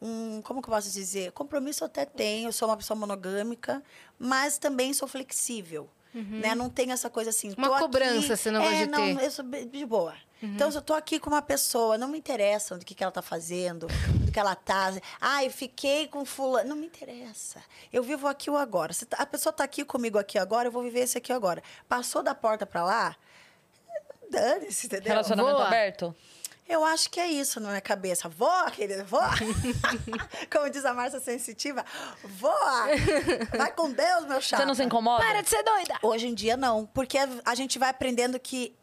[0.00, 1.32] um como que eu posso dizer?
[1.32, 3.82] Compromisso eu até tenho, eu sou uma pessoa monogâmica,
[4.18, 5.86] mas também sou flexível.
[6.14, 6.54] Né?
[6.54, 7.48] Não tem essa coisa assim.
[7.50, 7.54] Uhum.
[7.58, 9.24] Uma tô aqui- cobrança você não é, de não, ter.
[9.24, 10.14] eu sou de boa.
[10.42, 10.54] Uhum.
[10.54, 13.12] Então, se eu tô aqui com uma pessoa, não me interessa do que, que ela
[13.12, 13.86] tá fazendo,
[14.24, 14.92] do que ela tá.
[15.20, 16.68] Ah, eu fiquei com fulano.
[16.70, 17.62] Não me interessa.
[17.92, 18.92] Eu vivo aqui o agora.
[18.92, 21.62] Se tá- a pessoa tá aqui comigo aqui agora, eu vou viver esse aqui agora.
[21.88, 23.16] Passou da porta pra lá,
[24.30, 25.10] dane-se, entendeu?
[25.10, 25.66] Relacionamento Voa.
[25.68, 26.14] aberto?
[26.68, 28.28] Eu acho que é isso na minha cabeça.
[28.28, 29.30] Voa, querida, voa.
[30.50, 31.84] Como diz a Márcia Sensitiva,
[32.24, 32.86] voa.
[33.56, 34.62] Vai com Deus, meu chapa.
[34.62, 35.22] Você não se incomoda?
[35.24, 35.98] Para de ser doida!
[36.02, 36.86] Hoje em dia, não.
[36.86, 38.74] Porque a gente vai aprendendo que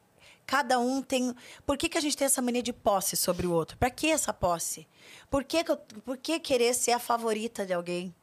[0.50, 1.36] cada um tem.
[1.64, 3.78] Por que, que a gente tem essa mania de posse sobre o outro?
[3.78, 4.88] Pra que essa posse?
[5.30, 8.14] Por que, que, eu- por que querer ser a favorita de alguém?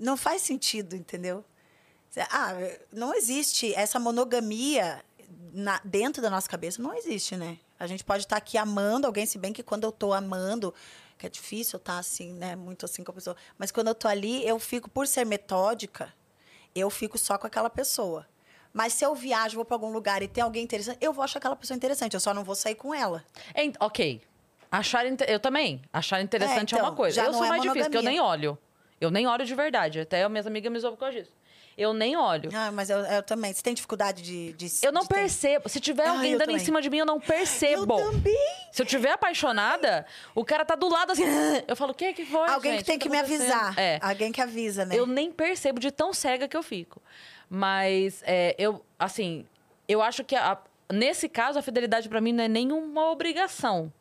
[0.00, 1.44] Não faz sentido, entendeu?
[2.30, 2.52] Ah,
[2.90, 5.04] não existe essa monogamia
[5.52, 7.58] na- dentro da nossa cabeça, não existe, né?
[7.78, 10.72] A gente pode estar aqui amando alguém, se bem que quando eu tô amando,
[11.18, 12.56] que é difícil estar assim, né?
[12.56, 13.36] Muito assim com a pessoa.
[13.58, 16.10] Mas quando eu tô ali, eu fico, por ser metódica,
[16.74, 18.26] eu fico só com aquela pessoa.
[18.72, 21.38] Mas se eu viajo, vou para algum lugar e tem alguém interessante, eu vou achar
[21.38, 22.14] aquela pessoa interessante.
[22.14, 23.24] Eu só não vou sair com ela.
[23.54, 24.20] Ent- ok.
[24.70, 25.82] Achar inte- Eu também.
[25.92, 27.14] Achar interessante é, então, uma coisa.
[27.16, 28.56] já Eu não sou é mais difícil, porque eu nem olho.
[29.00, 30.00] Eu nem olho de verdade.
[30.00, 31.32] Até as minhas amigas me zoam por causa disso.
[31.76, 32.50] Eu nem olho.
[32.54, 33.52] Ah, mas eu, eu também.
[33.52, 34.52] Você tem dificuldade de.
[34.52, 35.68] de Eu não de ter- percebo.
[35.70, 37.98] Se tiver Ah, alguém dando em cima de mim, eu não percebo.
[37.98, 38.36] Eu também.
[38.70, 41.24] Se eu tiver apaixonada, o cara tá do lado assim.
[41.66, 42.46] Eu falo, o que que foi?
[42.48, 42.80] Alguém gente?
[42.80, 43.78] que tem que tá me acontecendo?" avisar.
[43.78, 43.98] É.
[44.02, 44.94] Alguém que avisa, né?
[44.98, 47.02] Eu nem percebo de tão cega que eu fico.
[47.54, 49.44] Mas é, eu, assim,
[49.86, 50.56] eu acho que a-
[50.90, 53.92] nesse caso a fidelidade pra mim não é nenhuma obrigação.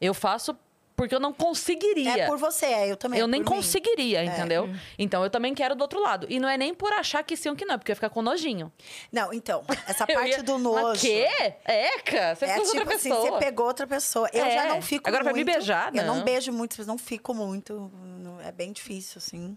[0.00, 0.58] Eu faço
[0.96, 2.22] porque eu não conseguiria.
[2.24, 3.20] É por você, é, eu também.
[3.20, 3.56] eu nem por mim.
[3.58, 4.68] conseguiria, entendeu?
[4.98, 6.26] Então eu também quero do outro lado.
[6.28, 7.96] E não é nem por achar que sim ou que não, é porque eu ia
[7.96, 8.72] ficar com nojinho.
[9.12, 11.00] Não, então, essa parte ia- do Mas nojo.
[11.00, 11.28] quê?
[11.64, 13.30] Eca, você É ficou com tipo outra assim, pessoa.
[13.30, 14.28] você pegou outra pessoa.
[14.32, 14.50] Eu É.
[14.50, 15.46] já não fico Agora, pra muito.
[15.46, 16.24] me beijar, Eu não não.
[16.24, 17.92] beijo muito, não fico muito.
[18.18, 19.56] não- É bem difícil, assim.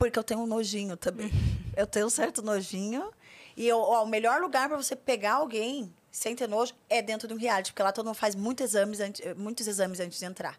[0.00, 1.30] Porque eu tenho um nojinho também.
[1.76, 3.12] eu tenho um certo nojinho.
[3.56, 7.28] E eu- ó, o melhor lugar para você pegar alguém sem ter nojo é dentro
[7.28, 7.70] de um reality.
[7.72, 10.58] Porque lá todo mundo faz muitos exames, antes, muitos exames antes de entrar.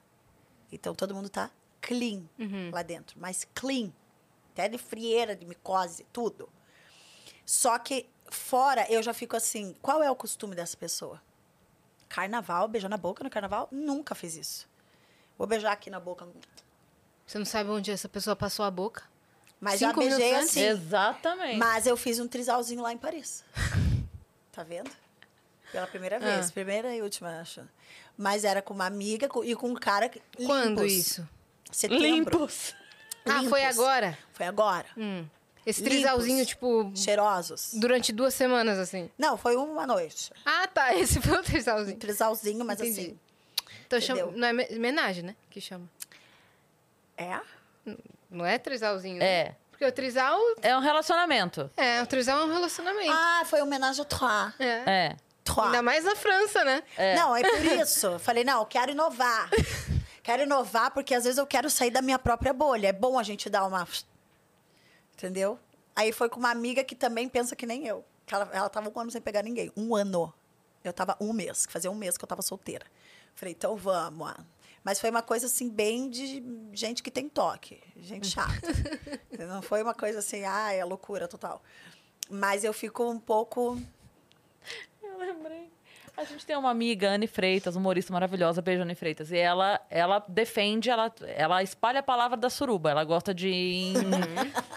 [0.72, 1.50] Então todo mundo tá
[1.82, 2.22] clean
[2.72, 3.20] lá dentro.
[3.20, 3.92] Mas clean.
[4.54, 6.48] Até de frieira, de micose, tudo.
[7.46, 11.20] Só que fora eu já fico assim, qual é o costume dessa pessoa?
[12.08, 13.68] Carnaval, beijar na boca no carnaval?
[13.72, 14.70] Nunca fiz isso.
[15.38, 16.28] Vou beijar aqui na boca.
[17.26, 19.10] Você não sabe onde essa pessoa passou a boca?
[19.62, 20.62] Mas já beijei assim.
[20.62, 21.58] Exatamente.
[21.58, 23.44] Mas eu fiz um trisalzinho lá em Paris.
[24.52, 24.90] tá vendo?
[25.72, 26.50] Pela primeira vez.
[26.50, 26.52] Ah.
[26.52, 27.62] Primeira e última, acho.
[28.18, 30.10] Mas era com uma amiga e com um cara.
[30.10, 30.92] que- Quando limpos.
[30.92, 31.30] isso?
[31.72, 32.04] Setembro.
[32.40, 32.74] Limpos.
[33.26, 33.80] Ah, foi Limpos.
[33.80, 34.18] agora?
[34.34, 34.86] Foi agora.
[34.98, 35.26] Hum.
[35.64, 35.96] Esse Limpos.
[36.00, 37.70] trisalzinho, tipo, Cheirosos.
[37.76, 39.10] durante duas semanas, assim.
[39.16, 40.32] Não, foi uma noite.
[40.44, 40.94] Ah, tá.
[40.98, 41.98] Esse foi o Um trisalzinho.
[41.98, 43.00] trisalzinho, mas Entendi.
[43.00, 43.20] assim.
[43.86, 44.26] Então chama...
[44.32, 45.36] Não é me- homenagem, né?
[45.52, 45.88] Que chama.
[47.16, 47.40] É?
[48.30, 49.26] Não é trisalzinho, né?
[49.26, 49.56] É.
[49.70, 50.40] Porque o trisal...
[50.62, 51.70] É um relacionamento.
[51.76, 53.12] É, o trisal é um relacionamento.
[53.12, 54.54] Ah, foi homenagem a Trois.
[54.60, 54.84] é.
[54.86, 55.18] É.
[55.44, 55.68] Trois.
[55.68, 56.84] Ainda mais na França, né?
[57.16, 58.08] Não, é por isso.
[58.08, 59.50] Eu Falei, não, eu quero inovar.
[60.22, 62.88] quero inovar porque às vezes eu quero sair da minha própria bolha.
[62.88, 63.88] É bom a gente dar uma.
[65.14, 65.60] Entendeu?
[65.96, 68.06] Aí foi com uma amiga que também pensa que nem eu.
[68.32, 69.72] Ela, ela tava um ano sem pegar ninguém.
[69.76, 70.34] Um ano.
[70.84, 72.86] Eu tava um mês, que fazia um mês que eu tava solteira.
[73.36, 74.34] Falei, então vamos.
[74.84, 78.68] Mas foi uma coisa assim, bem de gente que tem toque, gente chata.
[79.48, 81.62] Não foi uma coisa assim, ah, é loucura total.
[82.30, 83.80] Mas eu fico um pouco.
[85.04, 85.70] Eu lembrei.
[86.22, 89.32] A gente tem uma amiga, Anne Freitas, humorista maravilhosa, beijo Anne Freitas.
[89.32, 92.92] E ela, ela defende, ela, ela espalha a palavra da suruba.
[92.92, 93.50] Ela gosta de.
[93.50, 93.94] em-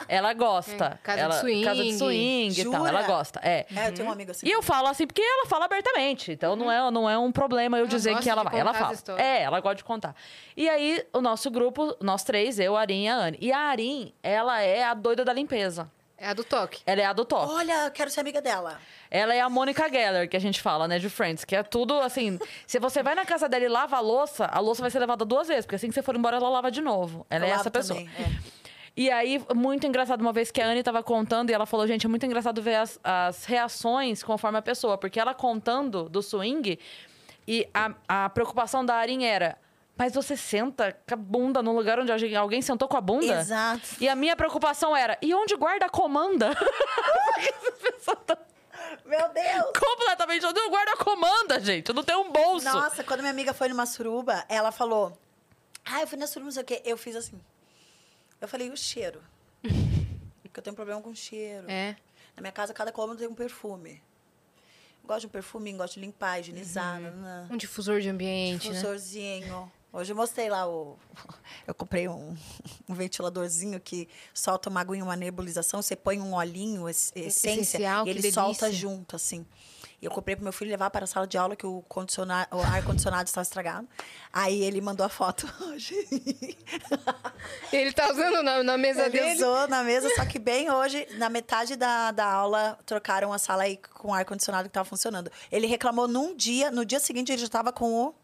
[0.08, 0.72] ela gosta.
[0.86, 1.64] É, casa de ela, swing.
[1.64, 2.72] Casa de swing e tal.
[2.72, 2.88] Jura?
[2.88, 3.40] Ela gosta.
[3.42, 3.66] É.
[3.76, 4.46] É, eu tenho um amigo assim.
[4.46, 6.32] E eu falo assim, porque ela fala abertamente.
[6.32, 8.60] Então não, é, não é um problema eu Ela dizer que ela de vai.
[8.60, 8.94] Ela fala.
[9.20, 10.16] É, ela gosta de contar.
[10.56, 13.38] E aí, o nosso grupo, nós três, eu, a Arin e a Anne.
[13.40, 15.90] E a Arin, ela é a doida da limpeza.
[16.24, 16.80] É a do toque.
[16.86, 17.52] Ela é a do toque.
[17.52, 18.80] Olha, quero ser amiga dela.
[19.10, 22.00] Ela é a Mônica Geller, que a gente fala, né, de Friends, que é tudo
[22.00, 22.38] assim.
[22.66, 25.22] se você vai na casa dela e lava a louça, a louça vai ser lavada
[25.24, 27.26] duas vezes, porque assim que você for embora, ela lava de novo.
[27.28, 27.98] Ela Eu é essa pessoa.
[27.98, 28.54] também, é.
[28.96, 32.06] E aí, muito engraçado, uma vez que a Anne tava contando, e ela falou, gente,
[32.06, 36.78] é muito engraçado ver as, as reações conforme a pessoa, porque ela contando do swing,
[37.46, 39.58] e a, a preocupação da Arin era.
[39.96, 43.40] Mas você senta com a bunda no lugar onde alguém- alguém sentou com a bunda?
[43.40, 43.82] Exato.
[44.00, 46.50] E a minha preocupação era, e onde guarda a comanda?
[46.56, 48.36] Porque essa pessoa tá
[49.04, 49.72] Meu Deus!
[49.78, 50.46] completamente.
[50.46, 51.88] Onde guarda a comanda, gente?
[51.88, 52.64] Eu não tenho um bolso.
[52.66, 55.16] Nossa, quando minha amiga foi numa suruba, ela falou:
[55.84, 56.82] Ah, eu fui na suruba, não sei o quê.
[56.84, 57.40] Eu fiz assim.
[58.40, 59.22] Eu falei, e o cheiro?
[60.42, 61.70] Porque eu tenho problema com cheiro.
[61.70, 61.96] É.
[62.36, 64.02] Na minha casa, cada cômodo tem um perfume.
[65.02, 67.00] Eu gosto de um perfuminho, gosto de limpar, higienizar.
[67.00, 67.46] nananã.
[67.50, 68.80] Um difusor de ambiente, né?
[69.94, 70.98] Hoje eu mostrei lá o.
[71.66, 72.36] Eu comprei um,
[72.88, 75.80] um ventiladorzinho que solta uma aguinha, uma nebulização.
[75.80, 79.46] Você põe um olhinho, es- essência, Essencial, e ele solta junto, assim.
[80.02, 82.46] E eu comprei pro meu filho levar para a sala de aula, que o, condiciona-
[82.50, 83.88] o ar-condicionado estava estragado.
[84.30, 85.94] Aí ele mandou a foto hoje.
[87.72, 89.34] Ele tá usando na, na mesa Ele dele.
[89.36, 93.62] usou na mesa, só que bem hoje, na metade da, da aula, trocaram a sala
[93.62, 95.30] aí com o ar-condicionado que estava funcionando.
[95.50, 98.14] Ele reclamou num dia, no dia seguinte ele já estava com o.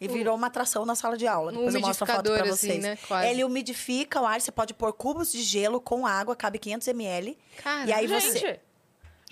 [0.00, 1.52] E virou uma atração na sala de aula.
[1.52, 2.82] Um Depois eu mostro a foto pra assim, vocês.
[2.82, 2.98] né?
[3.06, 3.28] Quase.
[3.28, 7.38] Ele umidifica o ar, você pode pôr cubos de gelo com água, cabe 500 ml.
[7.62, 8.60] Cara, e aí gente, você.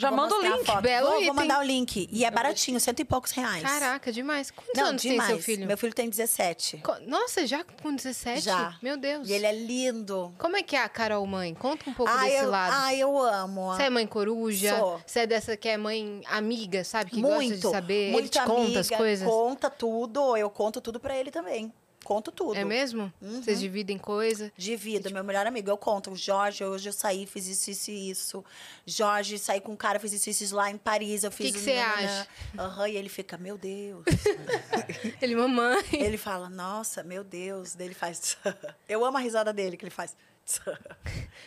[0.03, 0.65] Já Vou manda o link.
[0.67, 0.83] foto.
[0.83, 1.27] Belo vou, item.
[1.27, 2.09] vou mandar o link.
[2.11, 3.63] E é baratinho, cento e poucos reais.
[3.63, 4.51] Caraca, demais.
[4.51, 5.29] Quantos Não, anos demais.
[5.29, 5.67] tem seu filho?
[5.67, 6.79] Meu filho tem 17.
[6.79, 8.41] Co- Nossa, já com 17?
[8.43, 8.77] Já.
[8.83, 9.29] Meu Deus.
[9.29, 10.35] E ele é lindo.
[10.39, 11.55] Como é que é a Carol mãe?
[11.55, 12.73] Conta um pouco Ai, desse eu, lado.
[12.77, 13.75] ai, eu amo.
[13.75, 14.79] Você é mãe coruja?
[14.79, 15.01] Sou.
[15.07, 17.11] Você é dessa que é mãe amiga, sabe?
[17.11, 18.11] Que muito, gosta de saber?
[18.13, 19.29] muito ele te conta as amiga, coisas?
[19.29, 21.73] Conta tudo, eu conto tudo pra ele também.
[22.05, 22.57] Conto tudo.
[22.57, 23.13] É mesmo?
[23.21, 23.43] Uhum.
[23.43, 24.53] Vocês dividem coisa?
[24.57, 25.71] De vida, meu melhor amigo.
[25.71, 26.15] Eu conto.
[26.17, 28.45] Jorge, hoje eu saí, fiz isso, isso e isso.
[28.85, 31.23] Jorge, saí com um cara, fiz isso, isso, isso lá em Paris.
[31.25, 32.27] Eu fiz que um você acha?
[32.59, 34.05] Aham, e ele fica, meu Deus.
[35.21, 35.83] Ele, mamãe.
[35.93, 37.75] ele fala, nossa, meu Deus.
[37.75, 38.37] Daí ele faz.
[38.89, 40.17] eu amo a risada dele que ele faz.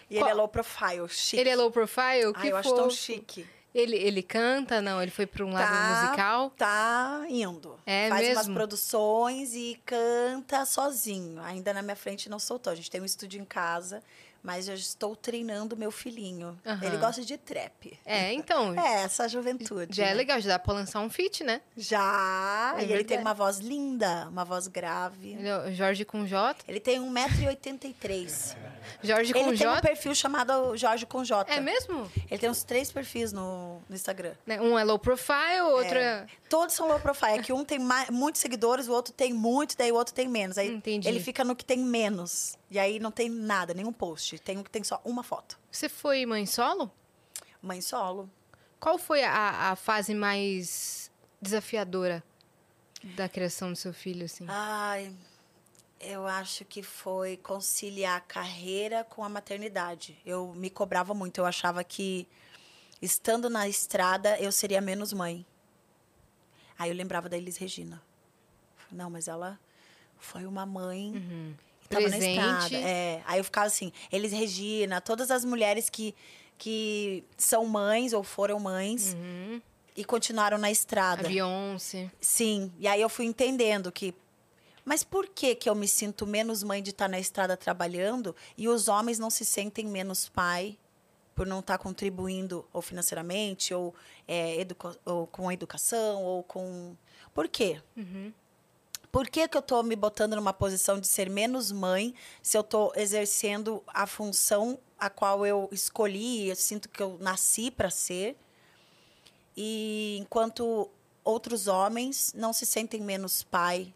[0.09, 1.39] e ele Qual- é low profile, chique.
[1.39, 2.31] Ele é low profile?
[2.35, 2.95] Ai, que eu acho tão fofo.
[2.95, 3.45] chique.
[3.75, 4.81] Ele, ele canta?
[4.81, 6.49] Não, ele foi pra um lado Tá, musical?
[6.51, 7.77] Tá indo.
[7.85, 8.53] É Faz umas mesmo?
[8.55, 11.41] produções e canta sozinho.
[11.43, 12.71] Ainda na minha frente não soltou.
[12.71, 14.01] A gente tem um estúdio em casa,
[14.45, 16.55] mas eu estou treinando meu filhinho.
[16.63, 16.85] Aham.
[16.85, 17.99] Ele gosta de trap.
[18.05, 18.79] É, então.
[18.79, 19.95] É, essa juventude.
[19.95, 20.13] Já é né?
[20.13, 21.61] legal, já dá pra lançar um feat, né?
[21.75, 22.75] Já.
[22.77, 23.21] É e ele tem verdade.
[23.23, 25.35] uma voz linda, uma voz grave.
[25.41, 26.63] É Jorge com J.
[26.67, 28.55] Ele tem 1,83m.
[29.03, 29.81] Jorge com Ele tem um J.
[29.81, 31.51] perfil chamado Jorge com J.
[31.51, 32.09] É mesmo?
[32.29, 34.33] Ele tem uns três perfis no, no Instagram.
[34.45, 36.27] Né, Um é low profile, outro é...
[36.47, 37.39] Todos são low profile.
[37.39, 40.27] É que um tem mais, muitos seguidores, o outro tem muito, daí o outro tem
[40.27, 40.57] menos.
[40.59, 41.07] Aí Entendi.
[41.07, 42.57] ele fica no que tem menos.
[42.75, 44.37] E aí não tem nada, nenhum post.
[44.39, 45.57] Tem um que tem só uma foto.
[45.71, 46.91] Você foi mãe solo?
[47.61, 48.29] Mãe solo.
[48.81, 51.09] Qual foi a, a fase mais
[51.41, 52.21] desafiadora
[53.15, 54.45] da criação do seu filho, assim?
[54.49, 55.15] Ai,
[56.01, 60.19] eu acho que foi conciliar a carreira com a maternidade.
[60.25, 61.37] Eu me cobrava muito.
[61.37, 62.27] Eu achava que
[63.01, 65.45] estando na estrada eu seria menos mãe.
[66.77, 68.03] Aí eu lembrava da Elis Regina.
[68.91, 69.57] Não, mas ela
[70.17, 72.75] foi uma mãe que tava na estrada.
[72.75, 73.21] É.
[73.25, 76.13] Aí eu ficava assim, Elis Regina, todas as mulheres que,
[76.57, 79.61] que são mães ou foram mães Uhum.
[79.95, 81.27] e continuaram na A estrada.
[81.27, 82.09] Beyoncé.
[82.19, 84.13] Sim, e aí eu fui entendendo que.
[84.83, 88.67] Mas por que, que eu me sinto menos mãe de estar na estrada trabalhando e
[88.67, 90.77] os homens não se sentem menos pai
[91.33, 93.93] por não estar contribuindo ou financeiramente, ou,
[94.27, 94.55] é,
[95.03, 96.95] ou com a educação, ou com.
[97.33, 97.81] Por quê?
[99.15, 102.13] Por que, que eu estou me botando numa posição de ser menos mãe
[102.43, 107.71] se eu estou exercendo a função a qual eu escolhi, eu sinto que eu nasci
[107.71, 108.35] para ser?
[109.55, 110.91] E enquanto
[111.23, 113.93] outros homens não se sentem menos pai,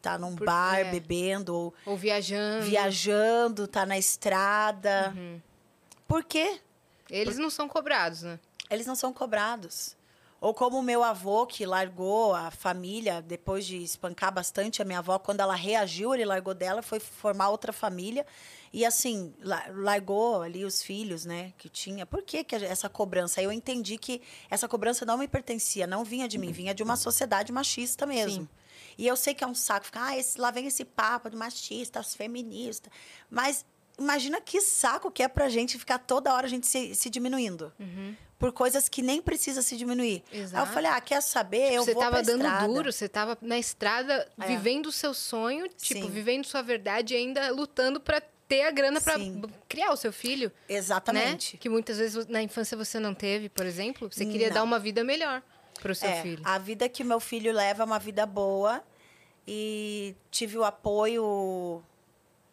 [0.00, 0.84] tá num Por- bar é.
[0.84, 2.64] bebendo ou Ou viajando.
[2.64, 5.12] viajando, tá na estrada.
[5.16, 5.42] Uhum.
[6.06, 6.60] Por quê?
[7.10, 8.38] Eles não são cobrados, né?
[8.70, 9.96] Eles não são cobrados.
[10.44, 14.98] Ou como o meu avô, que largou a família depois de espancar bastante a minha
[14.98, 18.26] avó, quando ela reagiu, ele largou dela, foi formar outra família.
[18.70, 22.04] E assim, la- largou ali os filhos, né, que tinha.
[22.04, 23.40] Por que, que essa cobrança?
[23.40, 26.96] Eu entendi que essa cobrança não me pertencia, não vinha de mim, vinha de uma
[26.96, 28.42] sociedade machista mesmo.
[28.42, 28.48] Sim.
[28.98, 31.36] E eu sei que é um saco ficar, ah, esse, lá vem esse papo de
[31.36, 32.92] machistas, feministas.
[33.30, 33.64] Mas
[33.98, 37.72] imagina que saco que é pra gente ficar toda hora a gente se, se diminuindo.
[38.44, 40.22] Por coisas que nem precisa se diminuir.
[40.30, 40.72] Aí eu Exato.
[40.72, 41.72] falei, ah, quer saber?
[41.72, 42.66] eu você vou tava dando estrada.
[42.68, 44.46] duro, você tava na estrada É.
[44.46, 46.10] vivendo o seu sonho, tipo, Sim.
[46.10, 50.52] vivendo sua verdade e ainda lutando pra ter a grana b- criar o seu filho,
[50.68, 51.54] Exatamente.
[51.54, 51.58] né?
[51.58, 54.10] Que muitas vezes na infância você não teve, por exemplo.
[54.12, 54.54] Você queria Não.
[54.56, 55.42] dar uma vida melhor
[55.80, 56.42] pro seu É, filho.
[56.44, 58.82] A vida que meu filho leva é uma vida boa
[59.48, 61.82] e tive o apoio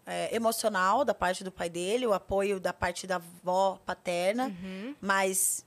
[0.07, 4.95] é, emocional da parte do pai dele, o apoio da parte da avó paterna, Uhum.
[4.99, 5.63] mas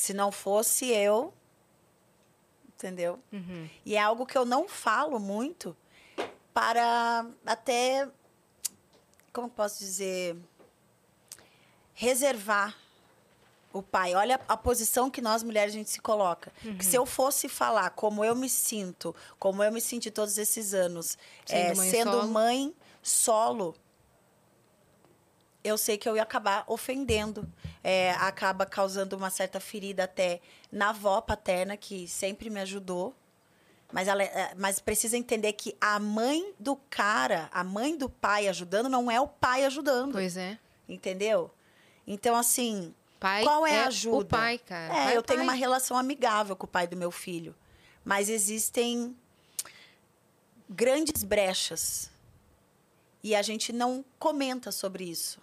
[0.00, 1.30] se não fosse eu,
[2.68, 3.20] entendeu?
[3.30, 3.68] Uhum.
[3.84, 5.76] E é algo que eu não falo muito
[6.54, 8.08] para até
[9.30, 10.38] como posso dizer
[11.92, 12.74] reservar
[13.74, 14.14] o pai.
[14.14, 16.50] Olha a posição que nós mulheres a gente se coloca.
[16.78, 20.72] Que se eu fosse falar como eu me sinto, como eu me senti todos esses
[20.72, 22.28] anos, Sendo é, mãe sendo solo.
[22.28, 23.76] mãe solo,
[25.62, 27.46] eu sei que eu ia acabar ofendendo.
[27.82, 30.40] É, acaba causando uma certa ferida até
[30.70, 33.14] na avó paterna, que sempre me ajudou.
[33.92, 38.48] Mas, ela, é- mas precisa entender que a mãe do cara, a mãe do pai
[38.48, 40.12] ajudando, não é o pai ajudando.
[40.12, 40.58] Pois é.
[40.88, 41.50] Entendeu?
[42.06, 44.24] Então, assim, Pai qual é a o ajuda?
[44.28, 44.92] pai, cara.
[44.94, 45.46] É, Pai eu tenho pai.
[45.48, 47.54] uma relação amigável com o pai do meu filho.
[48.04, 49.16] Mas existem
[50.68, 52.10] grandes brechas.
[53.22, 55.40] E a gente não comenta sobre isso.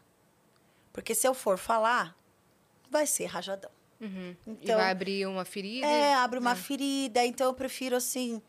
[0.92, 2.16] Porque se eu for falar,
[2.90, 3.72] vai ser rajadão.
[4.00, 4.36] Uhum.
[4.46, 5.88] e Então, vai abrir uma ferida.
[5.88, 6.56] é, abre uma É.
[6.56, 7.26] ferida.
[7.26, 8.42] Então, eu prefiro, assim...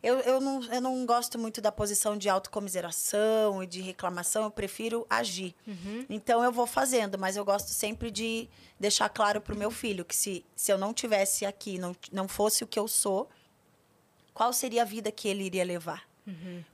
[0.00, 4.44] Eu, eu, não, eu não gosto muito da posição de autocomiseração e de reclamação.
[4.44, 5.56] Eu prefiro agir.
[5.66, 6.06] Uhum.
[6.08, 8.48] Então eu vou fazendo, mas eu gosto sempre de
[8.78, 12.62] deixar claro pro meu filho que se, se eu não tivesse aqui, não, não fosse
[12.62, 13.28] o que eu sou,
[14.32, 16.08] qual seria a vida que ele iria levar?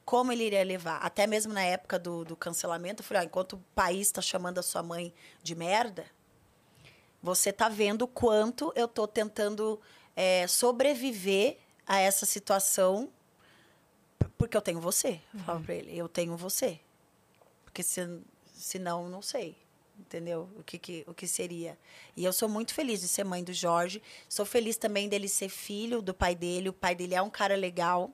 [0.04, 0.96] Como ele iria levar?
[0.98, 4.58] Até mesmo na época do, do cancelamento, eu falei, ó, enquanto o país está chamando
[4.58, 6.04] a sua mãe de merda,
[7.24, 9.80] você tá vendo o quanto eu tô tentando
[10.14, 11.56] é, sobreviver
[11.86, 13.10] a essa situação
[14.36, 15.22] porque eu tenho você.
[15.32, 16.78] Eu falava pra ele, eu tenho você.
[17.64, 18.20] Porque se,
[18.52, 19.56] senão, não sei.
[19.98, 20.50] Entendeu?
[20.58, 21.78] O que, que, o que seria.
[22.14, 24.02] E eu sou muito feliz de ser mãe do Jorge.
[24.28, 26.68] Sou feliz também dele ser filho do pai dele.
[26.68, 28.10] O pai dele é um cara legal.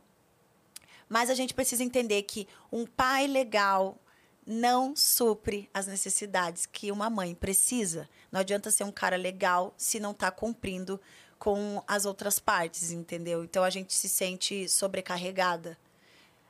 [1.09, 3.99] Mas a gente precisa entender que um pai legal
[4.47, 8.09] não supre as necessidades que uma mãe precisa.
[8.33, 11.01] Não adianta ser um cara legal se não está cumprindo
[11.39, 13.43] com as outras partes, entendeu?
[13.45, 15.79] Então a gente se sente sobrecarregada.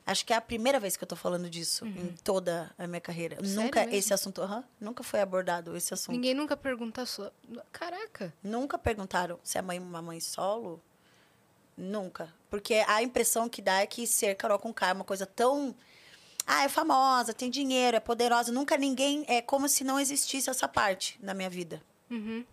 [0.06, 3.00] Acho que é a primeira vez que eu tô falando disso em toda a minha
[3.00, 3.36] carreira.
[3.36, 3.44] Uhum.
[3.44, 3.94] Sério nunca mesmo?
[3.94, 6.16] esse assunto, aham, nunca foi abordado esse assunto.
[6.16, 7.30] Ninguém nunca pergunta só.
[7.70, 8.34] Caraca.
[8.42, 10.82] Nunca perguntaram se é mãe uma mãe solo?
[11.76, 12.32] Nunca.
[12.50, 15.74] Porque a impressão que dá é que ser Carol com K é uma coisa tão.
[16.52, 18.50] Ah, é famosa, tem dinheiro, é poderosa.
[18.50, 19.24] Nunca ninguém.
[19.28, 21.80] É como se não existisse essa parte na minha vida.
[22.10, 22.44] Uhum.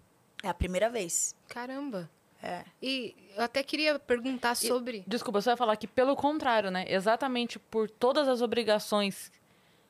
[0.43, 1.33] É a primeira vez.
[1.47, 2.07] Caramba.
[2.43, 2.63] É.
[2.79, 5.03] E eu até queria perguntar sobre.
[5.07, 6.85] Desculpa, você vai falar que pelo contrário, né?
[6.87, 9.31] Exatamente por todas as obrigações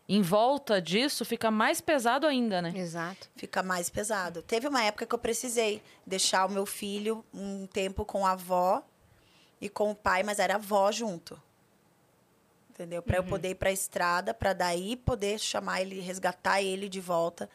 [0.07, 2.71] em volta disso, fica mais pesado ainda, né?
[2.73, 3.29] Exato.
[3.35, 4.41] Fica mais pesado.
[4.41, 8.81] Teve uma época que eu precisei deixar o meu filho um tempo com a avó
[9.59, 11.37] e com o pai, mas era a avó junto.
[12.77, 13.01] Entendeu?
[13.01, 17.01] Para eu poder ir para a estrada, para daí poder chamar ele, resgatar ele de
[17.01, 17.49] volta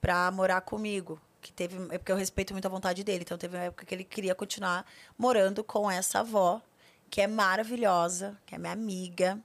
[0.00, 1.20] para morar comigo.
[1.40, 3.92] Que teve, é porque eu respeito muito a vontade dele, então teve uma época que
[3.92, 4.86] ele queria continuar
[5.16, 6.62] morando com essa avó,
[7.10, 9.36] que é maravilhosa, que é minha amiga.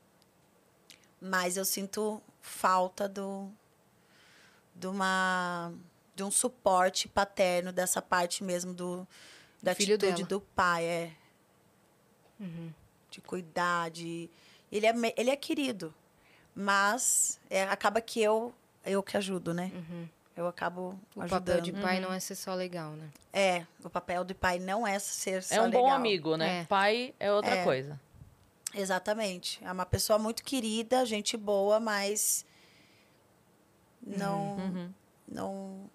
[1.19, 3.51] Mas eu sinto falta do
[4.75, 5.73] de uma
[6.15, 9.07] de um suporte paterno dessa parte mesmo do
[9.63, 10.29] da filho atitude dela.
[10.29, 11.11] do pai é
[13.09, 14.29] de cuidar de
[14.75, 15.93] ele é ele é querido
[16.55, 18.53] mas é, acaba que eu
[18.85, 19.71] eu que ajudo né
[20.35, 23.09] eu acabo O ajudando papel de pai não é ser só legal, né?
[23.31, 25.95] é o papel do pai não é ser só É um bom legal.
[25.97, 26.61] amigo, né?
[26.61, 26.65] É.
[26.65, 27.63] Pai é outra É.
[27.63, 27.99] coisa.
[28.73, 29.63] Exatamente.
[29.63, 32.43] É uma pessoa muito querida, gente boa, mas
[34.01, 34.93] não Uhum.
[35.27, 35.89] não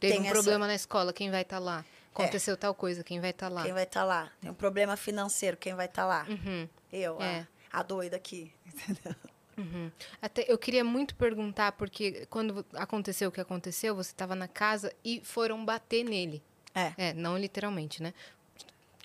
[0.00, 1.84] Teve Tem um essa- problema na escola, quem vai estar lá?
[2.14, 3.62] Aconteceu tal coisa, quem vai estar lá?
[3.64, 4.30] quem vai estar lá.
[4.40, 6.24] Tem um problema financeiro, quem vai estar lá?
[6.28, 6.66] Uhum.
[6.92, 7.40] Eu, É.
[7.40, 8.52] a, a doida aqui.
[9.56, 9.90] Uhum.
[10.20, 14.92] Até, eu queria muito perguntar, porque quando aconteceu o que aconteceu, você estava na casa
[15.02, 16.42] e foram bater nele.
[16.74, 16.92] É.
[16.98, 18.12] É, não literalmente, né?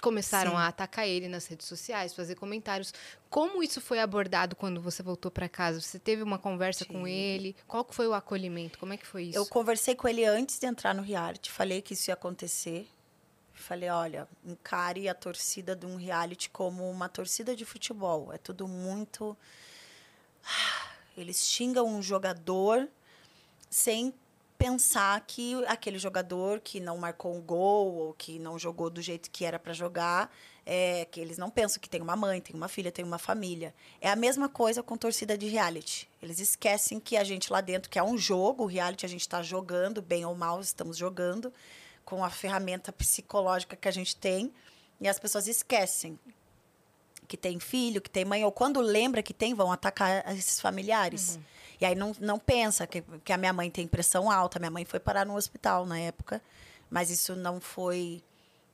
[0.02, 0.58] Começaram Sim.
[0.58, 2.94] a atacar ele nas redes sociais, fazer comentários.
[3.30, 5.80] Como isso foi abordado quando você voltou para casa?
[5.80, 7.12] Você teve uma conversa com Tive.
[7.12, 7.56] ele?
[7.68, 8.80] Qual foi o acolhimento?
[8.80, 9.38] Como é que foi isso?
[9.38, 12.90] Eu conversei com ele antes de entrar no reality, falei que isso ia acontecer.
[13.62, 18.34] Falei, olha, encare a torcida de um reality como uma torcida de futebol.
[18.34, 19.38] É tudo muito.
[21.16, 22.88] Eles xingam um jogador
[23.70, 24.14] sem
[24.62, 29.32] pensar que aquele jogador que não marcou um gol ou que não jogou do jeito
[29.32, 30.32] que era para jogar,
[30.64, 33.74] é, que eles não pensam que tem uma mãe, tem uma filha, tem uma família.
[34.00, 36.08] É a mesma coisa com torcida de reality.
[36.22, 39.22] Eles esquecem que a gente lá dentro, que é um jogo, o reality a gente
[39.22, 41.52] está jogando, bem ou mal, estamos jogando,
[42.12, 44.54] com a ferramenta psicológica que a gente tem,
[45.00, 46.20] e as pessoas esquecem
[47.26, 51.38] que tem filho, que tem mãe, ou quando lembra que tem, vão atacar esses familiares.
[51.38, 51.44] Uhum.
[51.80, 54.60] E aí não, não pensa que, que a minha mãe tem pressão alta.
[54.60, 56.42] Minha mãe foi parar no hospital na época,
[56.90, 58.22] mas isso não foi.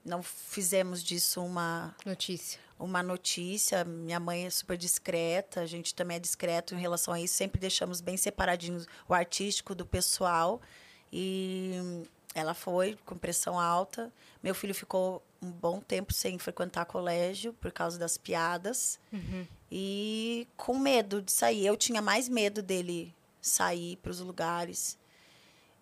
[0.03, 1.95] Não fizemos disso uma.
[2.03, 2.59] Notícia.
[2.79, 3.85] Uma notícia.
[3.85, 7.35] Minha mãe é super discreta, a gente também é discreto em relação a isso.
[7.35, 10.59] Sempre deixamos bem separadinhos o artístico do pessoal.
[11.13, 12.03] E
[12.39, 14.11] ela foi com pressão alta.
[14.43, 18.99] Meu filho ficou um bom tempo sem frequentar colégio por causa das piadas.
[19.11, 19.45] Uhum.
[19.71, 21.65] E com medo de sair.
[21.65, 24.97] Eu tinha mais medo dele sair para os lugares.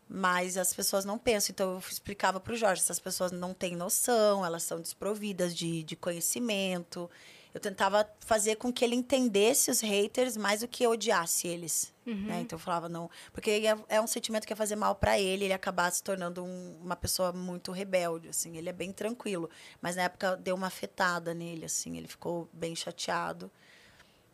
[0.07, 1.51] Mas as pessoas não pensam.
[1.51, 5.83] Então, eu explicava para o Jorge: essas pessoas não têm noção, elas são desprovidas de,
[5.83, 7.09] de conhecimento.
[7.55, 11.93] Eu tentava fazer com que ele entendesse os haters mais do que odiasse eles.
[12.05, 12.25] Uhum.
[12.25, 12.41] Né?
[12.41, 13.09] Então, eu falava, não.
[13.31, 16.43] Porque é, é um sentimento que ia fazer mal para ele, ele acabar se tornando
[16.43, 18.27] um, uma pessoa muito rebelde.
[18.27, 18.57] Assim.
[18.57, 19.49] Ele é bem tranquilo.
[19.81, 21.95] Mas na época deu uma afetada nele, assim.
[21.95, 23.49] Ele ficou bem chateado.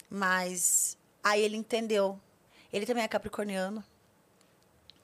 [0.10, 2.20] Mas aí ele entendeu.
[2.74, 3.84] Ele também é capricorniano.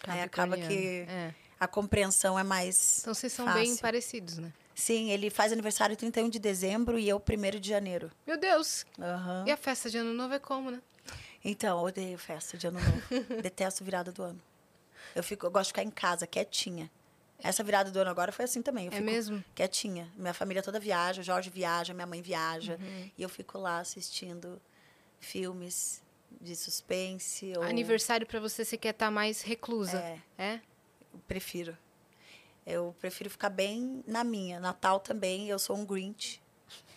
[0.07, 1.35] Aí acaba que é.
[1.59, 2.97] a compreensão é mais.
[3.01, 3.61] Então vocês são fácil.
[3.61, 4.51] bem parecidos, né?
[4.77, 8.11] Sim, ele faz aniversário 31 de dezembro e eu 1 de janeiro.
[8.27, 8.85] Meu Deus!
[8.99, 9.47] Uhum.
[9.47, 10.79] E a festa de ano novo é como, né?
[11.43, 13.01] Então, eu odeio festa de ano novo.
[13.41, 14.39] Detesto virada do ano.
[15.15, 16.91] Eu, fico, eu gosto de ficar em casa, quietinha.
[17.39, 18.85] Essa virada do ano agora foi assim também.
[18.85, 19.43] Eu é mesmo?
[19.55, 20.11] Quietinha.
[20.15, 22.77] Minha família toda viaja, o Jorge viaja, minha mãe viaja.
[22.79, 23.11] Uhum.
[23.17, 24.61] E eu fico lá assistindo
[25.19, 26.03] filmes
[26.39, 27.51] de suspense.
[27.57, 27.63] Ou...
[27.63, 29.97] Aniversário para você, você quer estar tá mais reclusa?
[29.97, 30.21] É.
[30.37, 30.61] é?
[31.11, 31.75] Eu prefiro.
[32.69, 34.59] Eu prefiro ficar bem na minha.
[34.59, 36.41] Natal também, eu sou um Grinch.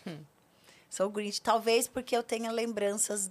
[0.05, 0.19] Hum.
[0.91, 1.41] Sou Grinch.
[1.41, 3.31] Talvez porque eu tenha lembranças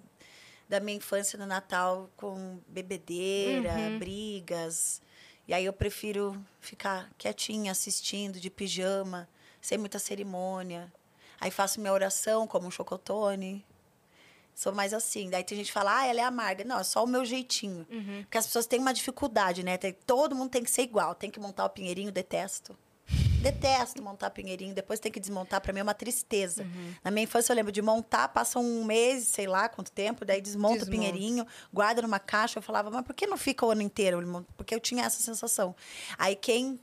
[0.70, 4.00] da minha infância no Natal com bebedeira, uhum.
[4.00, 5.02] brigas.
[5.46, 9.28] E aí eu prefiro ficar quietinha, assistindo, de pijama,
[9.60, 10.90] sem muita cerimônia.
[11.42, 13.66] Aí faço minha oração como um chocotone.
[14.60, 15.30] Sou mais assim.
[15.30, 16.66] Daí tem gente que fala, ah, ela é amarga.
[16.66, 17.88] Não, é só o meu jeitinho.
[17.90, 18.24] Uhum.
[18.24, 19.78] Porque as pessoas têm uma dificuldade, né?
[19.78, 21.16] Tem, todo mundo tem que ser igual.
[21.16, 22.78] Tem que montar o pinheirinho, detesto.
[23.42, 26.64] Detesto montar pinheirinho, depois tem que desmontar, para mim é uma tristeza.
[26.64, 26.94] Uhum.
[27.02, 30.42] Na minha infância eu lembro de montar, passa um mês, sei lá quanto tempo, daí
[30.42, 30.92] desmonta, desmonta.
[30.92, 32.60] o pinheirinho, guarda numa caixa.
[32.60, 34.46] Eu falava, mas por que não fica o ano inteiro?
[34.58, 35.74] Porque eu tinha essa sensação.
[36.18, 36.78] Aí quem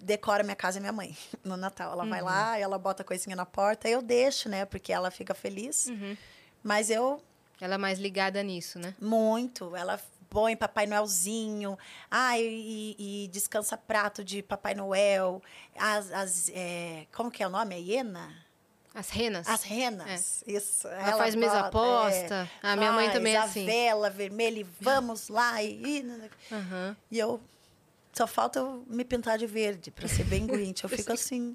[0.00, 1.92] decora minha casa é minha mãe no Natal.
[1.92, 2.10] Ela uhum.
[2.10, 4.64] vai lá, ela bota a coisinha na porta, eu deixo, né?
[4.64, 5.86] Porque ela fica feliz.
[5.86, 6.16] Uhum.
[6.62, 7.22] Mas eu.
[7.60, 8.94] Ela é mais ligada nisso, né?
[9.00, 9.76] Muito.
[9.76, 10.00] Ela
[10.30, 11.78] põe Papai Noelzinho.
[12.10, 15.42] Ah, e, e descansa prato de Papai Noel.
[15.76, 16.10] As.
[16.12, 17.74] as é, como que é o nome?
[17.74, 18.34] É hiena?
[18.94, 19.48] As renas.
[19.48, 20.52] As renas, é.
[20.52, 20.88] isso.
[20.88, 22.50] Ela, ela faz mesa aposta.
[22.62, 23.62] É, a minha mãe também é assim.
[23.62, 25.62] a vela vermelha e vamos lá.
[25.62, 26.02] E,
[26.50, 26.96] uhum.
[27.10, 27.40] e eu...
[28.12, 30.82] Só falta eu me pintar de verde, para ser bem Grinch.
[30.82, 31.54] Eu fico assim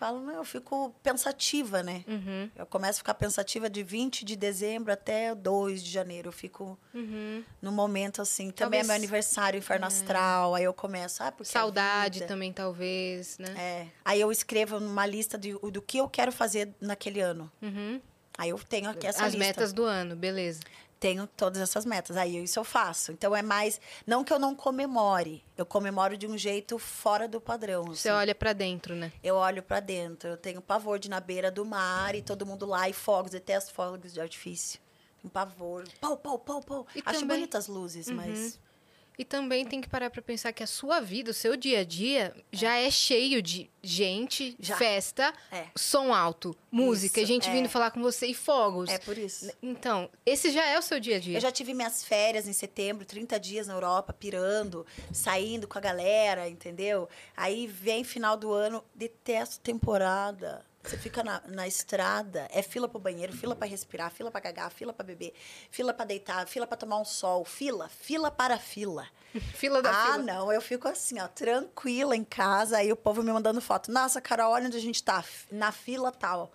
[0.00, 2.02] falo, não, eu fico pensativa, né?
[2.08, 2.50] Uhum.
[2.56, 6.28] Eu começo a ficar pensativa de 20 de dezembro até 2 de janeiro.
[6.28, 7.44] Eu fico uhum.
[7.60, 8.50] no momento assim.
[8.50, 8.56] Talvez...
[8.56, 9.88] Também é meu aniversário, inferno é.
[9.88, 10.54] astral.
[10.54, 11.22] Aí eu começo.
[11.22, 13.54] Ah, porque Saudade também, talvez, né?
[13.56, 13.86] É.
[14.02, 17.52] Aí eu escrevo numa lista de, do que eu quero fazer naquele ano.
[17.60, 18.00] Uhum.
[18.38, 19.50] Aí eu tenho aqui essa As lista.
[19.50, 20.60] As metas do ano, beleza
[21.00, 22.16] tenho todas essas metas.
[22.16, 23.10] Aí isso eu faço.
[23.10, 23.80] Então é mais.
[24.06, 25.42] Não que eu não comemore.
[25.56, 27.86] Eu comemoro de um jeito fora do padrão.
[27.86, 28.18] Você assim.
[28.18, 29.10] olha para dentro, né?
[29.22, 30.28] Eu olho para dentro.
[30.28, 33.32] Eu tenho pavor de ir na beira do mar e todo mundo lá e fogos.
[33.32, 34.78] Detesto fogos de artifício.
[35.20, 35.88] Tenho pavor.
[36.00, 36.86] Pau, pau, pau, pau.
[36.94, 37.38] E Acho também...
[37.38, 38.16] bonitas luzes, uhum.
[38.16, 38.60] mas.
[39.20, 41.84] E também tem que parar para pensar que a sua vida, o seu dia a
[41.84, 44.78] dia, já é cheio de gente, já.
[44.78, 45.66] festa, é.
[45.76, 47.52] som alto, música, isso, gente é.
[47.52, 48.88] vindo falar com você e fogos.
[48.88, 49.52] É por isso.
[49.62, 51.36] Então, esse já é o seu dia a dia.
[51.36, 55.82] Eu já tive minhas férias em setembro, 30 dias na Europa, pirando, saindo com a
[55.82, 57.06] galera, entendeu?
[57.36, 60.64] Aí vem final do ano, detesto temporada.
[60.82, 64.40] Você fica na, na estrada, é fila para o banheiro, fila para respirar, fila para
[64.40, 65.34] cagar, fila para beber,
[65.70, 69.06] fila para deitar, fila para tomar um sol, fila, fila para fila.
[69.54, 70.14] fila da ah, fila.
[70.14, 73.92] Ah, não, eu fico assim, ó, tranquila em casa, aí o povo me mandando foto.
[73.92, 76.50] Nossa, Carol, olha onde a gente tá, na fila tal.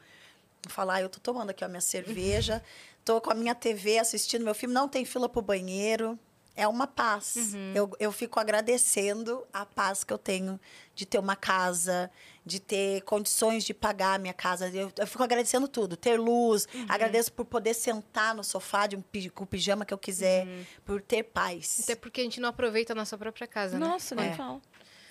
[0.67, 2.63] Falo, ah, eu tô tomando aqui a minha cerveja,
[3.05, 6.17] tô com a minha TV assistindo meu filme, não tem fila para o banheiro.
[6.55, 7.35] é uma paz.
[7.35, 7.73] Uhum.
[7.75, 10.59] Eu, eu fico agradecendo a paz que eu tenho
[10.95, 12.09] de ter uma casa,
[12.45, 14.69] de ter condições de pagar a minha casa.
[14.69, 15.97] Eu, eu fico agradecendo tudo.
[15.97, 16.85] Ter luz, Uhum.
[16.87, 19.03] agradeço por poder sentar no sofá de um,
[19.33, 20.65] com o pijama que eu quiser, Uhum.
[20.85, 21.79] por ter paz.
[21.83, 23.85] Até porque a gente não aproveita a nossa própria casa, né?
[23.87, 24.35] Nossa, nem É.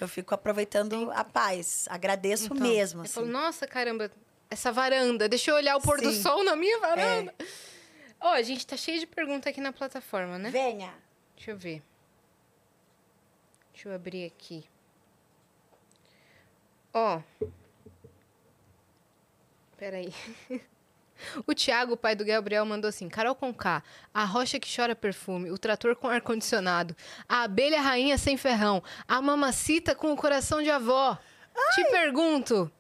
[0.00, 1.86] Eu fico aproveitando a paz.
[1.88, 3.02] Agradeço Então, mesmo.
[3.02, 3.12] Assim.
[3.14, 4.10] falo, nossa, caramba,
[4.50, 6.18] essa varanda, deixa eu olhar o pôr do Sim.
[6.18, 6.22] É.
[6.22, 7.34] sol na minha varanda.
[8.20, 10.50] Ó, a gente tá cheio de perguntas aqui na plataforma, né?
[10.50, 10.92] Venha.
[11.36, 11.82] Deixa eu ver.
[13.72, 14.64] Deixa eu abrir aqui.
[16.94, 17.20] Ó.
[19.76, 20.12] Peraí.
[21.46, 25.50] O Thiago, pai do Gabriel, mandou assim: Carol com K, a rocha que chora perfume,
[25.50, 26.94] o trator com ar-condicionado,
[27.28, 31.16] a abelha rainha sem ferrão, a mamacita com o coração de avó.
[31.74, 32.70] Te pergunto: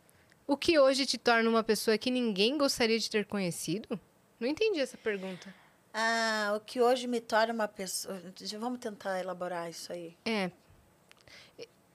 [0.46, 3.98] o que hoje te torna uma pessoa que ninguém gostaria de ter conhecido?
[4.38, 5.54] Não entendi essa pergunta.
[5.92, 8.20] Ah, o que hoje me torna uma pessoa.
[8.58, 10.16] Vamos tentar elaborar isso aí.
[10.24, 10.50] É.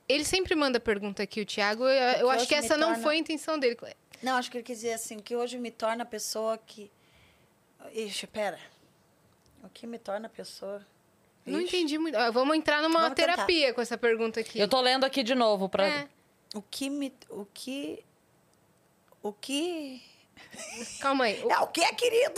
[0.10, 1.84] Ele sempre manda pergunta aqui, o Thiago.
[1.88, 3.77] Eu, eu que acho que essa não torna- foi a intenção dele.
[4.23, 6.91] Não, acho que ele quis dizer assim, o que hoje me torna a pessoa que.
[7.94, 8.60] Ixi, pera.
[9.64, 10.86] O que me torna a pessoa.
[11.45, 11.77] Não Ixi.
[11.77, 12.18] entendi muito.
[12.18, 13.34] Ó, vamos entrar numa Vamos tentar.
[13.34, 14.60] terapia com essa pergunta aqui.
[14.60, 15.88] Eu tô lendo aqui de novo pra.
[15.88, 16.10] É,
[16.56, 17.14] O que me.
[17.30, 18.03] O que.
[19.22, 20.02] O que.
[20.99, 21.41] calma aí.
[21.44, 22.34] O- É o que é, querido?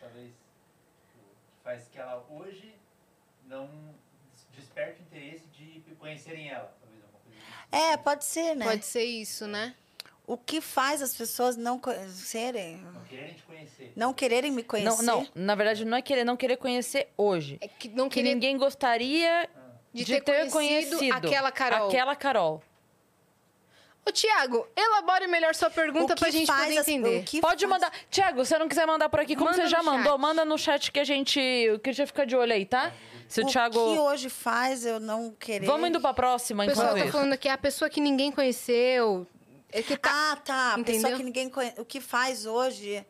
[0.00, 2.74] talvez, que faz que ela hoje
[3.46, 3.68] não
[4.54, 5.47] desperte o interesse
[5.98, 7.38] conhecerem ela, talvez alguma coisa
[7.70, 7.92] assim.
[7.92, 8.64] É, pode ser, né?
[8.64, 9.74] Pode ser isso, né?
[10.26, 12.76] O que faz as pessoas não conhecerem.
[12.76, 13.92] Não quererem te conhecer.
[13.96, 15.02] Não quererem me conhecer?
[15.02, 17.56] Não, não, na verdade não é querer não querer conhecer hoje.
[17.60, 19.48] É que não Que queria ninguém gostaria
[19.92, 21.88] de, de, ter, conhecido, aquela Carol.
[21.88, 22.62] Aquela Carol.
[24.08, 27.20] Ô, Tiago, elabore melhor sua pergunta que pra gente poder as- entender.
[27.20, 27.92] o que Pode faz- mandar.
[28.10, 30.20] Tiago, se não quiser mandar por aqui, como Manda você já mandou, chat.
[30.20, 31.38] manda no chat que a gente.
[31.74, 32.92] O Christian fica de olho aí, tá?
[33.28, 33.74] Se o, O Thiago.
[33.92, 35.66] que hoje faz eu não querer.
[35.66, 37.12] Vamos indo pra próxima, O pessoal enquanto tá isso.
[37.18, 39.26] falando aqui, a pessoa que ninguém conheceu.
[39.70, 40.10] É que tá.
[40.32, 40.74] Ah, tá.
[40.74, 41.02] A Entendeu?
[41.02, 41.78] pessoa que ninguém conhece.
[41.78, 43.04] O que faz hoje.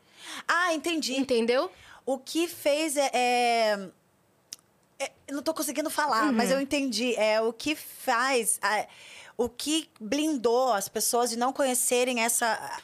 [0.48, 1.14] Ah, entendi.
[1.16, 1.70] Entendeu?
[2.04, 3.08] O que fez é.
[3.14, 3.88] é-
[4.98, 6.32] é- eu não tô conseguindo falar, Uhum.
[6.32, 7.14] mas eu entendi.
[7.14, 8.58] É o que faz.
[8.60, 8.88] é,
[9.38, 12.80] o que blindou as pessoas de não conhecerem essa.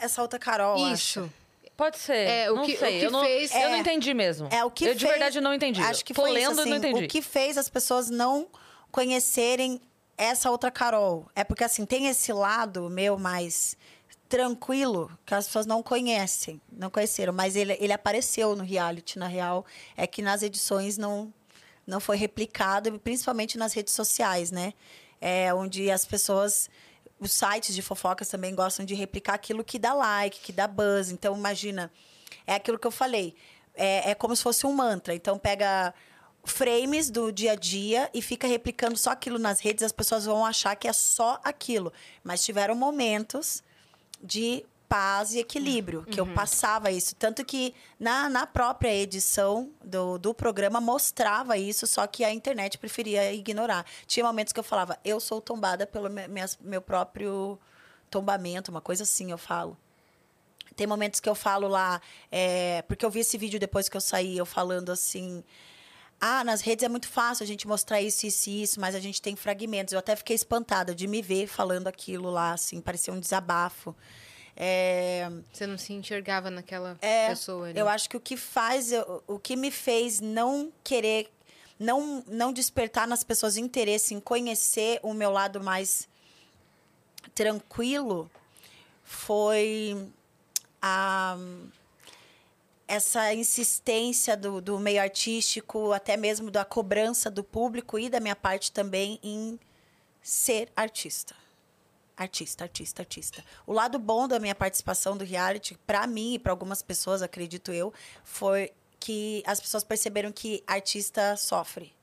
[0.00, 0.78] Essa outra Carol.
[0.78, 1.20] eu acho.
[1.20, 1.32] Isso.
[1.76, 2.16] Pode ser.
[2.28, 3.00] É, o não que- o sei.
[3.00, 3.78] que eu, não, fez- eu não É.
[3.78, 4.48] entendi mesmo.
[4.52, 5.80] É o que Eu de fez- verdade não entendi.
[5.82, 7.04] Acho que Tô foi lendo isso, e não assim, entendi.
[7.04, 8.46] O que fez as pessoas não
[8.90, 9.80] conhecerem
[10.16, 11.26] essa outra Carol?
[11.34, 13.76] É porque, assim, tem esse lado meu mais
[14.28, 19.26] tranquilo que as pessoas não conhecem, não conheceram, mas ele, ele apareceu no reality, na
[19.26, 19.64] real,
[19.96, 21.32] é que nas edições não
[21.86, 24.72] não foi replicado, principalmente nas redes sociais, né?
[25.20, 26.70] É onde as pessoas
[27.20, 31.10] os sites de fofocas também gostam de replicar aquilo que dá like, que dá buzz.
[31.10, 31.92] Então, imagina,
[32.46, 33.34] é aquilo que eu falei.
[33.74, 35.14] É, é como se fosse um mantra.
[35.14, 35.92] Então, pega
[36.42, 40.44] frames do dia a dia e fica replicando só aquilo nas redes, as pessoas vão
[40.44, 41.92] achar que é só aquilo.
[42.24, 43.62] Mas tiveram momentos
[44.22, 47.14] de paz e equilíbrio, que eu passava isso.
[47.14, 52.76] Tanto que na, na própria edição do, do programa mostrava isso, só que a internet
[52.76, 53.86] preferia ignorar.
[54.04, 56.26] Tinha momentos que eu falava, eu sou tombada pelo me-
[56.60, 57.56] meu próprio
[58.10, 59.78] tombamento, uma coisa assim eu falo.
[60.74, 62.00] Tem momentos que eu falo lá,
[62.30, 65.44] é, porque eu vi esse vídeo depois que eu saí, eu falando assim.
[66.20, 69.00] Ah, nas redes é muito fácil a gente mostrar isso, isso e isso, mas a
[69.00, 69.92] gente tem fragmentos.
[69.92, 73.94] Eu até fiquei espantada de me ver falando aquilo lá, assim, parecia um desabafo.
[74.62, 77.78] É, Você não se enxergava naquela é, pessoa ali.
[77.78, 78.90] eu acho que o que faz,
[79.26, 81.32] o que me fez não querer,
[81.78, 86.06] não, não despertar nas pessoas interesse em conhecer o meu lado mais
[87.34, 88.30] tranquilo
[89.02, 89.96] foi
[90.82, 91.38] a
[92.86, 98.36] essa insistência do, do meio artístico, até mesmo da cobrança do público e da minha
[98.36, 99.58] parte também em
[100.20, 101.39] ser artista.
[102.20, 103.42] Artista, artista, artista.
[103.66, 107.72] O lado bom da minha participação do reality, para mim e para algumas pessoas, acredito
[107.72, 111.94] eu, foi que as pessoas perceberam que artista sofre.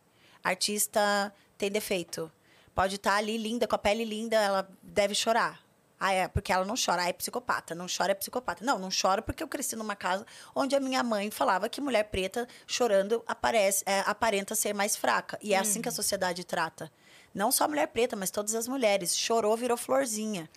[0.44, 2.32] Artista tem defeito.
[2.74, 5.64] Pode estar ali linda, com a pele linda, ela deve chorar.
[6.00, 7.76] Ah, é, porque ela não chora, ah, é psicopata.
[7.76, 8.66] Não chora, é psicopata.
[8.66, 10.26] Não, não chora porque eu cresci numa casa
[10.56, 15.38] onde a minha mãe falava que mulher preta chorando aparece, é, aparenta ser mais fraca.
[15.44, 16.92] E é assim que a sociedade trata.
[17.34, 19.16] Não só a mulher preta, mas todas as mulheres.
[19.16, 20.50] Chorou, virou florzinha.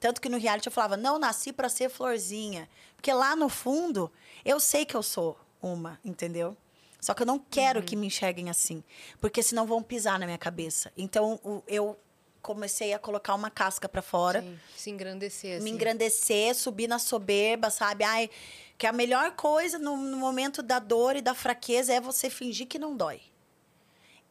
[0.00, 2.68] Tanto que no reality eu falava, não nasci para ser florzinha.
[2.94, 4.10] Porque lá no fundo,
[4.44, 6.56] eu sei que eu sou uma, entendeu?
[7.00, 8.82] Só que eu não quero que me enxerguem assim.
[9.20, 10.92] Porque senão vão pisar na minha cabeça.
[10.96, 11.96] Então, eu
[12.40, 15.64] comecei a colocar uma casca para fora Sim, se engrandecer, assim.
[15.64, 18.04] me engrandecer, subir na soberba, sabe?
[18.04, 18.30] Ai,
[18.76, 22.66] Que a melhor coisa no, no momento da dor e da fraqueza é você fingir
[22.66, 23.20] que não dói.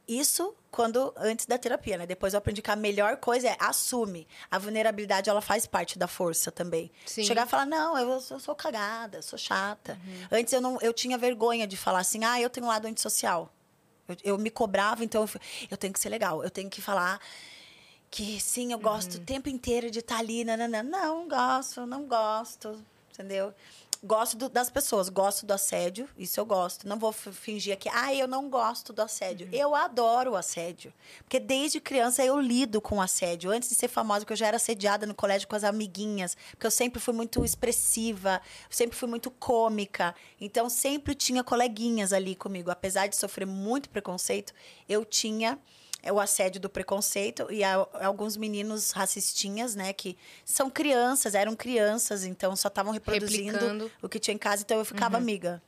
[0.08, 2.06] Isso quando antes da terapia, né?
[2.06, 4.28] Depois eu aprendi que a melhor coisa é assume.
[4.50, 6.92] A vulnerabilidade ela faz parte da força também.
[7.06, 7.24] Sim.
[7.24, 10.00] Chegar e falar não, eu, eu sou cagada, sou chata.
[10.32, 13.52] Antes eu não, eu tinha vergonha de falar assim, ah, eu tenho um lado antissocial.
[14.08, 16.82] Eu, eu me cobrava, então eu, fui, eu tenho que ser legal, eu tenho que
[16.82, 17.20] falar
[18.10, 20.82] que sim, eu gosto o tempo inteiro de estar ali, nanana.
[20.82, 22.82] não gosto, não gosto,
[23.12, 23.54] entendeu?
[24.04, 26.88] Gosto do- das pessoas, gosto do assédio, isso eu gosto.
[26.88, 29.50] Não vou fingir aqui, ah, eu não gosto do assédio.
[29.52, 30.94] Eu adoro o assédio.
[31.24, 33.50] Porque desde criança eu lido com assédio.
[33.52, 36.38] Antes de ser famosa, porque eu já era assediada no colégio com as amiguinhas.
[36.52, 40.14] Porque eu sempre fui muito expressiva, sempre fui muito cômica.
[40.40, 42.70] Então sempre tinha coleguinhas ali comigo.
[42.70, 44.54] Apesar de sofrer muito preconceito,
[44.88, 45.58] eu tinha
[46.08, 51.54] é o assédio do preconceito e há alguns meninos racistinhas, né, que são crianças, eram
[51.54, 53.92] crianças, então só estavam reproduzindo Replicando.
[54.02, 55.62] o que tinha em casa, então eu ficava amiga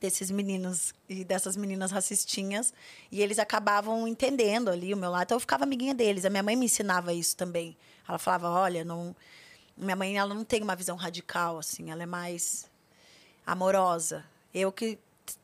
[0.00, 2.74] desses meninos e dessas meninas racistinhas
[3.12, 6.24] e eles acabavam entendendo ali o meu lado, então eu ficava amiguinha deles.
[6.24, 7.76] A minha mãe me ensinava isso também.
[8.08, 9.14] Ela falava, olha, não
[9.76, 12.68] minha mãe ela não tem uma visão radical assim, ela é mais
[13.46, 14.24] amorosa.
[14.52, 14.98] Eu que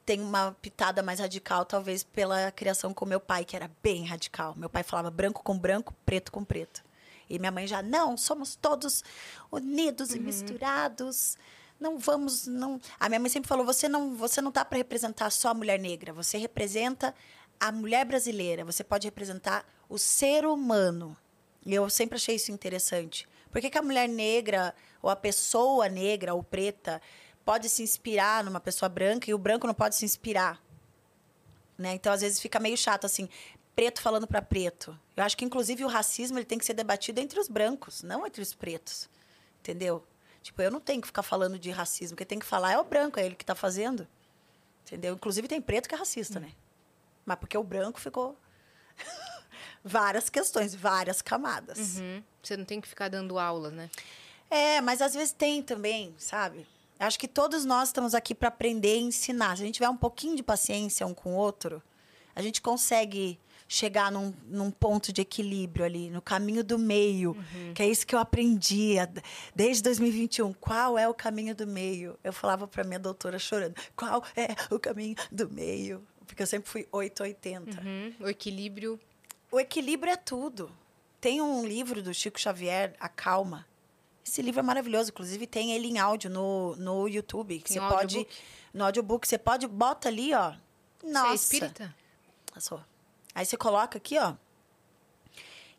[0.04, 4.54] tenho uma pitada mais radical, talvez pela criação com meu pai, que era bem radical.
[4.56, 6.82] Meu pai falava branco com branco, preto com preto.
[7.28, 9.04] E minha mãe já, não, somos todos
[9.50, 11.38] unidos e misturados.
[11.78, 12.80] Não vamos, não.
[12.98, 15.78] A minha mãe sempre falou: você não, você não tá para representar só a mulher
[15.78, 17.14] negra, você representa
[17.58, 21.16] a mulher brasileira, você pode representar o ser humano.
[21.64, 23.28] E eu sempre achei isso interessante.
[23.50, 27.02] Por que, que a mulher negra, ou a pessoa negra ou preta,
[27.44, 30.62] pode se inspirar numa pessoa branca e o branco não pode se inspirar?
[31.76, 31.94] Né?
[31.94, 33.28] Então, às vezes, fica meio chato assim,
[33.74, 34.98] preto falando para preto.
[35.16, 38.26] Eu acho que, inclusive, o racismo ele tem que ser debatido entre os brancos, não
[38.26, 39.08] entre os pretos.
[39.60, 40.04] Entendeu?
[40.42, 42.16] Tipo, eu não tenho que ficar falando de racismo.
[42.16, 44.06] Quem tem que falar é o branco, é ele que está fazendo.
[44.86, 45.14] Entendeu?
[45.14, 46.52] Inclusive, tem preto que é racista, né?
[47.24, 48.36] Mas porque o branco ficou.
[49.84, 51.98] várias questões, várias camadas.
[51.98, 52.22] Uhum.
[52.42, 53.90] Você não tem que ficar dando aula, né?
[54.50, 56.66] É, mas às vezes tem também, sabe?
[57.00, 59.56] Acho que todos nós estamos aqui para aprender e ensinar.
[59.56, 61.82] Se a gente tiver um pouquinho de paciência um com o outro,
[62.34, 67.36] a gente consegue chegar num, num ponto de equilíbrio ali, no caminho do meio,
[67.72, 68.96] que é isso que eu aprendi
[69.54, 70.52] desde 2021.
[70.54, 72.18] Qual é o caminho do meio?
[72.22, 76.04] Eu falava para minha doutora chorando: qual é o caminho do meio?
[76.26, 77.80] Porque eu sempre fui 880.
[77.80, 78.14] Uhum.
[78.20, 79.00] O equilíbrio.
[79.50, 80.70] O equilíbrio é tudo.
[81.20, 83.66] Tem um livro do Chico Xavier, A Calma.
[84.24, 87.58] Esse livro é maravilhoso, inclusive tem ele em áudio no, no YouTube.
[87.60, 88.16] Que Tem você pode.
[88.16, 88.38] audiobook?
[88.72, 90.54] No audiobook, você pode, bota ali, ó.
[91.02, 91.26] Nossa.
[91.26, 91.94] Você é espírita?
[92.54, 92.80] Eu sou.
[93.34, 94.34] Aí você coloca aqui, ó.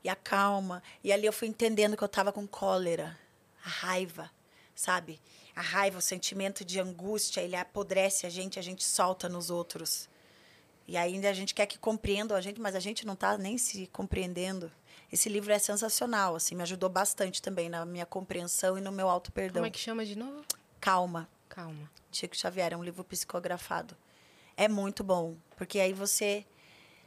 [0.03, 0.81] E acalma.
[1.03, 3.17] E ali eu fui entendendo que eu tava com cólera,
[3.63, 4.31] a raiva,
[4.75, 5.21] sabe?
[5.55, 10.09] A raiva, o sentimento de angústia, ele apodrece a gente, a gente solta nos outros.
[10.87, 13.57] E ainda a gente quer que compreendam a gente, mas a gente não tá nem
[13.57, 14.71] se compreendendo.
[15.11, 19.09] Esse livro é sensacional, assim, me ajudou bastante também na minha compreensão e no meu
[19.09, 19.55] auto-perdão.
[19.61, 20.41] Como é que chama de novo?
[20.79, 21.27] Calma.
[21.49, 21.89] Calma.
[22.11, 23.95] Chico Xavier, é um livro psicografado.
[24.55, 26.45] É muito bom, porque aí você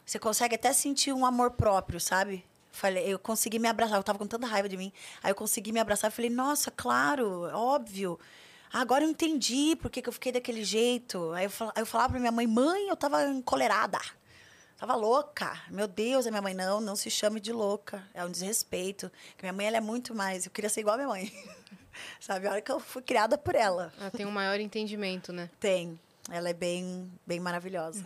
[0.04, 2.44] você consegue até sentir um amor próprio, sabe?
[2.70, 4.92] Falei, eu consegui me abraçar, eu tava com tanta raiva de mim.
[5.22, 8.18] Aí eu consegui me abraçar e falei: "Nossa, claro, óbvio.
[8.72, 11.30] Agora eu entendi por que, que eu fiquei daquele jeito".
[11.32, 13.98] Aí eu, fal- aí eu falava pra minha mãe: "Mãe, eu tava encolerada.
[14.76, 15.60] Tava louca.
[15.70, 18.02] Meu Deus, a minha mãe não, não se chame de louca.
[18.12, 19.10] É um desrespeito.
[19.28, 21.32] Porque minha mãe ela é muito mais, eu queria ser igual a minha mãe.
[22.20, 22.46] Sabe?
[22.46, 23.92] A hora que eu fui criada por ela.
[23.98, 25.48] Ela tem um maior entendimento, né?
[25.60, 25.98] Tem.
[26.30, 28.04] Ela é bem, bem maravilhosa.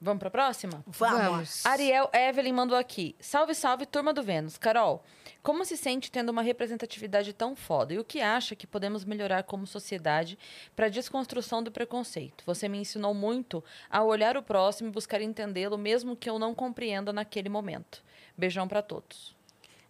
[0.00, 0.84] Vamos pra próxima?
[0.86, 1.66] Vamos.
[1.66, 3.16] Ariel Evelyn mandou aqui.
[3.18, 4.56] Salve, salve, turma do Vênus.
[4.56, 5.02] Carol,
[5.42, 7.92] como se sente tendo uma representatividade tão foda?
[7.94, 10.38] E o que acha que podemos melhorar como sociedade
[10.76, 12.44] para a desconstrução do preconceito?
[12.46, 16.54] Você me ensinou muito a olhar o próximo e buscar entendê-lo, mesmo que eu não
[16.54, 18.02] compreenda naquele momento.
[18.36, 19.36] Beijão pra todos.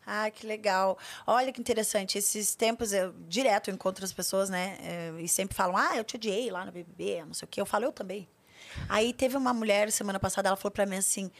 [0.07, 0.97] Ah, que legal.
[1.27, 2.17] Olha que interessante.
[2.17, 4.79] Esses tempos, eu direto eu encontro as pessoas, né?
[4.81, 7.61] eh, e sempre falam, ah, eu te odiei lá no BBB, não sei o quê.
[7.61, 8.27] Eu falo, eu também.
[8.89, 11.31] Aí teve uma mulher, semana passada, ela falou pra mim assim,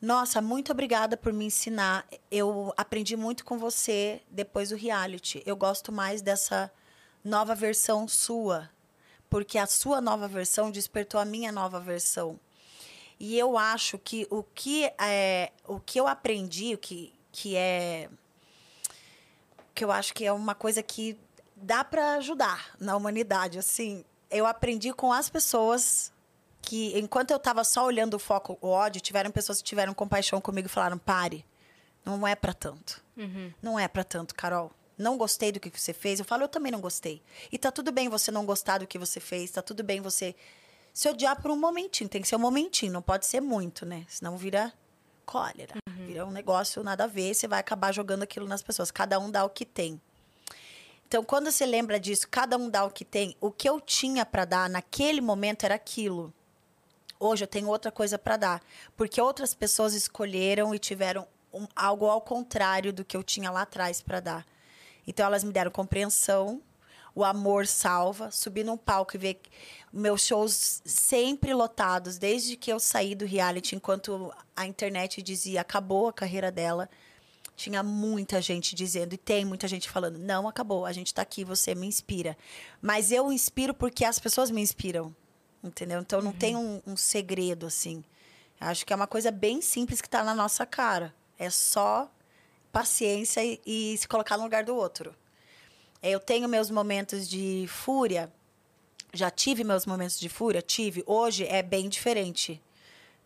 [0.00, 2.06] nossa, muito obrigada por me ensinar.
[2.30, 5.42] Eu aprendi muito com você depois do reality.
[5.46, 6.70] Eu gosto mais dessa
[7.24, 8.70] nova versão sua.
[9.28, 12.38] Porque a sua nova versão despertou a minha nova versão.
[13.18, 18.10] E eu acho que o que, é, o que eu aprendi, o que, que é.
[19.74, 21.18] que eu acho que é uma coisa que
[21.56, 23.58] dá para ajudar na humanidade.
[23.58, 26.12] Assim, eu aprendi com as pessoas
[26.66, 30.40] que, enquanto eu estava só olhando o foco, o ódio, tiveram pessoas que tiveram compaixão
[30.40, 31.46] comigo e falaram: pare,
[32.04, 33.00] não é para tanto.
[33.16, 33.52] Uhum.
[33.62, 34.72] Não é para tanto, Carol.
[34.98, 37.22] não gostei do que você fez, eu falo, eu também não gostei.
[37.52, 40.34] E tá tudo bem você não gostar do que você fez, tá tudo bem você
[40.92, 42.10] se odiar por um momentinho.
[42.10, 44.04] Tem que ser um momentinho, não pode ser muito, né?
[44.08, 44.72] Senão vira
[45.24, 45.74] cólera.
[45.88, 46.06] Uhum.
[46.06, 48.90] Vira um negócio nada a ver, você vai acabar jogando aquilo nas pessoas.
[48.90, 50.00] Cada um dá o que tem.
[51.06, 53.36] Então, quando você lembra disso, cada um dá o que tem.
[53.40, 56.34] O que eu tinha para dar naquele momento era aquilo.
[57.18, 58.62] Hoje eu tenho outra coisa para dar,
[58.96, 63.62] porque outras pessoas escolheram e tiveram um, algo ao contrário do que eu tinha lá
[63.62, 64.46] atrás para dar.
[65.06, 66.60] Então elas me deram compreensão,
[67.14, 69.40] o amor salva, subir num palco e ver
[69.90, 76.08] meus shows sempre lotados, desde que eu saí do reality, enquanto a internet dizia acabou
[76.08, 76.90] a carreira dela.
[77.56, 81.42] Tinha muita gente dizendo, e tem muita gente falando, não acabou, a gente está aqui,
[81.42, 82.36] você me inspira.
[82.82, 85.16] Mas eu inspiro porque as pessoas me inspiram,
[85.62, 86.00] entendeu?
[86.00, 86.36] Então não uhum.
[86.36, 88.04] tem um, um, segredo, assim.
[88.60, 91.14] Acho que é uma coisa bem simples que está na nossa cara.
[91.38, 92.10] É só
[92.72, 95.14] paciência e, e se colocar no lugar do outro.
[96.02, 98.32] Eu tenho meus momentos de fúria.
[99.12, 100.62] Já tive meus momentos de fúria?
[100.62, 101.02] Tive.
[101.06, 102.62] Hoje é bem diferente.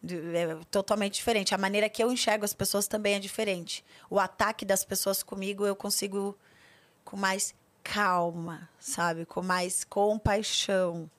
[0.03, 1.55] É totalmente diferente.
[1.55, 3.85] A maneira que eu enxergo as pessoas também é diferente.
[4.09, 6.37] O ataque das pessoas comigo eu consigo
[7.05, 9.27] com mais calma, sabe?
[9.27, 11.11] Com mais compaixão.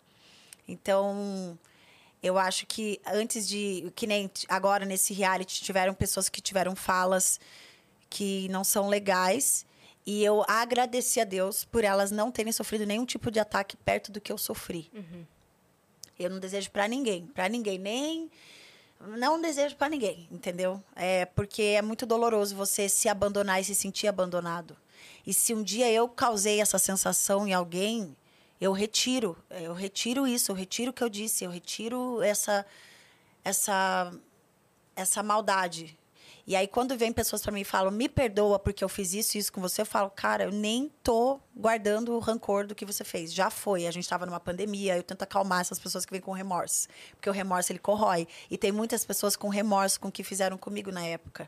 [0.67, 1.57] Então,
[2.21, 3.91] eu acho que antes de.
[3.95, 7.39] Que nem agora nesse reality tiveram pessoas que tiveram falas
[8.09, 9.65] que não são legais.
[10.05, 14.11] E eu agradeci a Deus por elas não terem sofrido nenhum tipo de ataque perto
[14.11, 14.89] do que eu sofri.
[14.93, 15.25] Uhum.
[16.17, 18.29] Eu não desejo para ninguém, para ninguém, nem
[19.17, 20.81] não desejo para ninguém, entendeu?
[20.95, 24.75] É porque é muito doloroso você se abandonar e se sentir abandonado.
[25.25, 28.15] E se um dia eu causei essa sensação em alguém,
[28.61, 32.65] eu retiro, eu retiro isso, eu retiro o que eu disse, eu retiro essa
[33.43, 34.13] essa
[34.95, 35.97] essa maldade,
[36.45, 39.37] e aí, quando vem pessoas para mim e falam, me perdoa porque eu fiz isso
[39.37, 42.85] e isso com você, eu falo, cara, eu nem tô guardando o rancor do que
[42.85, 43.33] você fez.
[43.33, 43.85] Já foi.
[43.85, 46.87] A gente estava numa pandemia, eu tento acalmar essas pessoas que vêm com remorso.
[47.11, 48.27] Porque o remorso, ele corrói.
[48.49, 51.47] E tem muitas pessoas com remorso com o que fizeram comigo na época.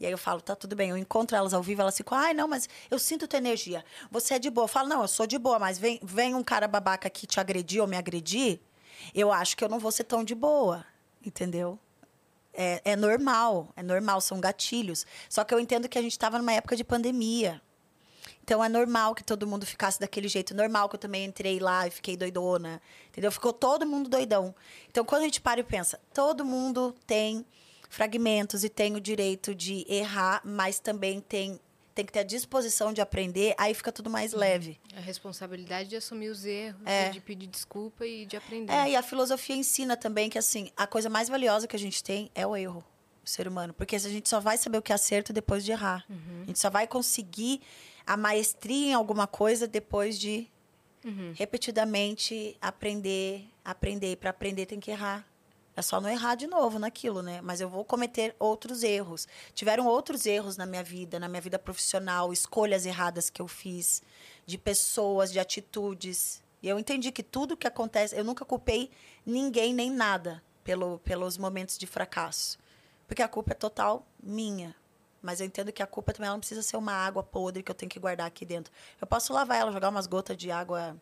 [0.00, 0.90] E aí eu falo, tá tudo bem.
[0.90, 3.84] Eu encontro elas ao vivo, elas ficam, ai, não, mas eu sinto tua energia.
[4.10, 4.64] Você é de boa.
[4.64, 7.40] Eu falo, não, eu sou de boa, mas vem, vem um cara babaca aqui te
[7.40, 8.60] agredir ou me agredir,
[9.14, 10.84] eu acho que eu não vou ser tão de boa.
[11.24, 11.78] Entendeu?
[12.58, 15.06] é, é normal, é normal, são gatilhos.
[15.28, 17.62] Só que eu entendo que a gente estava numa época de pandemia.
[18.42, 20.56] Então é normal que todo mundo ficasse daquele jeito.
[20.56, 22.82] Normal que eu também entrei lá e fiquei doidona.
[23.10, 23.30] Entendeu?
[23.30, 24.52] Ficou todo mundo doidão.
[24.90, 27.46] Então quando a gente para e pensa, todo mundo tem
[27.88, 31.60] fragmentos e tem o direito de errar, mas também tem
[31.98, 34.38] tem que ter a disposição de aprender, aí fica tudo mais uhum.
[34.38, 34.78] leve.
[34.96, 37.10] A responsabilidade de assumir os erros, é.
[37.10, 38.72] de pedir desculpa e de aprender.
[38.72, 42.00] É, e a filosofia ensina também que, assim, a coisa mais valiosa que a gente
[42.04, 42.84] tem é o erro,
[43.26, 43.74] o ser humano.
[43.74, 46.04] Porque a gente só vai saber o que é acerto depois de errar.
[46.08, 46.42] Uhum.
[46.44, 47.60] A gente só vai conseguir
[48.06, 50.46] a maestria em alguma coisa depois de
[51.04, 51.32] uhum.
[51.34, 54.16] repetidamente aprender, aprender.
[54.18, 55.26] Para aprender tem que errar.
[55.78, 57.40] É só não errar de novo naquilo, né?
[57.40, 59.28] Mas eu vou cometer outros erros.
[59.54, 64.02] Tiveram outros erros na minha vida, na minha vida profissional, escolhas erradas que eu fiz,
[64.44, 66.42] de pessoas, de atitudes.
[66.60, 68.90] E eu entendi que tudo que acontece, eu nunca culpei
[69.24, 72.58] ninguém nem nada pelo, pelos momentos de fracasso.
[73.06, 74.74] Porque a culpa é total minha.
[75.22, 77.76] Mas eu entendo que a culpa também não precisa ser uma água podre que eu
[77.76, 78.72] tenho que guardar aqui dentro.
[79.00, 81.00] Eu posso lavar ela, jogar umas gotas de água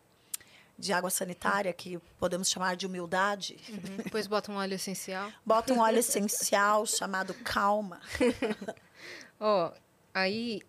[0.77, 3.57] de água sanitária, que podemos chamar de humildade.
[3.69, 3.97] Uhum.
[4.03, 5.31] Depois bota um óleo essencial.
[5.45, 7.99] Bota um óleo essencial chamado calma.
[9.39, 9.79] Ó, oh,
[10.13, 10.61] aí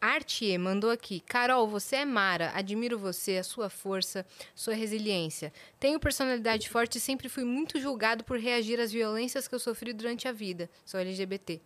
[0.00, 1.20] Artie mandou aqui.
[1.20, 2.52] Carol, você é Mara.
[2.54, 4.24] Admiro você, a sua força,
[4.54, 5.52] sua resiliência.
[5.78, 9.92] Tenho personalidade forte e sempre fui muito julgado por reagir às violências que eu sofri
[9.92, 10.70] durante a vida.
[10.86, 11.60] Sou LGBT.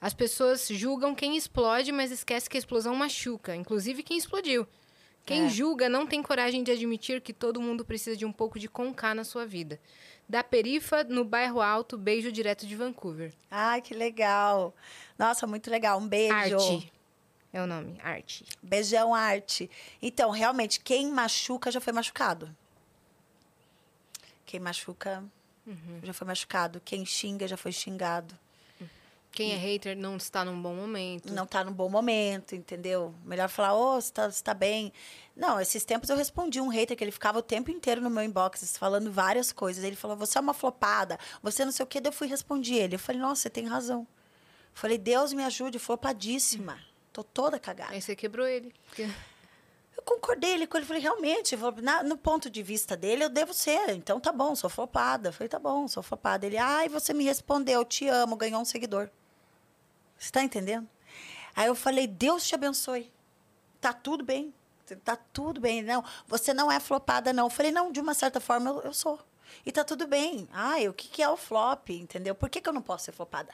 [0.00, 4.66] As pessoas julgam quem explode, mas esquece que a explosão machuca, inclusive quem explodiu.
[5.28, 5.48] Quem é.
[5.50, 9.14] julga não tem coragem de admitir que todo mundo precisa de um pouco de conká
[9.14, 9.78] na sua vida.
[10.26, 13.34] Da Perifa, no bairro Alto, beijo direto de Vancouver.
[13.50, 14.74] Ai, que legal.
[15.18, 15.98] Nossa, muito legal.
[15.98, 16.34] Um beijo.
[16.34, 16.92] Arte.
[17.52, 18.42] É o nome, Arte.
[18.62, 19.70] Beijão, Arte.
[20.00, 22.56] Então, realmente, quem machuca já foi machucado.
[24.46, 25.22] Quem machuca
[25.66, 26.00] uhum.
[26.02, 26.80] já foi machucado.
[26.82, 28.34] Quem xinga já foi xingado.
[29.38, 31.32] Quem é hater não está num bom momento.
[31.32, 33.14] Não está num bom momento, entendeu?
[33.24, 34.92] Melhor falar, ô, oh, você está tá bem.
[35.36, 38.24] Não, esses tempos eu respondi um hater que ele ficava o tempo inteiro no meu
[38.24, 39.84] inbox falando várias coisas.
[39.84, 42.00] Ele falou, você é uma flopada, você não sei o quê.
[42.00, 42.96] Daí eu fui responder ele.
[42.96, 44.00] Eu falei, nossa, você tem razão.
[44.00, 44.06] Eu
[44.74, 46.76] falei, Deus me ajude, flopadíssima.
[47.12, 47.92] Tô toda cagada.
[47.92, 48.74] Aí você quebrou ele.
[48.98, 50.84] Eu concordei ele com ele.
[50.84, 53.90] Falei, realmente, na, no ponto de vista dele, eu devo ser.
[53.90, 55.28] Então tá bom, sou flopada.
[55.28, 56.44] Eu falei, tá bom, sou flopada.
[56.44, 59.08] Ele, ai, você me respondeu, te amo, ganhou um seguidor.
[60.18, 60.88] Você está entendendo?
[61.54, 63.12] Aí eu falei, Deus te abençoe.
[63.80, 64.52] Tá tudo bem.
[65.04, 65.82] Tá tudo bem.
[65.82, 67.46] Não, você não é flopada, não.
[67.46, 69.18] Eu falei, não, de uma certa forma eu, eu sou.
[69.64, 70.48] E tá tudo bem.
[70.52, 72.34] Ai, o que, que é o flop, entendeu?
[72.34, 73.52] Por que, que eu não posso ser flopada?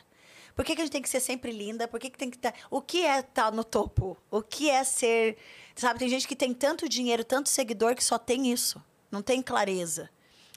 [0.54, 1.88] Por que, que a gente tem que ser sempre linda?
[1.88, 2.52] Por que, que tem que estar.
[2.52, 2.58] Tá...
[2.70, 4.16] O que é estar tá no topo?
[4.30, 5.36] O que é ser.
[5.74, 8.82] Sabe, tem gente que tem tanto dinheiro, tanto seguidor que só tem isso.
[9.10, 10.08] Não tem clareza.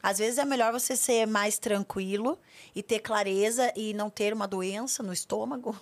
[0.01, 2.37] Às vezes é melhor você ser mais tranquilo
[2.75, 5.75] e ter clareza e não ter uma doença no estômago.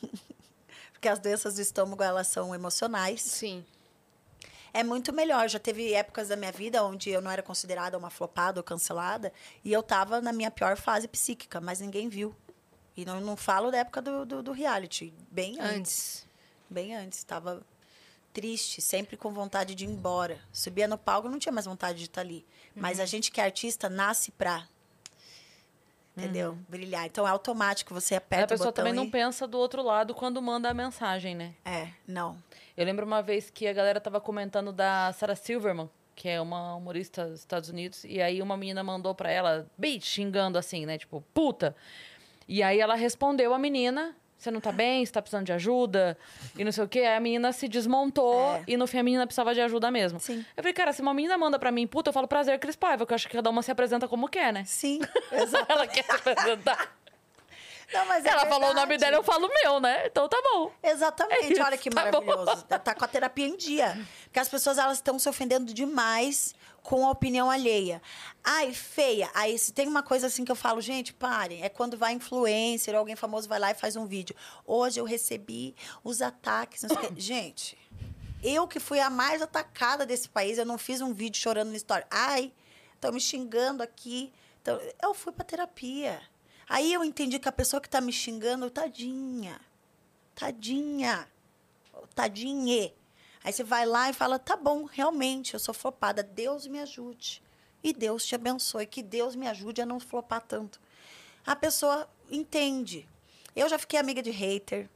[0.91, 3.21] Porque as doenças do estômago, elas são emocionais.
[3.21, 3.65] Sim.
[4.73, 5.47] É muito melhor.
[5.47, 9.31] Já teve épocas da minha vida onde eu não era considerada uma flopada ou cancelada
[9.63, 12.35] e eu tava na minha pior fase psíquica, mas ninguém viu.
[12.97, 15.75] E não, não falo da época do, do, do reality, bem antes.
[15.75, 16.27] antes.
[16.69, 17.19] Bem antes.
[17.19, 17.61] Estava
[18.35, 20.37] triste, sempre com vontade de ir embora.
[20.51, 22.45] Subia no palco, não tinha mais vontade de estar ali.
[22.75, 22.81] Uhum.
[22.81, 24.67] Mas a gente que é artista nasce pra.
[26.17, 26.51] Entendeu?
[26.51, 26.65] Uhum.
[26.67, 27.05] Brilhar.
[27.05, 28.95] Então é automático, você aperta a pessoa também e...
[28.95, 31.55] não pensa do outro lado quando manda a mensagem, né?
[31.63, 32.37] É, não.
[32.75, 36.75] Eu lembro uma vez que a galera tava comentando da Sarah Silverman, que é uma
[36.75, 40.97] humorista dos Estados Unidos, e aí uma menina mandou pra ela, bem xingando assim, né?
[40.97, 41.73] Tipo, puta.
[42.47, 45.05] E aí ela respondeu a menina: Você não tá bem?
[45.05, 46.17] Você tá precisando de ajuda?
[46.57, 46.99] E não sei o quê.
[46.99, 48.63] Aí a menina se desmontou é.
[48.67, 50.19] e no fim a menina precisava de ajuda mesmo.
[50.19, 50.45] Sim.
[50.55, 53.05] Eu falei, cara, se uma menina manda pra mim, puta, eu falo prazer, Cris Paiva,
[53.05, 54.63] que eu acho que cada uma se apresenta como quer, né?
[54.65, 54.99] Sim,
[55.31, 55.71] exatamente.
[55.71, 56.95] ela quer se apresentar.
[57.93, 58.49] Não, mas é ela verdade.
[58.49, 60.07] falou o nome dela, eu falo o meu, né?
[60.07, 60.71] Então tá bom.
[60.83, 61.59] Exatamente.
[61.59, 62.45] É Olha que tá maravilhoso.
[62.45, 62.77] Bom.
[62.77, 63.97] Tá com a terapia em dia.
[64.25, 68.01] Porque as pessoas elas estão se ofendendo demais com a opinião alheia.
[68.47, 69.31] Ai, feia.
[69.33, 71.63] Aí se tem uma coisa assim que eu falo, gente, parem.
[71.63, 74.35] É quando vai influencer, ou alguém famoso vai lá e faz um vídeo.
[74.67, 76.83] Hoje eu recebi os ataques.
[77.17, 77.75] gente,
[78.43, 81.75] eu que fui a mais atacada desse país, eu não fiz um vídeo chorando na
[81.75, 82.05] história.
[82.11, 82.53] Ai,
[82.93, 84.31] estão me xingando aqui.
[84.61, 86.21] Então, eu fui para terapia.
[86.69, 89.59] Aí eu entendi que a pessoa que está me xingando, tadinha.
[90.35, 91.27] Tadinha.
[92.13, 92.93] Tadinhe.
[93.43, 97.43] Aí você vai lá e fala: tá bom, realmente, eu sou flopada, Deus me ajude.
[97.85, 100.81] E Deus te abençoe, que Deus me ajude a não flopar tanto.
[101.45, 103.07] A pessoa entende.
[103.55, 104.89] Eu já fiquei amiga de hater,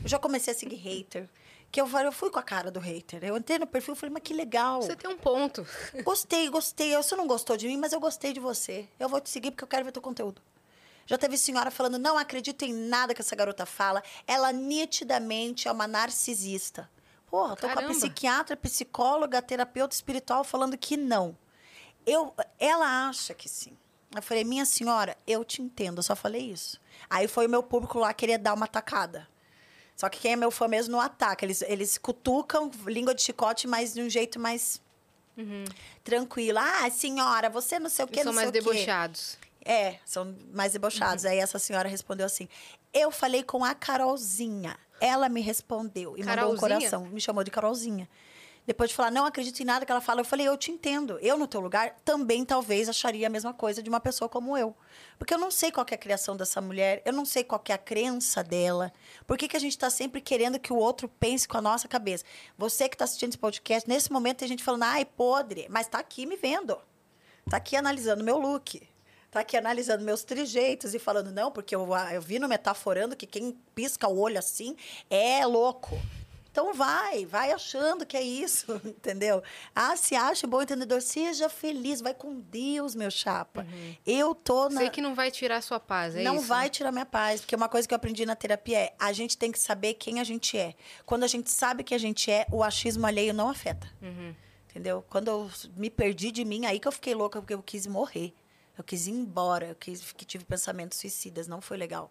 [0.00, 1.28] eu já comecei a seguir hater.
[1.72, 3.24] Que eu, eu fui com a cara do hater.
[3.24, 4.80] Eu entrei no perfil e falei, mas que legal.
[4.80, 5.66] Você tem um ponto.
[6.04, 6.96] Gostei, gostei.
[6.96, 8.88] Você não gostou de mim, mas eu gostei de você.
[8.96, 10.40] Eu vou te seguir porque eu quero ver teu conteúdo.
[11.04, 14.04] Já teve senhora falando, não acredito em nada que essa garota fala.
[14.24, 16.88] Ela nitidamente é uma narcisista.
[17.28, 17.82] Porra, tô Caramba.
[17.82, 21.36] com a psiquiatra, psicóloga, terapeuta espiritual falando que não.
[22.06, 23.76] Eu, ela acha que sim.
[24.14, 26.80] Eu falei, minha senhora, eu te entendo, eu só falei isso.
[27.10, 29.28] Aí foi o meu público lá querer dar uma tacada.
[29.96, 31.44] Só que quem é meu fã mesmo não ataca.
[31.44, 34.80] Eles, eles cutucam, língua de chicote, mas de um jeito mais
[35.36, 35.64] uhum.
[36.04, 36.58] tranquilo.
[36.58, 39.38] Ah, senhora, você não sei o que, não são mais debochados.
[39.64, 41.24] É, são mais debochados.
[41.24, 41.30] Uhum.
[41.30, 42.48] Aí essa senhora respondeu assim:
[42.92, 44.78] Eu falei com a Carolzinha.
[45.00, 46.36] Ela me respondeu e Carolzinha?
[46.36, 47.06] mandou um coração.
[47.06, 48.08] Me chamou de Carolzinha.
[48.66, 51.18] Depois de falar, não acredito em nada que ela fala, eu falei, eu te entendo.
[51.20, 54.76] Eu, no teu lugar, também talvez acharia a mesma coisa de uma pessoa como eu.
[55.18, 57.72] Porque eu não sei qual é a criação dessa mulher, eu não sei qual é
[57.72, 58.92] a crença dela.
[59.24, 61.86] Por que, que a gente está sempre querendo que o outro pense com a nossa
[61.86, 62.24] cabeça?
[62.58, 66.00] Você que está assistindo esse podcast, nesse momento tem gente falando, ai, podre, mas está
[66.00, 66.76] aqui me vendo.
[67.46, 68.82] Está aqui analisando meu look
[69.36, 73.26] tá aqui analisando meus trejeitos e falando, não, porque eu, eu vi no Metaforando que
[73.26, 74.74] quem pisca o olho assim
[75.10, 76.00] é louco.
[76.56, 79.42] Então vai, vai achando que é isso, entendeu?
[79.74, 83.60] Ah, se acha bom entendedor, seja feliz, vai com Deus, meu chapa.
[83.60, 83.96] Uhum.
[84.06, 84.80] Eu tô na.
[84.80, 86.40] Sei que não vai tirar sua paz, é não isso?
[86.40, 89.12] Não vai tirar minha paz, porque uma coisa que eu aprendi na terapia é a
[89.12, 90.74] gente tem que saber quem a gente é.
[91.04, 93.86] Quando a gente sabe quem a gente é, o achismo alheio não afeta.
[94.00, 94.34] Uhum.
[94.70, 95.04] Entendeu?
[95.10, 98.32] Quando eu me perdi de mim, aí que eu fiquei louca, porque eu quis morrer.
[98.78, 102.10] Eu quis ir embora, eu quis, que tive pensamentos suicidas, não foi legal.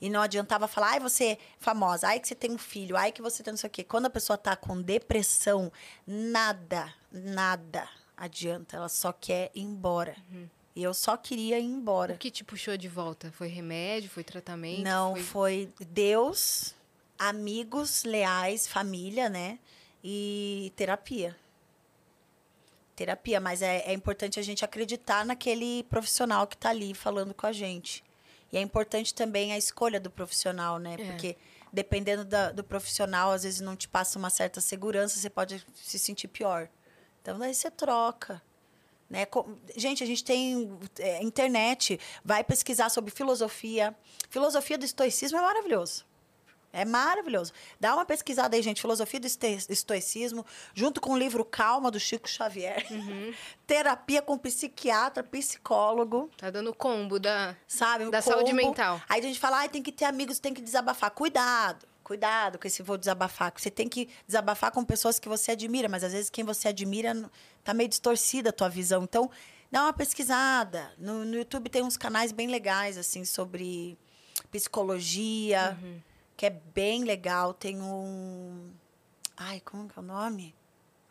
[0.00, 3.12] E não adiantava falar, ai, você é famosa, ai, que você tem um filho, ai,
[3.12, 3.82] que você tem não sei o quê.
[3.82, 5.72] Quando a pessoa tá com depressão,
[6.06, 8.76] nada, nada adianta.
[8.76, 10.16] Ela só quer ir embora.
[10.30, 10.48] Uhum.
[10.74, 12.14] E eu só queria ir embora.
[12.14, 13.32] O que te puxou de volta?
[13.32, 14.10] Foi remédio?
[14.10, 14.82] Foi tratamento?
[14.82, 16.74] Não, foi, foi Deus,
[17.18, 19.58] amigos leais, família, né?
[20.04, 21.34] E terapia
[22.96, 27.46] terapia, mas é, é importante a gente acreditar naquele profissional que está ali falando com
[27.46, 28.02] a gente.
[28.52, 30.94] E é importante também a escolha do profissional, né?
[30.94, 31.04] É.
[31.04, 31.36] Porque
[31.72, 35.98] dependendo da, do profissional, às vezes não te passa uma certa segurança, você pode se
[35.98, 36.68] sentir pior.
[37.20, 38.40] Então, daí você troca.
[39.10, 39.26] Né?
[39.76, 43.94] Gente, a gente tem é, internet, vai pesquisar sobre filosofia.
[44.30, 46.04] Filosofia do estoicismo é maravilhoso.
[46.76, 47.52] É maravilhoso.
[47.80, 48.82] Dá uma pesquisada aí, gente.
[48.82, 50.44] Filosofia do estoicismo,
[50.74, 52.86] junto com o livro Calma, do Chico Xavier.
[52.90, 53.32] Uhum.
[53.66, 56.30] Terapia com psiquiatra, psicólogo.
[56.36, 58.36] Tá dando combo da, Sabe, da combo.
[58.36, 59.00] saúde mental.
[59.08, 61.10] Aí a gente fala, ah, tem que ter amigos, tem que desabafar.
[61.12, 61.86] Cuidado.
[62.04, 63.52] Cuidado com esse vou desabafar.
[63.56, 67.28] Você tem que desabafar com pessoas que você admira, mas às vezes quem você admira
[67.64, 69.02] tá meio distorcida a tua visão.
[69.02, 69.30] Então,
[69.72, 70.92] dá uma pesquisada.
[70.98, 73.98] No, no YouTube tem uns canais bem legais, assim, sobre
[74.52, 75.76] psicologia,
[76.36, 77.54] que é bem legal.
[77.54, 78.70] Tem um.
[79.36, 80.54] Ai, como que é o nome?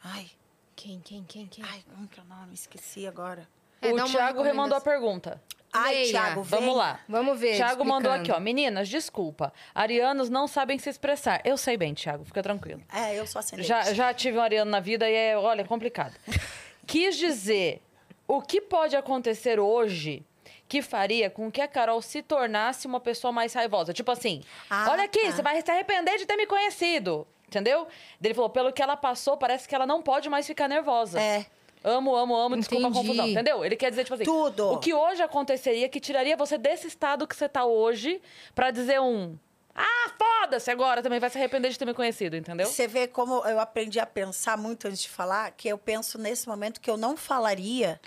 [0.04, 0.30] Ai,
[0.76, 1.64] Quem, quem, quem, quem?
[1.64, 2.54] ai, como que é o nome?
[2.54, 3.48] Esqueci agora.
[3.82, 5.42] É, o Thiago remandou a pergunta.
[5.72, 6.10] Ai, Leia.
[6.12, 6.60] Thiago, vem.
[6.60, 7.00] Vamos lá.
[7.10, 7.56] Vamos ver.
[7.58, 8.22] Thiago mandou explicando.
[8.22, 8.40] aqui, ó.
[8.40, 9.52] Meninas, desculpa.
[9.74, 11.42] Arianos não sabem se expressar.
[11.44, 12.82] Eu sei bem, Thiago, fica tranquilo.
[12.92, 13.68] É, eu sou ascendente.
[13.68, 16.16] Já, já tive um ariano na vida e é, olha, é complicado.
[16.88, 17.82] Quis dizer
[18.28, 20.26] o que pode acontecer hoje
[20.68, 23.94] que faria com que a Carol se tornasse uma pessoa mais raivosa.
[23.94, 25.32] Tipo assim, Ah, olha aqui, tá.
[25.32, 27.28] você vai se arrepender de ter me conhecido.
[27.48, 27.88] Entendeu?
[28.22, 31.22] Ele falou, pelo que ela passou, parece que ela não pode mais ficar nervosa.
[31.22, 31.46] É.
[31.84, 33.06] Amo, amo, amo, desculpa a Entendi.
[33.08, 33.28] confusão.
[33.28, 33.64] Entendeu?
[33.64, 34.72] Ele quer dizer, tipo assim, Tudo.
[34.72, 38.20] o que hoje aconteceria que tiraria você desse estado que você tá hoje
[38.56, 39.38] pra dizer um.
[39.76, 42.66] Ah, foda-se agora também vai se arrepender de ter me conhecido, entendeu?
[42.66, 46.48] Você vê como eu aprendi a pensar muito antes de falar, que eu penso nesse
[46.48, 48.02] momento que eu não falaria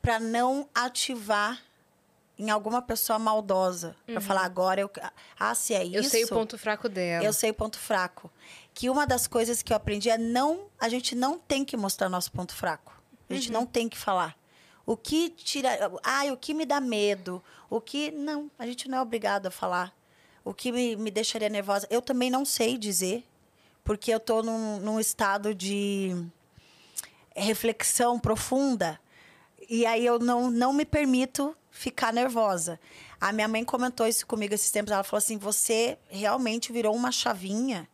[0.00, 1.60] para não ativar
[2.38, 3.96] em alguma pessoa maldosa.
[4.06, 4.90] Pra falar agora, eu,
[5.38, 5.96] ah, se é isso.
[5.96, 7.24] Eu sei o ponto fraco dela.
[7.24, 8.30] Eu sei o ponto fraco.
[8.72, 10.66] Que uma das coisas que eu aprendi é não.
[10.78, 12.92] A gente não tem que mostrar nosso ponto fraco.
[13.28, 14.36] A gente não tem que falar.
[14.84, 15.70] O que tira.
[16.02, 17.42] Ai, o que me dá medo?
[17.70, 18.10] O que.
[18.10, 19.94] Não, a gente não é obrigado a falar.
[20.44, 21.86] O que me, me deixaria nervosa?
[21.88, 23.24] Eu também não sei dizer,
[23.82, 26.14] porque eu tô num, num estado de
[27.34, 29.00] reflexão profunda.
[29.68, 32.80] E aí eu não, não me permito ficar nervosa.
[33.20, 34.92] A minha mãe comentou isso comigo esses tempos.
[34.92, 37.88] Ela falou assim: você realmente virou uma chavinha,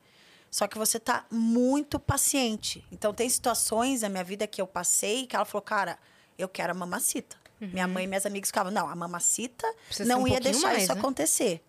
[0.51, 2.87] só que você tá muito paciente.
[2.93, 5.99] Então, tem situações na minha vida que eu passei que ela falou: cara,
[6.39, 7.37] eu quero a mamacita.
[7.59, 10.85] Minha mãe e minhas amigas ficavam: não, a mamacita Precisa não um ia deixar mais,
[10.85, 11.01] isso né?
[11.01, 11.65] acontecer.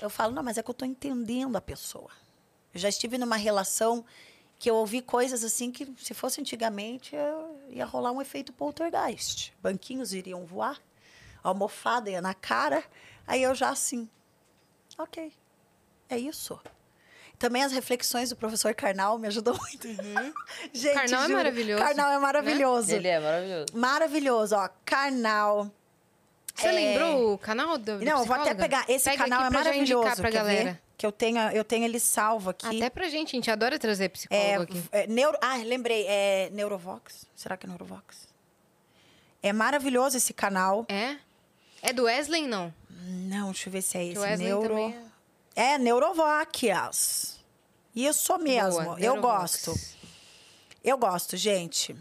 [0.00, 2.10] Eu falo: não, mas é que eu tô entendendo a pessoa.
[2.72, 4.04] Eu já estive numa relação
[4.58, 9.52] que eu ouvi coisas assim que, se fosse antigamente, eu ia rolar um efeito poltergeist.
[9.62, 10.80] Banquinhos iriam voar,
[11.42, 12.82] a almofada ia na cara,
[13.26, 14.08] aí eu já assim,
[14.98, 15.32] ok,
[16.08, 16.58] é isso.
[17.38, 19.88] Também as reflexões do professor Karnal me ajudam muito.
[20.72, 22.92] Gente, Karnal é juro, maravilhoso, Karnal é maravilhoso.
[22.94, 23.66] Ele é maravilhoso.
[23.74, 24.68] Maravilhoso, ó.
[24.84, 25.70] Karnal.
[26.54, 28.62] Você É, lembrou o canal do, do Não, eu vou até psicóloga?
[28.62, 28.84] pegar.
[28.88, 30.16] Esse Pega canal aqui é maravilhoso.
[30.16, 30.64] pra galera.
[30.74, 30.82] ver?
[30.96, 32.76] Que eu tenho, eu tenho ele salvo aqui.
[32.76, 34.82] Até pra gente, a gente adora trazer psicólogo É, aqui.
[34.92, 37.26] é, neuro, ah, lembrei, é Neurovox.
[37.34, 38.28] Será que é Neurovox?
[39.42, 40.86] É maravilhoso esse canal.
[40.88, 41.16] É?
[41.82, 42.72] É do Wesley, não?
[43.06, 44.18] Não, deixa eu ver se é esse.
[44.18, 44.68] Wesley Neuro...
[44.68, 44.96] também
[45.56, 47.38] É, Neurovox.
[47.94, 49.74] Isso mesmo, Boa, eu gosto.
[50.82, 51.94] Eu gosto, gente.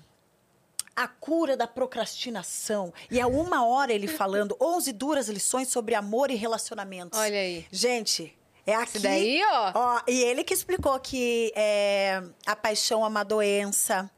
[0.96, 2.94] A cura da procrastinação.
[3.10, 7.18] E é uma hora ele falando 11 duras lições sobre amor e relacionamentos.
[7.20, 7.66] Olha aí.
[7.72, 8.98] Gente, é aqui.
[8.98, 9.72] Esse daí, ó.
[9.76, 14.10] Ó, e ele que explicou que é, a paixão é uma doença.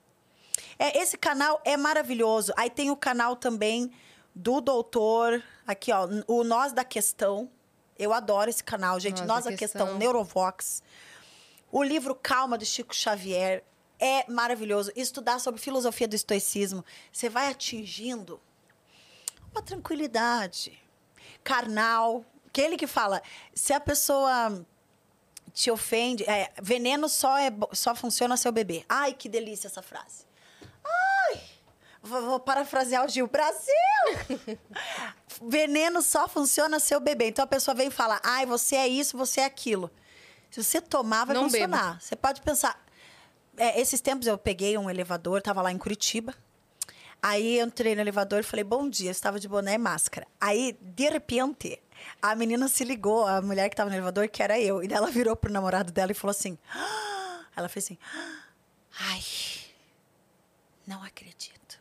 [0.78, 2.54] É, esse canal é maravilhoso.
[2.56, 3.92] Aí tem o canal também
[4.34, 7.50] do doutor, aqui, ó, o Nós da Questão.
[7.98, 9.20] Eu adoro esse canal, gente.
[9.20, 9.86] Nós Nós, da questão.
[9.86, 9.98] Questão.
[9.98, 10.84] Neurovox.
[11.72, 13.64] O livro Calma, do Chico Xavier,
[13.98, 14.92] é maravilhoso.
[14.96, 16.84] Estudar sobre filosofia do estoicismo.
[17.12, 18.40] Você vai atingindo
[19.52, 20.78] uma tranquilidade.
[21.44, 22.26] Carnal.
[22.56, 23.22] Aquele que fala,
[23.54, 24.66] se a pessoa
[25.54, 28.86] te ofende, é, veneno só, é, só funciona seu bebê.
[28.88, 30.26] Ai, que delícia essa frase.
[30.82, 31.42] Ai,
[32.02, 33.28] vou, vou parafrasear o Gil.
[33.28, 33.74] Brasil!
[35.44, 37.28] veneno só funciona seu bebê.
[37.28, 39.92] Então a pessoa vem e fala, ai, você é isso, você é aquilo.
[40.50, 42.02] Se você tomar, vai Não funcionar.
[42.02, 42.82] Você pode pensar.
[43.58, 46.34] É, esses tempos eu peguei um elevador, tava lá em Curitiba.
[47.22, 50.26] Aí eu entrei no elevador e falei, bom dia, eu estava de boné e máscara.
[50.40, 51.82] Aí, de repente,
[52.22, 54.84] a menina se ligou, a mulher que estava no elevador, que era eu.
[54.84, 56.58] E ela virou pro namorado dela e falou assim.
[56.74, 57.98] "Ah!" Ela fez assim.
[58.04, 58.44] "Ah,
[59.12, 59.24] Ai,
[60.86, 61.80] não acredito.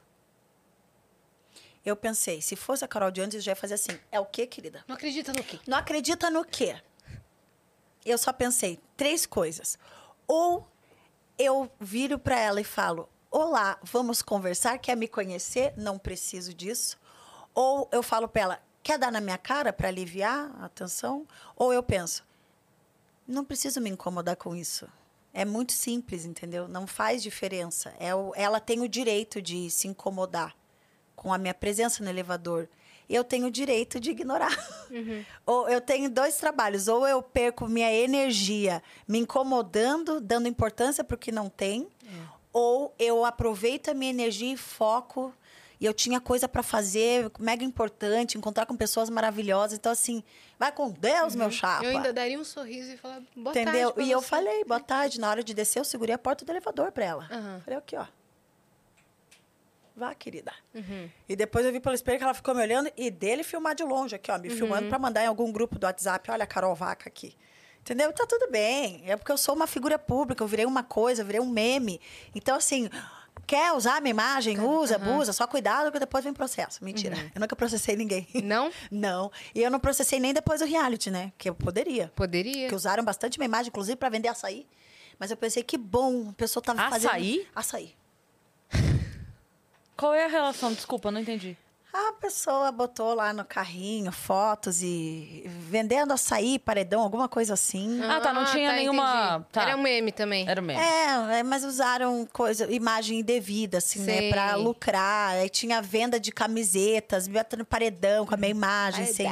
[1.84, 3.98] Eu pensei, se fosse a Carol de antes, eu já ia fazer assim.
[4.10, 4.82] É o quê, querida?
[4.88, 5.60] Não acredita no quê?
[5.66, 6.80] Não acredita no quê?
[8.04, 9.78] Eu só pensei três coisas.
[10.26, 10.66] Ou
[11.38, 14.78] eu viro para ela e falo: Olá, vamos conversar?
[14.78, 15.74] Quer me conhecer?
[15.76, 16.98] Não preciso disso.
[17.54, 21.26] Ou eu falo para ela: Quer dar na minha cara para aliviar a tensão?
[21.56, 22.22] Ou eu penso:
[23.26, 24.86] Não preciso me incomodar com isso.
[25.32, 26.68] É muito simples, entendeu?
[26.68, 27.92] Não faz diferença.
[27.98, 30.54] É o- ela tem o direito de se incomodar
[31.16, 32.68] com a minha presença no elevador.
[33.08, 34.54] Eu tenho o direito de ignorar.
[35.44, 36.86] Ou eu tenho dois trabalhos.
[36.86, 41.88] Ou eu perco minha energia me incomodando, dando importância para o que não tem.
[42.52, 45.34] Ou eu aproveito a minha energia e foco
[45.84, 49.76] E eu tinha coisa para fazer, mega importante, encontrar com pessoas maravilhosas.
[49.78, 50.24] Então, assim,
[50.58, 51.82] vai com Deus, meu chapa.
[51.84, 51.90] Uhum.
[51.90, 53.90] Eu ainda daria um sorriso e falar, boa Entendeu?
[53.92, 54.26] tarde E eu você.
[54.28, 55.20] falei, boa tarde.
[55.20, 57.28] Na hora de descer, eu segurei a porta do elevador pra ela.
[57.30, 57.60] Aham.
[57.62, 58.06] Falei, aqui, ó.
[59.94, 60.54] Vá, querida.
[60.74, 61.10] Uhum.
[61.28, 63.84] E depois eu vi pelo espelho que ela ficou me olhando e dele filmar de
[63.84, 64.56] longe aqui, ó, me Uhum.
[64.56, 66.30] filmando pra mandar em algum grupo do WhatsApp.
[66.30, 67.36] Olha a Carol Vaca aqui.
[67.80, 68.10] Entendeu?
[68.14, 69.02] Tá tudo bem.
[69.06, 72.00] É porque eu sou uma figura pública, eu virei uma coisa, eu virei um meme.
[72.34, 72.88] Então, assim,
[73.46, 74.60] quer usar a minha imagem?
[74.60, 76.84] Usa, abusa, só cuidado que depois vem processo.
[76.84, 77.16] Mentira.
[77.16, 77.30] Uhum.
[77.34, 78.26] Eu nunca processei ninguém.
[78.42, 78.70] Não?
[78.90, 79.30] Não.
[79.54, 81.32] E eu não processei nem depois do reality, né?
[81.38, 82.12] Que eu poderia.
[82.14, 82.68] Poderia.
[82.68, 84.66] Que usaram bastante minha imagem, inclusive, pra vender açaí.
[85.18, 87.10] Mas eu pensei, que bom, a pessoa tava fazendo...
[87.10, 87.46] Açaí?
[87.54, 87.94] Açaí.
[89.96, 90.72] Qual é a relação?
[90.72, 91.56] Desculpa, não entendi.
[91.96, 98.00] A pessoa botou lá no carrinho fotos e vendendo açaí, paredão, alguma coisa assim.
[98.02, 99.46] Ah, tá, não tinha nenhuma- entendi.
[99.52, 99.62] tá.
[99.62, 100.44] Era um meme também.
[100.48, 100.82] Era o mesmo.
[100.82, 104.22] É, é, mas usaram coisa, imagem indevida, assim, Sei.
[104.22, 104.30] né?
[104.30, 105.34] Pra lucrar.
[105.36, 109.28] Aí tinha venda de camisetas, botando paredão com a minha imagem, assim.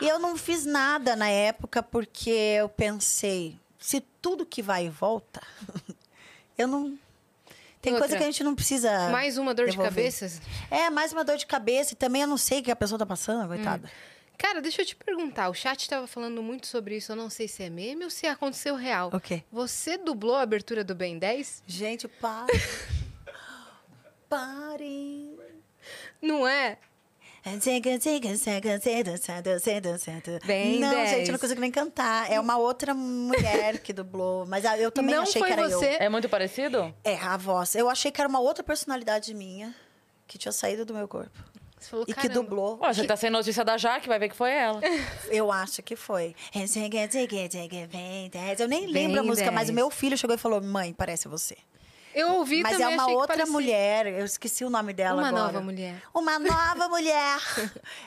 [0.00, 4.90] E eu não fiz nada na época porque eu pensei, se tudo que vai e
[4.90, 5.40] volta,
[6.58, 6.98] eu não.
[7.84, 9.10] Tem Outra, coisa que a gente não precisa.
[9.10, 9.92] Mais uma dor de devolver.
[9.92, 10.40] cabeça?
[10.70, 11.92] É, mais uma dor de cabeça.
[11.92, 13.90] E também eu não sei o que a pessoa tá passando, coitada.
[14.38, 15.50] Cara, deixa eu te perguntar.
[15.50, 17.12] O chat tava falando muito sobre isso.
[17.12, 19.10] Eu não sei se é meme ou se aconteceu real.
[19.12, 19.44] O quê?
[19.52, 21.62] Você dublou a abertura do Ben 10?
[21.66, 22.46] Gente, para.
[24.30, 25.36] Parem.
[26.22, 26.78] Não é?
[30.46, 31.10] Bem não, 10.
[31.10, 32.30] gente, eu não consigo nem cantar.
[32.32, 34.46] É uma outra mulher que dublou.
[34.46, 35.96] Mas ah, eu também Não achei foi que era você?
[35.96, 36.00] eu.
[36.00, 36.94] É muito parecido?
[37.04, 37.74] É, a voz.
[37.74, 39.74] Eu achei que era uma outra personalidade minha
[40.26, 41.38] que tinha saído do meu corpo.
[41.78, 42.78] Você falou, E que dublou.
[42.80, 44.80] Ó, você tá sem notícia da Jaque, vai ver que foi ela.
[45.30, 46.34] Eu acho que foi.
[48.58, 49.74] Eu nem lembro a Bem música, mas o 10.
[49.74, 51.58] meu filho chegou e falou: Mãe, parece você.
[52.14, 53.52] Eu ouvi Mas também, é uma outra parecia.
[53.52, 54.06] mulher.
[54.06, 55.44] Eu esqueci o nome dela Uma agora.
[55.44, 56.02] nova mulher.
[56.14, 57.38] Uma nova mulher.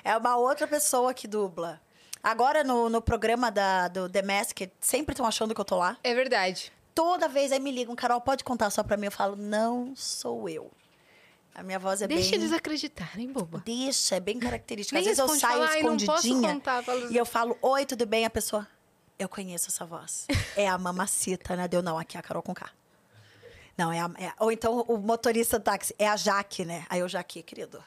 [0.03, 1.81] É uma outra pessoa que dubla.
[2.23, 5.97] Agora, no, no programa da, do The Masked, sempre estão achando que eu tô lá.
[6.03, 6.71] É verdade.
[6.95, 9.05] Toda vez aí me ligam, Carol, pode contar só pra mim?
[9.05, 10.71] Eu falo, não sou eu.
[11.53, 12.39] A minha voz é Deixa bem...
[12.39, 13.61] eles acreditarem, boba.
[13.65, 14.97] Deixa, é bem característica.
[14.99, 17.85] Às vezes eu saio fala, "Ai, não posso escondidinha contar", fala- e eu falo, oi,
[17.85, 18.25] tudo bem?
[18.25, 18.67] A pessoa,
[19.17, 20.27] eu conheço essa voz.
[20.55, 21.67] É a mamacita, né?
[21.67, 22.69] Deu não, aqui é a Carol com K.
[23.77, 24.09] Não, é a...
[24.17, 26.85] é- Ou então o motorista do táxi, é a Jaque, né?
[26.89, 27.83] Aí eu, Jaque, querido.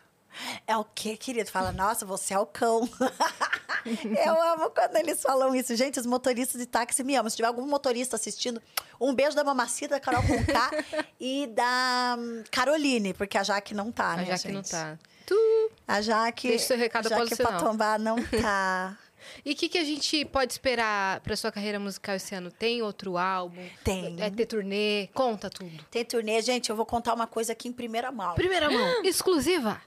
[0.67, 1.51] É o quê, querido?
[1.51, 2.89] Fala, nossa, você é o cão.
[4.25, 5.75] eu amo quando eles falam isso.
[5.75, 7.29] Gente, os motoristas de táxi me amam.
[7.29, 8.63] Se tiver algum motorista assistindo,
[9.01, 10.71] um beijo da mamacita, da Carol com K
[11.19, 14.71] e da hum, Caroline, porque a Jaque não tá, A né, Jaque não gente?
[14.71, 14.99] tá.
[15.27, 15.71] Tu.
[15.87, 16.49] A Jaque.
[16.49, 17.99] Deixa seu recado após o Jaque sinal.
[17.99, 18.97] Não tá.
[19.45, 22.51] E o que, que a gente pode esperar pra sua carreira musical esse ano?
[22.51, 23.67] Tem outro álbum?
[23.85, 24.21] Tem.
[24.21, 25.09] É ter turnê?
[25.15, 25.85] Conta tudo.
[25.91, 26.71] Tem turnê, gente.
[26.71, 28.35] Eu vou contar uma coisa aqui em primeira mão.
[28.35, 29.81] Primeira mão, exclusiva.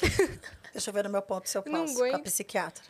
[0.72, 2.82] Deixa eu ver no meu ponto se eu Não posso, com a psiquiatra.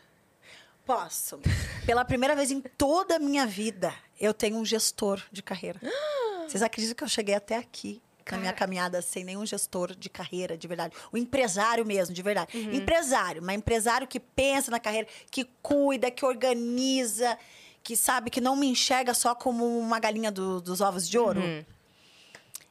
[0.85, 1.41] Posso.
[1.87, 5.81] Pela primeira vez em toda a minha vida, eu tenho um gestor de carreira.
[6.49, 8.03] Vocês acreditam que eu cheguei até aqui?
[8.33, 10.95] Na minha caminhada sem nenhum gestor de carreira, de verdade.
[11.13, 12.57] O empresário mesmo, de verdade.
[12.57, 12.73] Uhum.
[12.73, 17.39] Empresário, mas empresário que pensa na carreira, que cuida, que organiza,
[17.83, 21.41] que sabe que não me enxerga só como uma galinha do- dos ovos de ouro.
[21.41, 21.65] Uhum.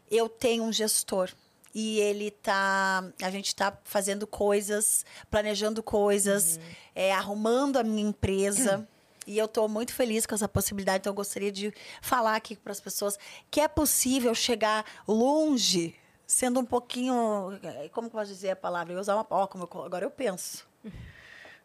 [0.09, 1.29] eu tenho um gestor
[1.73, 6.59] e ele tá a gente tá fazendo coisas planejando coisas
[6.93, 8.85] é, arrumando a minha empresa
[9.27, 12.71] e eu estou muito feliz com essa possibilidade então eu gostaria de falar aqui para
[12.71, 13.17] as pessoas
[13.49, 15.95] que é possível chegar longe
[16.25, 17.13] sendo um pouquinho
[17.91, 20.11] como que eu posso dizer a palavra eu usar uma ó, como eu- agora eu
[20.11, 20.65] penso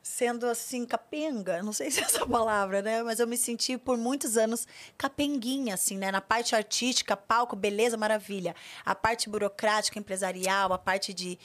[0.03, 3.03] sendo assim capenga, não sei se é essa palavra, né?
[3.03, 4.65] Mas eu me senti por muitos anos
[4.97, 6.13] capenguinha, assim, né?
[6.13, 8.55] Na parte artística, palco, beleza, maravilha.
[8.85, 11.37] A parte burocrática, empresarial, a parte de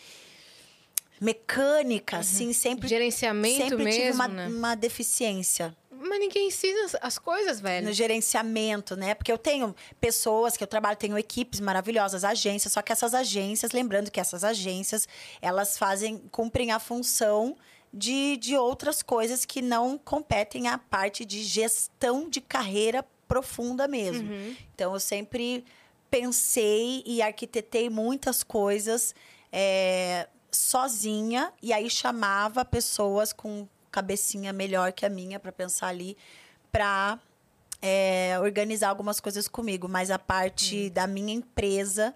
[1.20, 4.48] mecânica, assim, sempre Gerenciamento sempre tive mesmo, uma, né?
[4.48, 7.86] uma deficiência Mas ninguém ensina as- as coisas, velho.
[7.88, 9.14] no gerenciamento, né?
[9.14, 13.72] Porque eu tenho pessoas que eu trabalho, tenho equipes maravilhosas, agências, só que essas agências,
[13.72, 15.08] lembrando que essas agências,
[15.42, 17.56] elas fazem, cumprem a função
[17.94, 24.30] de, de outras coisas que não competem à parte de gestão de carreira profunda mesmo.
[24.32, 24.56] Uhum.
[24.74, 25.64] Então, eu sempre
[26.10, 29.16] pensei e arquitetei muitas coisas
[29.52, 36.18] é, sozinha e aí chamava pessoas com cabecinha melhor que a minha para pensar ali
[36.72, 37.20] para
[38.44, 42.14] organizar algumas coisas comigo, mas a parte da minha empresa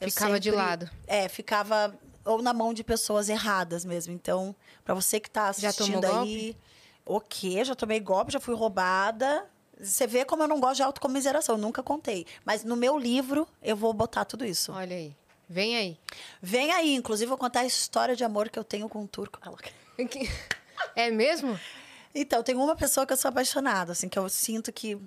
[0.00, 0.10] eu Hum.
[0.10, 0.90] Ficava de sempre- lado.
[1.06, 4.12] É, ficava ou na mão de pessoas erradas mesmo.
[4.12, 6.56] Então, para você que tá Já assistindo aí,
[7.06, 7.64] o quê?
[7.64, 9.46] Já tomei golpe, já fui roubada.
[9.80, 12.26] Você vê como eu não gosto de autocomiseração, nunca contei.
[12.44, 14.72] Mas no meu livro eu vou botar tudo isso.
[14.72, 15.14] Olha aí.
[15.48, 15.98] Vem aí.
[16.42, 19.38] Vem aí, inclusive, vou contar a história de amor que eu tenho com um turco.
[19.42, 19.50] Ah.
[20.96, 21.58] É mesmo?
[22.14, 24.98] Então, tem uma pessoa que eu sou apaixonada, assim, que eu sinto que.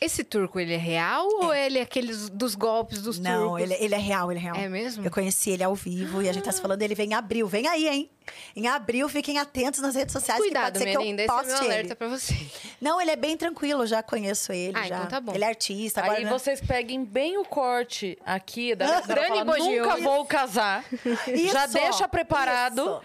[0.00, 3.60] Esse turco, ele é real ou ele é aqueles dos golpes dos Não, turcos?
[3.70, 4.56] ele, ele é real, ele é real.
[4.56, 5.04] É mesmo?
[5.04, 7.46] Eu conheci ele ao vivo e a gente tá se falando dele vem em abril.
[7.46, 8.10] Vem aí, hein?
[8.56, 10.40] Em abril, fiquem atentos nas redes sociais.
[10.40, 11.22] Cuidado, que pode ser linda.
[11.26, 11.72] que eu Esse é poste meu ele.
[11.74, 12.34] alerta pra você.
[12.80, 14.72] Não, ele é bem tranquilo, eu já conheço ele.
[14.74, 14.96] Ah, já.
[14.96, 15.34] então tá bom.
[15.34, 16.00] Ele é artista.
[16.00, 16.30] Agora, Aí né?
[16.30, 19.58] vocês peguem bem o corte aqui da Dani fala.
[19.58, 20.82] Nunca vou casar.
[21.04, 22.80] Já Isso, deixa preparado.
[22.80, 23.00] isso.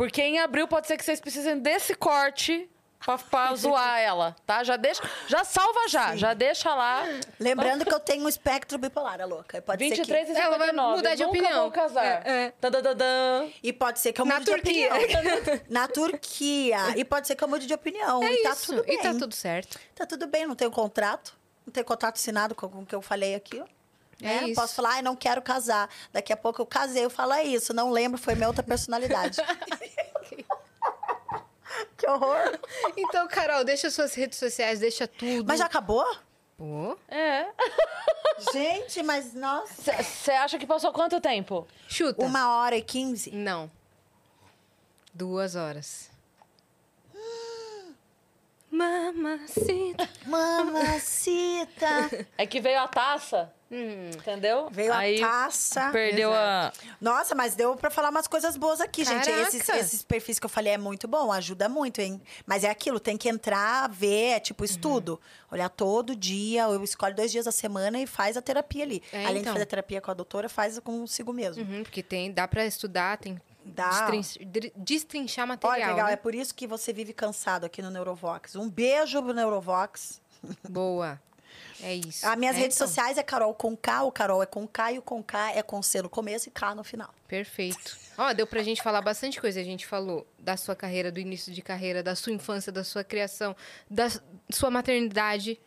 [0.00, 2.70] Porque em abril pode ser que vocês precisem desse corte
[3.04, 4.64] pra, pra zoar ela, tá?
[4.64, 5.02] Já deixa.
[5.28, 6.16] Já salva já.
[6.16, 7.02] Já deixa lá.
[7.38, 9.60] Lembrando que eu tenho um espectro bipolar, a louca.
[9.60, 10.40] Pode 23 ser e que...
[10.40, 10.96] Ela vai 59.
[10.96, 11.60] mudar de Nunca opinião.
[11.64, 12.26] vou casar.
[12.26, 12.52] É, é.
[13.62, 14.94] E pode ser que eu Na mude de Turquia.
[14.94, 15.60] opinião.
[15.68, 16.78] Na Turquia.
[16.96, 18.22] E pode ser que eu mude de opinião.
[18.22, 18.66] É e tá isso.
[18.72, 18.94] tudo bem.
[18.98, 19.78] E tá tudo certo.
[19.94, 21.38] Tá tudo bem, não tenho contrato.
[21.66, 23.66] Não tenho contrato assinado com, o que eu falei aqui, ó.
[24.22, 24.54] É É, isso.
[24.60, 25.88] Posso falar, ai, não quero casar.
[26.12, 27.72] Daqui a pouco eu casei, eu falo, é isso.
[27.72, 29.38] Não lembro, foi minha outra personalidade.
[32.00, 32.58] que horror.
[32.96, 35.46] Então, Carol, deixa suas redes sociais, deixa tudo.
[35.46, 36.04] Mas já acabou?
[36.56, 37.46] Pô, É.
[38.52, 39.92] Gente, mas nossa.
[40.02, 41.68] Você acha que passou quanto tempo?
[41.86, 42.24] chuta.
[42.24, 43.30] Uma hora e quinze?
[43.30, 43.70] Não.
[45.12, 46.10] Duas horas.
[48.70, 50.08] Mamacita.
[50.26, 52.26] Mamacita.
[52.38, 54.10] É que veio a taça, Hum.
[54.14, 54.68] entendeu?
[54.70, 55.90] Veio Aí a taça.
[55.92, 56.72] Perdeu a.
[57.00, 59.30] Nossa, mas deu pra falar umas coisas boas aqui, gente.
[59.30, 59.48] Caraca.
[59.48, 62.20] Esses, esses perfis que eu falei é muito bom, ajuda muito, hein?
[62.44, 65.20] Mas é aquilo, tem que entrar, ver, é tipo estudo.
[65.52, 69.02] Olhar todo dia, eu escolho dois dias da semana e faz a terapia ali.
[69.12, 69.52] É, Além então.
[69.52, 71.62] de fazer terapia com a doutora, faz consigo mesmo.
[71.62, 74.10] Uhum, porque tem, dá pra estudar, tem Dá.
[74.10, 75.78] destrin- dri- destrinchar material.
[75.78, 76.12] Olha legal, né?
[76.14, 78.56] é por isso que você vive cansado aqui no Neurovox.
[78.56, 80.20] Um beijo pro Neurovox.
[80.68, 81.20] Boa.
[81.82, 82.26] É isso.
[82.26, 82.86] As minhas É, redes então.
[82.86, 85.62] sociais é Carol com K, o Carol é com K e o com K é
[85.62, 87.08] com C no começo e K no final.
[87.26, 87.96] Perfeito.
[88.18, 89.60] Ó, deu pra gente falar bastante coisa.
[89.60, 93.02] A gente falou da sua carreira, do início de carreira, da sua infância, da sua
[93.02, 93.56] criação,
[93.88, 94.08] da
[94.52, 95.58] sua maternidade,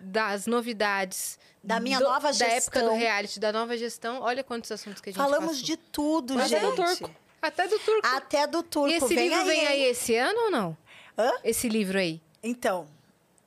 [0.00, 1.38] das novidades.
[1.62, 2.98] Da minha do- nova Da época do gestão.
[2.98, 4.20] reality, da nova gestão.
[4.20, 5.64] Olha quantos assuntos que a gente Falamos passou.
[5.64, 6.64] de tudo, Mas gente.
[6.64, 7.10] é do turco.
[7.42, 8.06] Até do turco.
[8.06, 8.88] Até do turco.
[8.90, 10.76] e esse vem livro aí, vem aí esse ano ou não?
[11.16, 11.32] Hã?
[11.42, 12.20] Esse livro aí.
[12.42, 12.86] Então,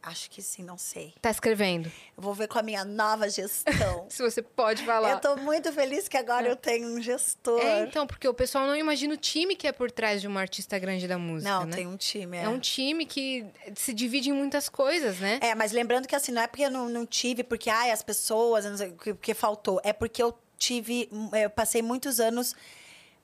[0.03, 1.13] acho que sim, não sei.
[1.21, 1.91] Tá escrevendo.
[2.17, 4.05] Eu vou ver com a minha nova gestão.
[4.09, 5.11] Se você pode falar.
[5.11, 7.59] eu tô muito feliz que agora eu tenho um gestor.
[7.59, 10.41] É, então, porque o pessoal não imagina o time que é por trás de uma
[10.41, 11.75] artista grande da música, não, né?
[11.75, 12.37] tem um time.
[12.37, 12.43] É.
[12.43, 13.45] É um time que
[13.75, 15.39] se divide em muitas coisas, né?
[15.41, 18.01] É, mas lembrando que assim, não é porque eu não, não tive, porque ai, as
[18.01, 18.65] pessoas,
[18.97, 19.79] porque faltou.
[19.83, 21.09] É porque eu tive.
[21.33, 22.55] Eu passei muitos anos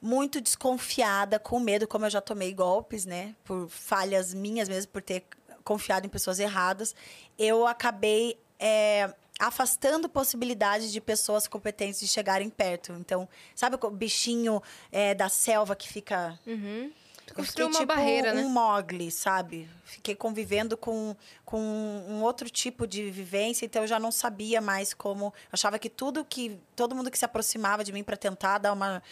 [0.02, 3.36] muito desconfiada, com medo, como eu já tomei golpes, né?
[3.44, 5.24] Por falhas minhas mesmo, por ter
[5.68, 6.96] confiado em pessoas erradas.
[7.38, 8.40] Eu acabei.
[8.58, 12.94] é, afastando possibilidades de pessoas competentes de chegarem perto.
[12.94, 16.92] Então, sabe o bichinho é, da selva que fica Uhum.
[17.34, 18.42] Construiu fiquei uma tipo barreira, né?
[18.42, 19.70] um mogli, sabe?
[19.84, 24.94] Fiquei convivendo com, com um outro tipo de vivência, então eu já não sabia mais
[24.94, 25.26] como.
[25.26, 26.58] Eu achava que tudo que.
[26.76, 29.04] Todo mundo que se aproximava de mim para tentar dar uma,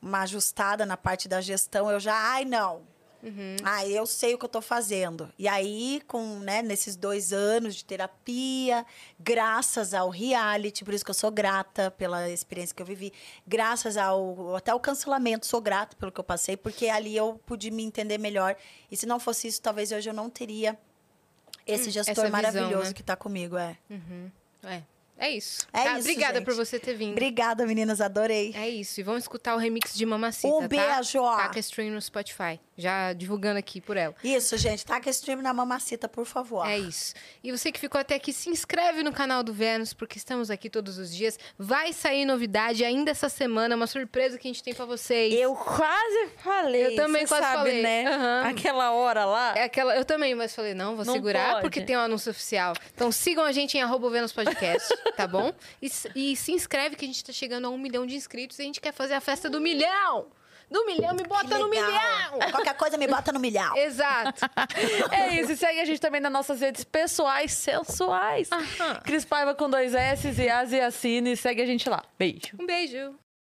[0.00, 2.14] uma ajustada na parte da gestão, eu já.
[2.14, 2.82] Ai, não.
[3.24, 3.56] Uhum.
[3.64, 5.32] Ah, eu sei o que eu tô fazendo.
[5.38, 8.84] E aí, com, né, nesses dois anos de terapia,
[9.18, 13.12] graças ao reality, por isso que eu sou grata pela experiência que eu vivi,
[13.46, 17.70] graças ao até o cancelamento, sou grata pelo que eu passei, porque ali eu pude
[17.70, 18.54] me entender melhor.
[18.90, 20.78] E se não fosse isso, talvez hoje eu não teria
[21.66, 22.92] esse gestor essa visão, maravilhoso né?
[22.92, 23.78] que tá comigo, é.
[24.64, 24.82] É.
[25.16, 25.66] É isso.
[25.72, 25.92] É Tá?
[25.92, 26.44] isso, Obrigada gente.
[26.44, 27.12] por você ter vindo.
[27.12, 28.52] Obrigada, meninas, adorei.
[28.54, 28.98] É isso.
[28.98, 30.68] E vamos escutar o remix de Mamacita, Um tá?
[30.68, 31.36] beijo, ó.
[31.36, 32.58] Taca Stream no Spotify.
[32.76, 34.14] Já divulgando aqui por ela.
[34.22, 36.66] Isso, gente, taca stream na mamacita, por favor.
[36.66, 37.14] É isso.
[37.42, 40.68] E você que ficou até aqui, se inscreve no canal do Vênus, porque estamos aqui
[40.68, 41.38] todos os dias.
[41.58, 45.32] Vai sair novidade ainda essa semana, uma surpresa que a gente tem pra vocês.
[45.34, 46.86] Eu quase falei.
[46.86, 47.82] Eu também quase sabe, falei.
[47.82, 48.06] né?
[48.06, 48.42] Aham.
[48.48, 49.54] Aquela hora lá.
[49.56, 51.62] É aquela, eu também, mas falei, não, vou Não segurar pode.
[51.62, 52.74] porque tem um anúncio oficial.
[52.92, 55.52] Então sigam a gente em arroba Vênus Podcast, tá bom?
[55.80, 58.62] E, e se inscreve que a gente tá chegando a um milhão de inscritos e
[58.62, 60.26] a gente quer fazer a festa do milhão!
[60.74, 62.50] Do milhão, me bota no milhão!
[62.50, 63.76] Qualquer coisa me bota no milhão.
[63.76, 64.44] Exato.
[65.12, 65.52] É isso.
[65.52, 68.50] E segue a gente também nas nossas redes pessoais, sensuais.
[68.50, 69.00] Aham.
[69.04, 71.36] Cris Paiva com dois S e Asiacine.
[71.36, 72.02] Segue a gente lá.
[72.18, 72.56] Beijo.
[72.58, 73.14] Um beijo.